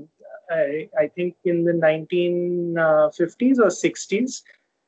[0.50, 4.42] I, I think in the 1950s or 60s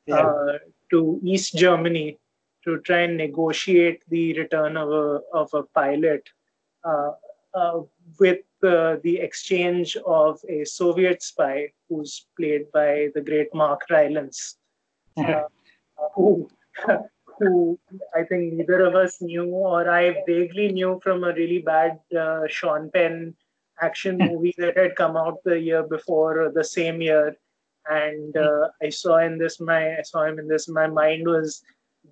[0.07, 0.17] yeah.
[0.17, 0.59] Uh,
[0.91, 2.19] to East Germany
[2.65, 6.23] to try and negotiate the return of a of a pilot
[6.85, 7.11] uh,
[7.55, 7.81] uh,
[8.21, 14.59] with the exchange of a Soviet spy who's played by the great Mark Rylance.
[16.15, 16.49] who,
[17.39, 17.79] who
[18.15, 22.43] I think neither of us knew, or I vaguely knew from a really bad uh,
[22.49, 23.35] Sean Penn
[23.81, 27.37] action movie that had come out the year before, the same year.
[27.89, 30.69] And uh, I saw in this my I saw him in this.
[30.69, 31.63] My mind was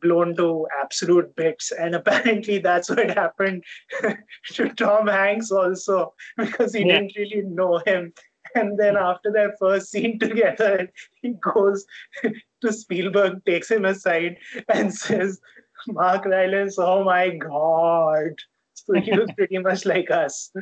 [0.01, 3.65] blown to absolute bits, and apparently that's what happened
[4.53, 7.01] to Tom Hanks also because he yeah.
[7.01, 8.13] didn't really know him
[8.55, 10.91] and then after their first scene together,
[11.23, 11.87] he goes
[12.23, 15.41] to Spielberg, takes him aside, and says,
[15.87, 18.35] Mark Rylance, oh my God.
[18.75, 20.53] So he was pretty much like us.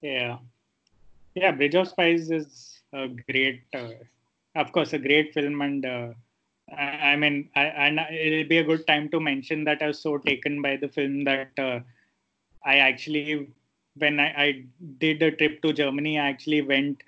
[0.00, 0.38] Yeah.
[1.34, 3.90] Yeah, Bridge of Spies is a great, uh,
[4.56, 5.60] of course, a great film.
[5.60, 6.08] And uh,
[6.76, 10.00] I, I, mean, I, and it'll be a good time to mention that I was
[10.00, 11.80] so taken by the film that uh,
[12.64, 13.48] I actually
[13.98, 14.64] when I, I
[14.98, 17.02] did a trip to Germany, I actually went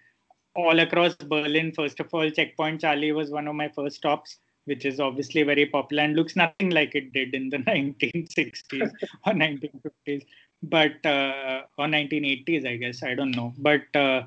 [0.55, 1.73] all across Berlin.
[1.73, 5.67] First of all, Checkpoint Charlie was one of my first stops, which is obviously very
[5.67, 8.91] popular and looks nothing like it did in the 1960s
[9.27, 10.27] or 1950s,
[10.63, 13.03] but uh, or 1980s, I guess.
[13.03, 13.55] I don't know.
[13.59, 14.23] But uh,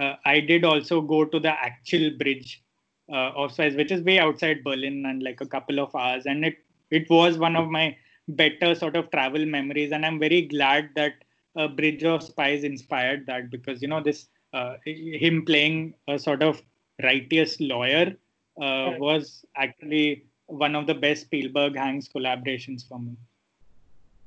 [0.00, 2.62] uh, I did also go to the actual bridge
[3.10, 6.44] uh, of Suez, which is way outside Berlin and like a couple of hours, and
[6.44, 6.56] it
[6.90, 7.96] it was one of my
[8.28, 11.14] better sort of travel memories, and I'm very glad that
[11.56, 16.42] uh, Bridge of Spies inspired that because you know this uh, him playing a sort
[16.42, 16.62] of
[17.02, 18.14] righteous lawyer
[18.60, 23.16] uh, was actually one of the best Spielberg Hanks collaborations for me.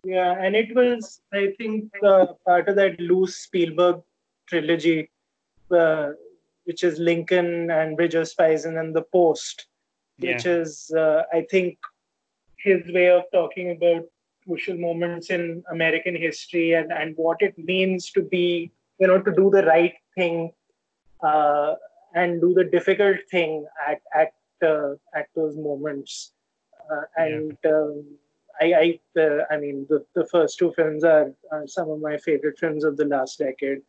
[0.04, 4.02] Yeah, and it was I think uh, part of that loose Spielberg
[4.48, 5.10] trilogy,
[5.72, 6.12] uh,
[6.66, 9.68] which is Lincoln and Bridge of Spies, and then The Post,
[10.20, 11.78] which is uh, I think
[12.58, 14.06] his way of talking about
[14.46, 19.32] crucial moments in American history and, and what it means to be, you know, to
[19.32, 20.52] do the right thing
[21.24, 21.76] uh,
[22.14, 24.34] and do the difficult thing at at
[24.66, 26.32] uh, at those moments.
[26.90, 27.72] Uh, and yeah.
[27.72, 28.06] um,
[28.62, 32.18] I, I, uh, I mean, the, the first two films are, are, some of my
[32.18, 33.82] favorite films of the last decade.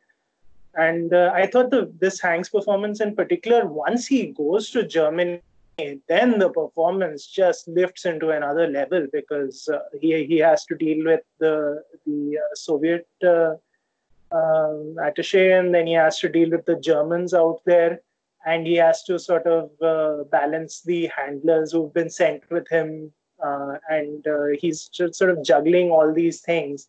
[0.75, 5.41] And uh, I thought the this Hanks performance in particular, once he goes to Germany
[5.79, 11.05] then the performance just lifts into another level because uh, he he has to deal
[11.05, 13.55] with the the uh, Soviet uh,
[14.33, 18.01] um, attaché, and then he has to deal with the Germans out there,
[18.47, 23.13] and he has to sort of uh, balance the handlers who've been sent with him,
[23.45, 26.89] uh, and uh, he's sort of juggling all these things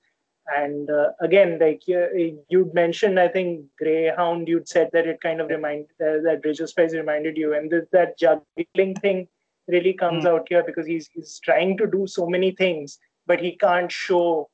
[0.56, 2.08] and uh, again like uh,
[2.50, 6.70] you'd mentioned i think greyhound you'd said that it kind of reminded uh, that of
[6.70, 7.54] spies reminded you.
[7.54, 9.28] And th- that juggling thing
[9.68, 10.30] really comes mm.
[10.30, 14.50] out here because he's he's trying to do so many things but he can't show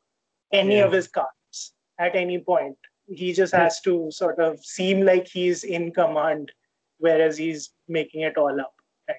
[0.52, 0.86] any yeah.
[0.86, 2.78] of his cards at any point.
[3.08, 6.52] He just has to sort of seem like he's in command
[6.98, 8.74] whereas he's making it all up.
[9.08, 9.18] And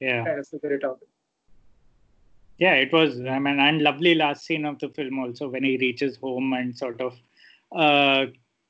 [0.00, 0.24] yeah.
[0.24, 0.98] kind of figure it out
[2.58, 5.76] yeah it was i mean and lovely last scene of the film also when he
[5.78, 7.14] reaches home and sort of
[7.74, 8.26] uh,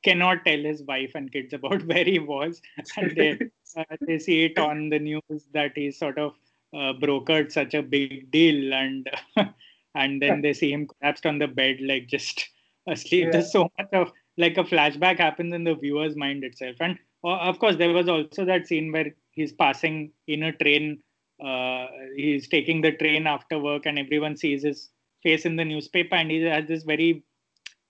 [0.07, 2.63] cannot tell his wife and kids about where he was.
[2.97, 3.31] And they
[3.77, 6.33] uh, they see it on the news that he sort of
[6.75, 9.09] uh, brokered such a big deal and
[9.95, 12.49] and then they see him collapsed on the bed like just
[12.89, 13.25] asleep.
[13.25, 13.31] Yeah.
[13.33, 16.77] there's so much of like a flashback happens in the viewer's mind itself.
[16.81, 21.03] And uh, of course there was also that scene where he's passing in a train
[21.45, 24.91] uh, he's taking the train after work and everyone sees his
[25.23, 27.23] face in the newspaper and he has this very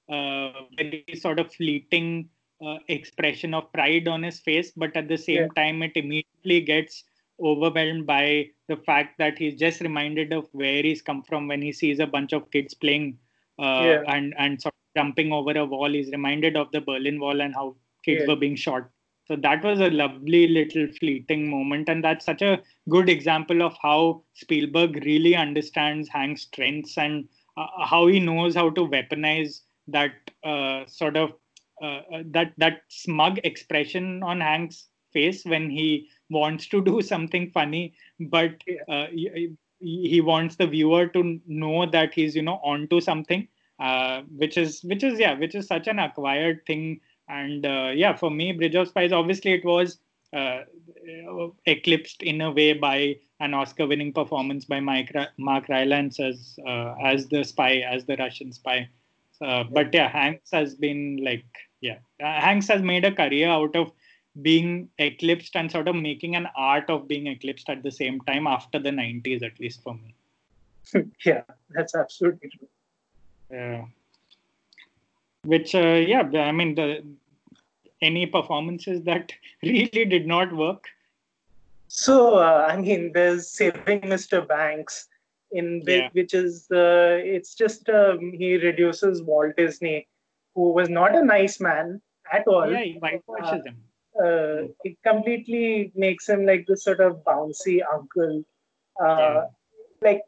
[0.09, 2.29] uh, very sort of fleeting
[2.65, 5.63] uh, expression of pride on his face but at the same yeah.
[5.63, 7.05] time it immediately gets
[7.43, 11.71] overwhelmed by the fact that he's just reminded of where he's come from when he
[11.71, 13.19] sees a bunch of kids playing
[13.59, 14.03] uh, yeah.
[14.09, 17.55] and and sort of jumping over a wall he's reminded of the berlin wall and
[17.55, 18.29] how kids yeah.
[18.29, 18.89] were being shot
[19.27, 23.77] So that was a lovely little fleeting moment, and that's such a good example of
[23.83, 30.13] how Spielberg really understands Hank's strengths and uh, how he knows how to weaponize that
[30.45, 31.33] uh, sort of
[31.83, 37.51] uh, uh that that smug expression on Hank's face when he wants to do something
[37.51, 39.51] funny, but uh, he,
[39.81, 43.47] he, wants the viewer to know that he's you know onto something,
[43.79, 47.01] uh, which is which is yeah, which is such an acquired thing.
[47.29, 49.99] And uh, yeah, for me, Bridge of Spies, obviously it was
[50.33, 50.63] uh,
[51.67, 57.27] eclipsed in a way by an Oscar-winning performance by Mike, Mark Rylance as uh, as
[57.29, 58.89] the spy, as the Russian spy.
[59.41, 61.45] Uh, but yeah, Hanks has been like
[61.81, 63.93] yeah, Hanks has made a career out of
[64.43, 68.47] being eclipsed and sort of making an art of being eclipsed at the same time
[68.47, 70.15] after the 90s at least for me.
[71.25, 72.69] Yeah that's absolutely true.
[73.51, 73.85] Yeah
[75.47, 76.89] which uh, yeah i mean the
[78.03, 79.33] any performances that
[79.63, 80.85] really did not work
[81.89, 85.09] so uh, i mean there's saving mr banks
[85.53, 86.09] in which, yeah.
[86.13, 90.07] which is uh, it's just um, he reduces walt disney
[90.55, 92.01] who was not a nice man
[92.33, 93.77] at all yeah he whitewashes him
[94.19, 98.45] uh, it completely makes him like this sort of bouncy uncle.
[99.01, 99.45] Uh, yeah.
[100.03, 100.23] Like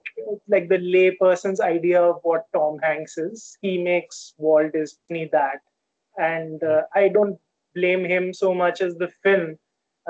[0.48, 5.60] like the layperson's idea of what Tom Hanks is, he makes Walt Disney that,
[6.18, 7.38] and uh, I don't
[7.74, 9.58] blame him so much as the film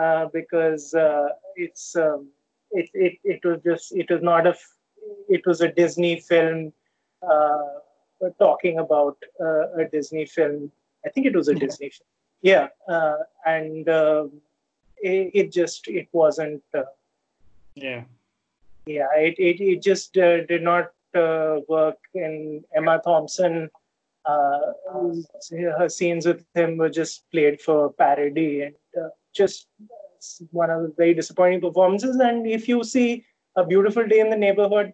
[0.00, 2.28] uh, because uh, it's um,
[2.70, 4.54] it, it it was just it was not a
[5.28, 6.72] it was a Disney film
[7.22, 7.58] uh,
[8.38, 10.70] talking about a Disney film.
[11.04, 12.08] I think it was a Disney film.
[12.42, 14.26] Yeah uh, and uh,
[14.98, 16.82] it, it, just it wasn't uh,
[17.74, 18.04] yeah
[18.88, 23.68] yeah it, it, it just uh, did not uh, work and emma thompson.
[24.24, 24.72] Uh,
[25.78, 28.74] her scenes with him were just played for parody and
[29.34, 29.68] just
[30.50, 32.16] one of the very disappointing performances.
[32.16, 33.24] And if you see
[33.56, 34.92] a beautiful day in the neighborhood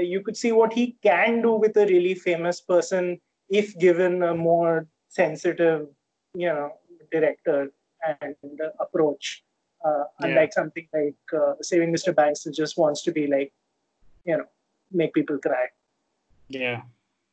[0.00, 4.34] you could see what he can do with a really famous person if given a
[4.34, 5.88] more sensitive
[6.34, 6.70] you know
[7.10, 7.70] director
[8.20, 9.42] and uh, approach
[9.84, 10.60] uh, unlike yeah.
[10.60, 13.52] something like uh, saving mr banks who just wants to be like
[14.24, 14.44] you know
[14.92, 15.66] make people cry
[16.48, 16.82] yeah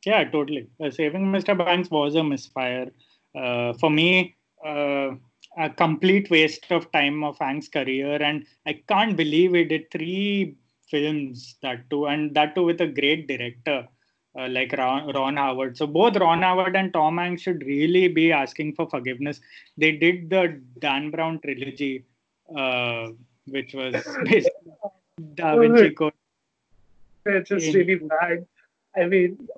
[0.04, 2.90] yeah totally uh, saving mr banks was a misfire
[3.34, 5.10] uh, for me uh,
[5.58, 10.54] a complete waste of time of Hank's career and i can't believe we did three
[10.90, 13.86] films that too and that too with a great director
[14.38, 15.76] uh, like Ron, Ron, Howard.
[15.76, 19.40] So both Ron Howard and Tom Hanks should really be asking for forgiveness.
[19.76, 22.04] They did the Dan Brown trilogy,
[22.54, 23.08] uh,
[23.46, 23.94] which was
[24.24, 24.72] basically
[25.34, 26.12] Da Vinci Code.
[27.24, 28.46] It's just really bad.
[28.96, 29.48] I mean,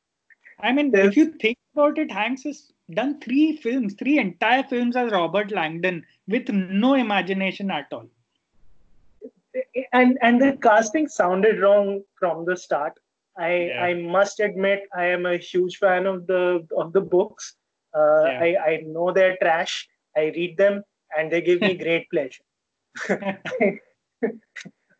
[0.60, 4.96] I mean, if you think about it, Hanks has done three films, three entire films
[4.96, 8.06] as Robert Langdon with no imagination at all.
[9.92, 12.98] And and the casting sounded wrong from the start
[13.38, 13.84] I yeah.
[13.84, 17.54] I must admit I am a huge fan of the of the books.
[17.94, 18.40] Uh, yeah.
[18.42, 19.88] I I know they're trash.
[20.16, 20.82] I read them
[21.16, 22.44] and they give me great pleasure.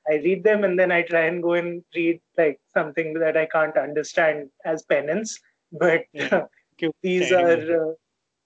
[0.08, 3.46] I read them and then I try and go and read like something that I
[3.46, 5.38] can't understand as penance.
[5.72, 6.44] But yeah.
[7.02, 7.90] these are.
[7.90, 7.92] Uh,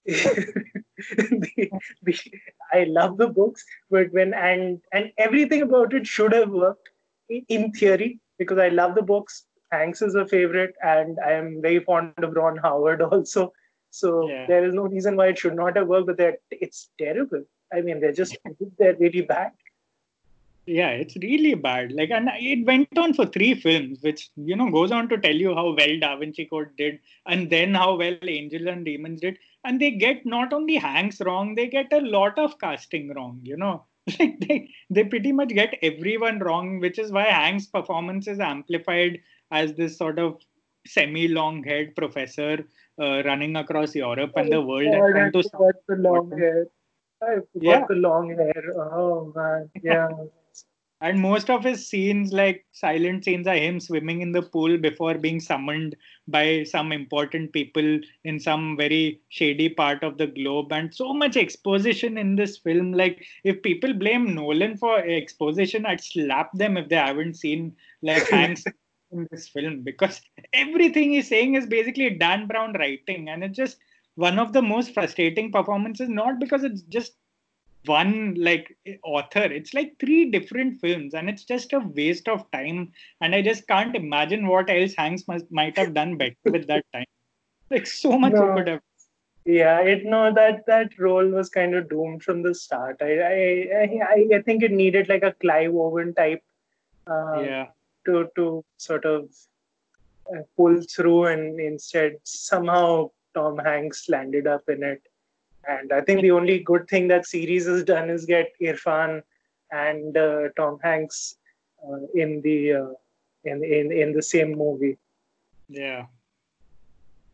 [0.07, 1.71] the,
[2.03, 2.19] the,
[2.73, 6.89] I love the books, but when and and everything about it should have worked
[7.29, 9.45] in theory because I love the books.
[9.71, 13.53] Hanks is a favorite, and I am very fond of Ron Howard also.
[13.91, 14.47] So yeah.
[14.47, 17.45] there is no reason why it should not have worked, but that it's terrible.
[17.73, 18.37] I mean, they're just
[18.79, 19.53] they're really bad.
[20.67, 21.91] Yeah, it's really bad.
[21.93, 25.35] Like, and it went on for three films, which you know goes on to tell
[25.35, 29.39] you how well Da Vinci Code did, and then how well Angel and Demons did.
[29.65, 33.41] And they get not only Hanks wrong, they get a lot of casting wrong.
[33.43, 33.85] You know,
[34.21, 39.21] like they they pretty much get everyone wrong, which is why Hank's performance is amplified
[39.51, 40.41] as this sort of
[40.87, 42.65] semi-long haired professor
[43.01, 44.95] uh, running across Europe and the world.
[44.95, 45.43] Oh, and to
[45.89, 46.67] the long hair.
[47.23, 47.85] I forgot yeah.
[47.89, 48.65] the long hair.
[48.79, 50.09] Oh man, yeah.
[51.03, 55.15] and most of his scenes, like silent scenes, are him swimming in the pool before
[55.19, 55.97] being summoned
[56.29, 60.73] by some important people in some very shady part of the globe.
[60.73, 62.93] And so much exposition in this film.
[62.93, 68.29] Like, if people blame Nolan for exposition, I'd slap them if they haven't seen like
[68.31, 68.65] Hanks
[69.13, 70.21] in this film because
[70.53, 73.79] everything he's saying is basically Dan Brown writing, and it's just
[74.15, 76.09] one of the most frustrating performances.
[76.09, 77.15] Not because it's just
[77.87, 82.93] one like author it's like three different films and it's just a waste of time
[83.23, 86.85] and i just can't imagine what else hanks must, might have done better with that
[86.93, 87.07] time
[87.71, 88.55] like so much no.
[88.55, 88.83] could have
[89.45, 92.99] Yeah, it no that that role was kind of doomed from the start.
[93.01, 93.37] I I
[94.09, 96.43] I, I think it needed like a Clive Owen type.
[97.07, 97.67] Uh, yeah.
[98.07, 99.29] To to sort of
[100.33, 105.03] uh, pull through, and instead somehow Tom Hanks landed up in it.
[105.69, 109.23] And I think the only good thing that series has done is get Irrfan
[109.71, 111.37] and uh, Tom Hanks
[111.87, 112.91] uh, in the uh,
[113.45, 114.99] in in in the same movie.
[115.69, 116.07] Yeah.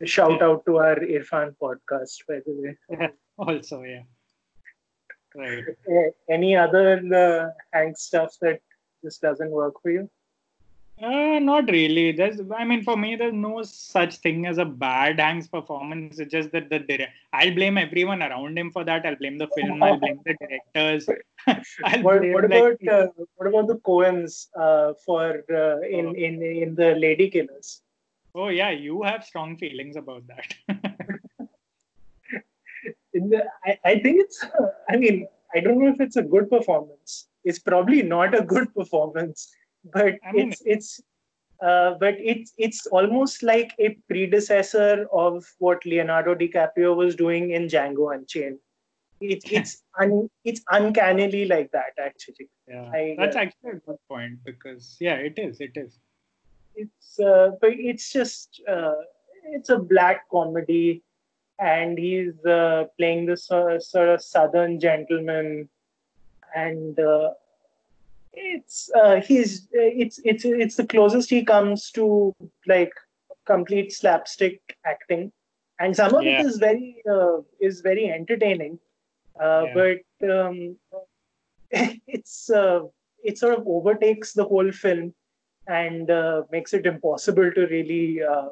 [0.04, 3.08] Shout out to our Irrfan podcast, by the way.
[3.38, 4.02] also, yeah.
[5.34, 5.64] Right.
[6.28, 8.60] Any other uh, Hank stuff that
[9.02, 10.10] just doesn't work for you?
[11.02, 12.12] Uh, not really.
[12.12, 16.18] There's, I mean, for me, there's no such thing as a bad Hanks performance.
[16.18, 17.12] It's just that the direct.
[17.34, 19.04] I'll blame everyone around him for that.
[19.04, 19.82] I'll blame the film.
[19.82, 21.06] I'll blame the directors.
[22.02, 26.74] what, what about like, uh, what about the Coens uh, for uh, in in in
[26.74, 27.82] the Lady Killers?
[28.34, 30.54] Oh yeah, you have strong feelings about that.
[33.12, 34.42] the, I, I think it's.
[34.88, 37.28] I mean, I don't know if it's a good performance.
[37.44, 39.52] It's probably not a good performance,
[39.92, 41.00] but I mean, it's it's.
[41.62, 47.66] Uh, but it's it's almost like a predecessor of what Leonardo DiCaprio was doing in
[47.66, 48.58] Django Unchained.
[49.22, 52.50] It's it's un, it's uncannily like that actually.
[52.68, 55.62] Yeah, I, that's uh, actually a good point because yeah, it is.
[55.62, 55.98] It is
[56.76, 58.94] it's uh, but it's just uh,
[59.44, 61.02] it's a black comedy
[61.58, 65.68] and he's uh, playing this uh, sort of southern gentleman
[66.54, 67.30] and uh,
[68.36, 72.34] it's uh, he's it's it's it's the closest he comes to
[72.66, 72.92] like
[73.46, 75.32] complete slapstick acting
[75.80, 76.40] and some of yeah.
[76.40, 78.78] it is very uh, is very entertaining
[79.40, 79.72] yeah.
[79.74, 80.76] but um,
[81.70, 82.80] it's uh,
[83.24, 85.12] it sort of overtakes the whole film
[85.66, 88.48] and uh, makes it impossible to really uh,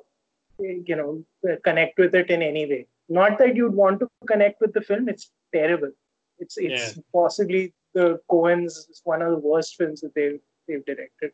[0.59, 1.25] you know
[1.63, 5.09] connect with it in any way not that you'd want to connect with the film
[5.09, 5.91] it's terrible
[6.39, 7.03] it's it's yeah.
[7.13, 11.33] possibly the coens one of the worst films that they've they've directed.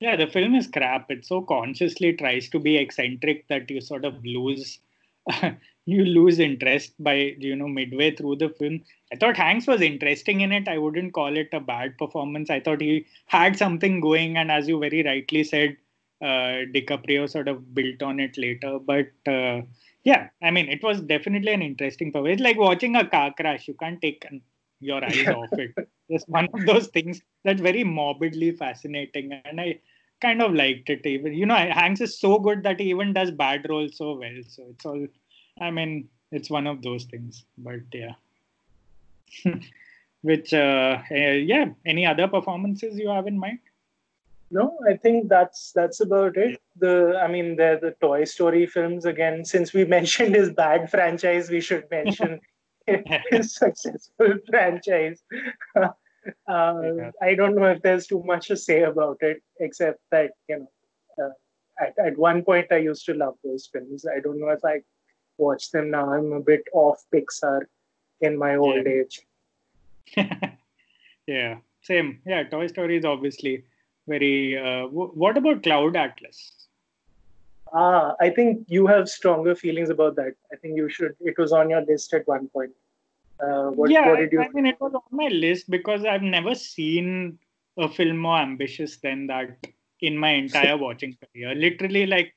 [0.00, 1.10] Yeah the film is crap.
[1.10, 4.78] It so consciously tries to be eccentric that you sort of lose
[5.86, 8.80] you lose interest by you know midway through the film.
[9.12, 10.68] I thought hanks was interesting in it.
[10.68, 12.50] I wouldn't call it a bad performance.
[12.50, 15.76] I thought he had something going and as you very rightly said
[16.20, 18.78] uh, DiCaprio sort of built on it later.
[18.78, 19.62] But uh,
[20.04, 22.34] yeah i mean it was definitely an interesting performance.
[22.34, 23.68] It's like watching a car crash.
[23.68, 24.20] You can't take
[24.80, 25.74] your eyes off it.
[26.08, 29.80] It's one of those things that's very morbidly fascinating and i
[30.20, 31.32] kind of liked it even.
[31.32, 34.38] You know hanks is so good that he even does bad roles so well.
[34.48, 35.06] So it's all
[35.60, 37.44] i mean it's one of those things.
[37.56, 38.14] But yeah.
[40.22, 43.60] Which uh, uh, yeah any other performances you have in mind?
[44.50, 46.60] No i think that's that's about it.
[46.76, 51.50] The i mean the the toy story films again since we mentioned his bad franchise
[51.50, 52.40] we should mention
[53.42, 55.22] successful franchise
[55.76, 55.88] uh,
[56.46, 57.10] yeah.
[57.22, 61.24] I don't know if there's too much to say about it, except that you know,
[61.24, 64.04] uh, at, at one point I used to love those films.
[64.06, 64.80] I don't know if I
[65.36, 66.12] watch them now.
[66.12, 67.62] I'm a bit off Pixar
[68.20, 68.92] in my old yeah.
[68.92, 70.46] age.
[71.26, 72.20] yeah, same.
[72.26, 73.64] Yeah, Toy Story is obviously
[74.06, 74.56] very.
[74.56, 76.67] Uh, w- what about Cloud Atlas?
[77.72, 80.34] Ah, I think you have stronger feelings about that.
[80.52, 81.14] I think you should.
[81.20, 82.72] It was on your list at one point.
[83.40, 84.40] Uh, what, yeah, what did you?
[84.40, 87.38] I mean, it was on my list because I've never seen
[87.76, 89.56] a film more ambitious than that
[90.00, 91.54] in my entire watching career.
[91.54, 92.34] Literally, like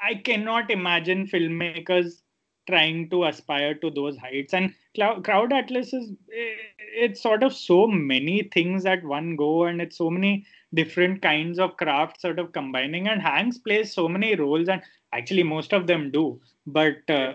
[0.00, 2.22] I cannot imagine filmmakers
[2.68, 4.54] trying to aspire to those heights.
[4.54, 9.96] And Cloud Atlas is it's sort of so many things at one go, and it's
[9.96, 13.08] so many different kinds of crafts sort of combining.
[13.08, 14.82] And Hanks plays so many roles, and
[15.12, 16.40] actually most of them do.
[16.66, 17.34] But uh,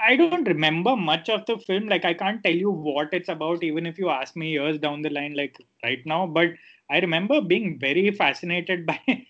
[0.00, 1.86] I don't remember much of the film.
[1.88, 5.02] Like I can't tell you what it's about, even if you ask me years down
[5.02, 6.26] the line, like right now.
[6.26, 6.50] But
[6.90, 9.26] I remember being very fascinated by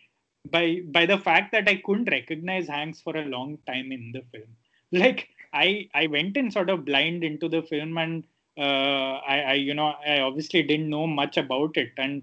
[0.51, 4.23] by by the fact that I couldn't recognize Hanks for a long time in the
[4.33, 4.49] film.
[4.93, 8.25] Like I I went in sort of blind into the film, and
[8.59, 12.23] uh, I, I you know I obviously didn't know much about it, and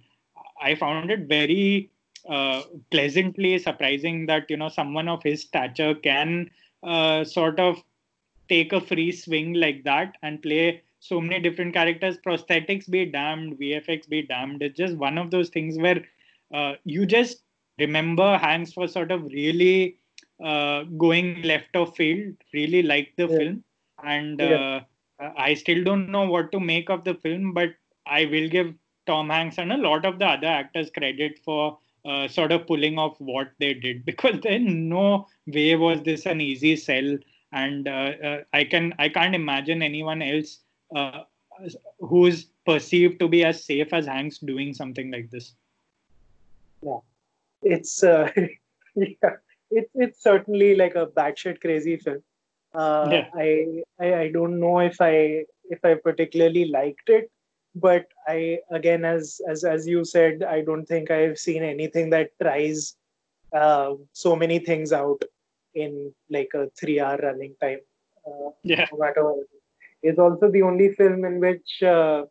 [0.62, 1.90] I found it very
[2.30, 2.62] uh,
[2.92, 6.50] pleasantly surprising that you know someone of his stature can
[6.84, 7.84] uh, sort of
[8.48, 13.58] take a free swing like that and play so many different characters prosthetics be damned
[13.60, 16.04] vfx be damned it's just one of those things where
[16.54, 17.42] uh, you just
[17.80, 19.98] remember hanks for sort of really
[20.44, 23.38] uh, going left of field really like the yeah.
[23.38, 23.64] film
[24.04, 24.82] and yeah.
[25.20, 27.70] uh, i still don't know what to make of the film but
[28.06, 28.74] i will give
[29.06, 32.98] tom hanks and a lot of the other actors credit for uh, sort of pulling
[32.98, 37.18] off what they did because then no way was this an easy sell
[37.52, 40.60] and uh, uh, I can I can't imagine anyone else
[40.96, 41.24] uh,
[42.00, 45.54] who is perceived to be as safe as Hanks doing something like this.
[46.82, 47.00] Yeah,
[47.62, 48.30] it's uh,
[48.96, 49.36] yeah,
[49.70, 52.24] it, it's certainly like a batshit crazy film.
[52.74, 53.28] Uh, yeah.
[53.36, 57.30] I, I I don't know if I if I particularly liked it,
[57.76, 62.32] but I again as as as you said, I don't think I've seen anything that
[62.42, 62.96] tries
[63.54, 65.24] uh, so many things out
[65.74, 67.80] in like a three-hour running time.
[68.26, 68.88] Uh, yeah.
[68.92, 70.18] No matter what.
[70.18, 72.26] Also the only film in which uh,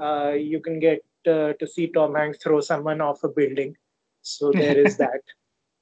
[0.00, 3.76] uh, you can get uh, to see Tom Hanks throw someone off a building.
[4.22, 5.22] So there is that.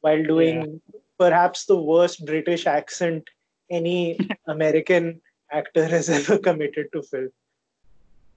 [0.00, 1.00] While doing yeah.
[1.18, 3.28] perhaps the worst British accent
[3.70, 5.20] any American
[5.50, 7.30] actor has ever committed to film.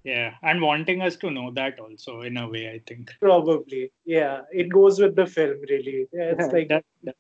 [0.06, 3.12] Yeah, and wanting us to know that also in a way, I think.
[3.20, 4.42] Probably, yeah.
[4.52, 6.08] It goes with the film, really.
[6.14, 7.16] Yeah, it's like, that, that.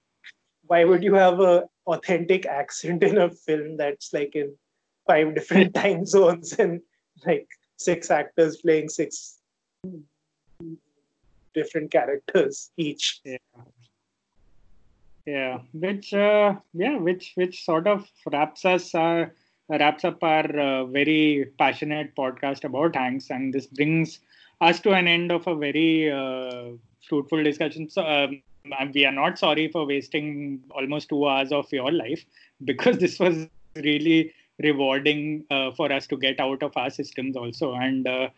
[0.67, 4.55] why would you have a authentic accent in a film that's like in
[5.07, 6.79] five different time zones and
[7.25, 7.47] like
[7.77, 9.39] six actors playing six
[11.55, 13.19] different characters each?
[13.25, 13.37] Yeah
[15.25, 19.25] yeah which uh, yeah which which sort of wraps us uh,
[19.69, 24.19] wraps up our uh, very passionate podcast about Hanks, and this brings
[24.61, 26.71] us to an end of a very uh,
[27.07, 27.89] fruitful discussion.
[27.89, 28.41] So um,
[28.93, 32.25] we are not sorry for wasting almost two hours of your life
[32.63, 34.33] because this was really
[34.63, 37.73] rewarding uh, for us to get out of our systems also.
[37.73, 38.29] And uh,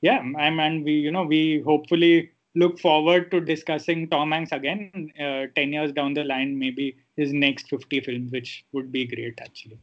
[0.00, 5.12] yeah, I'm, and we you know we hopefully look forward to discussing Tom Hanks again
[5.20, 9.38] uh, 10 years down the line, maybe his next 50 films, which would be great
[9.40, 9.78] actually.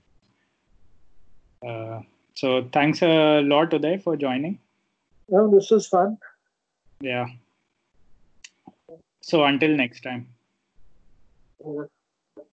[1.66, 2.02] Uh,
[2.36, 4.60] so thanks a lot, Uday, for joining.
[5.28, 6.18] Well, this was fun.
[7.02, 7.26] Yeah.
[9.22, 10.28] So until next time.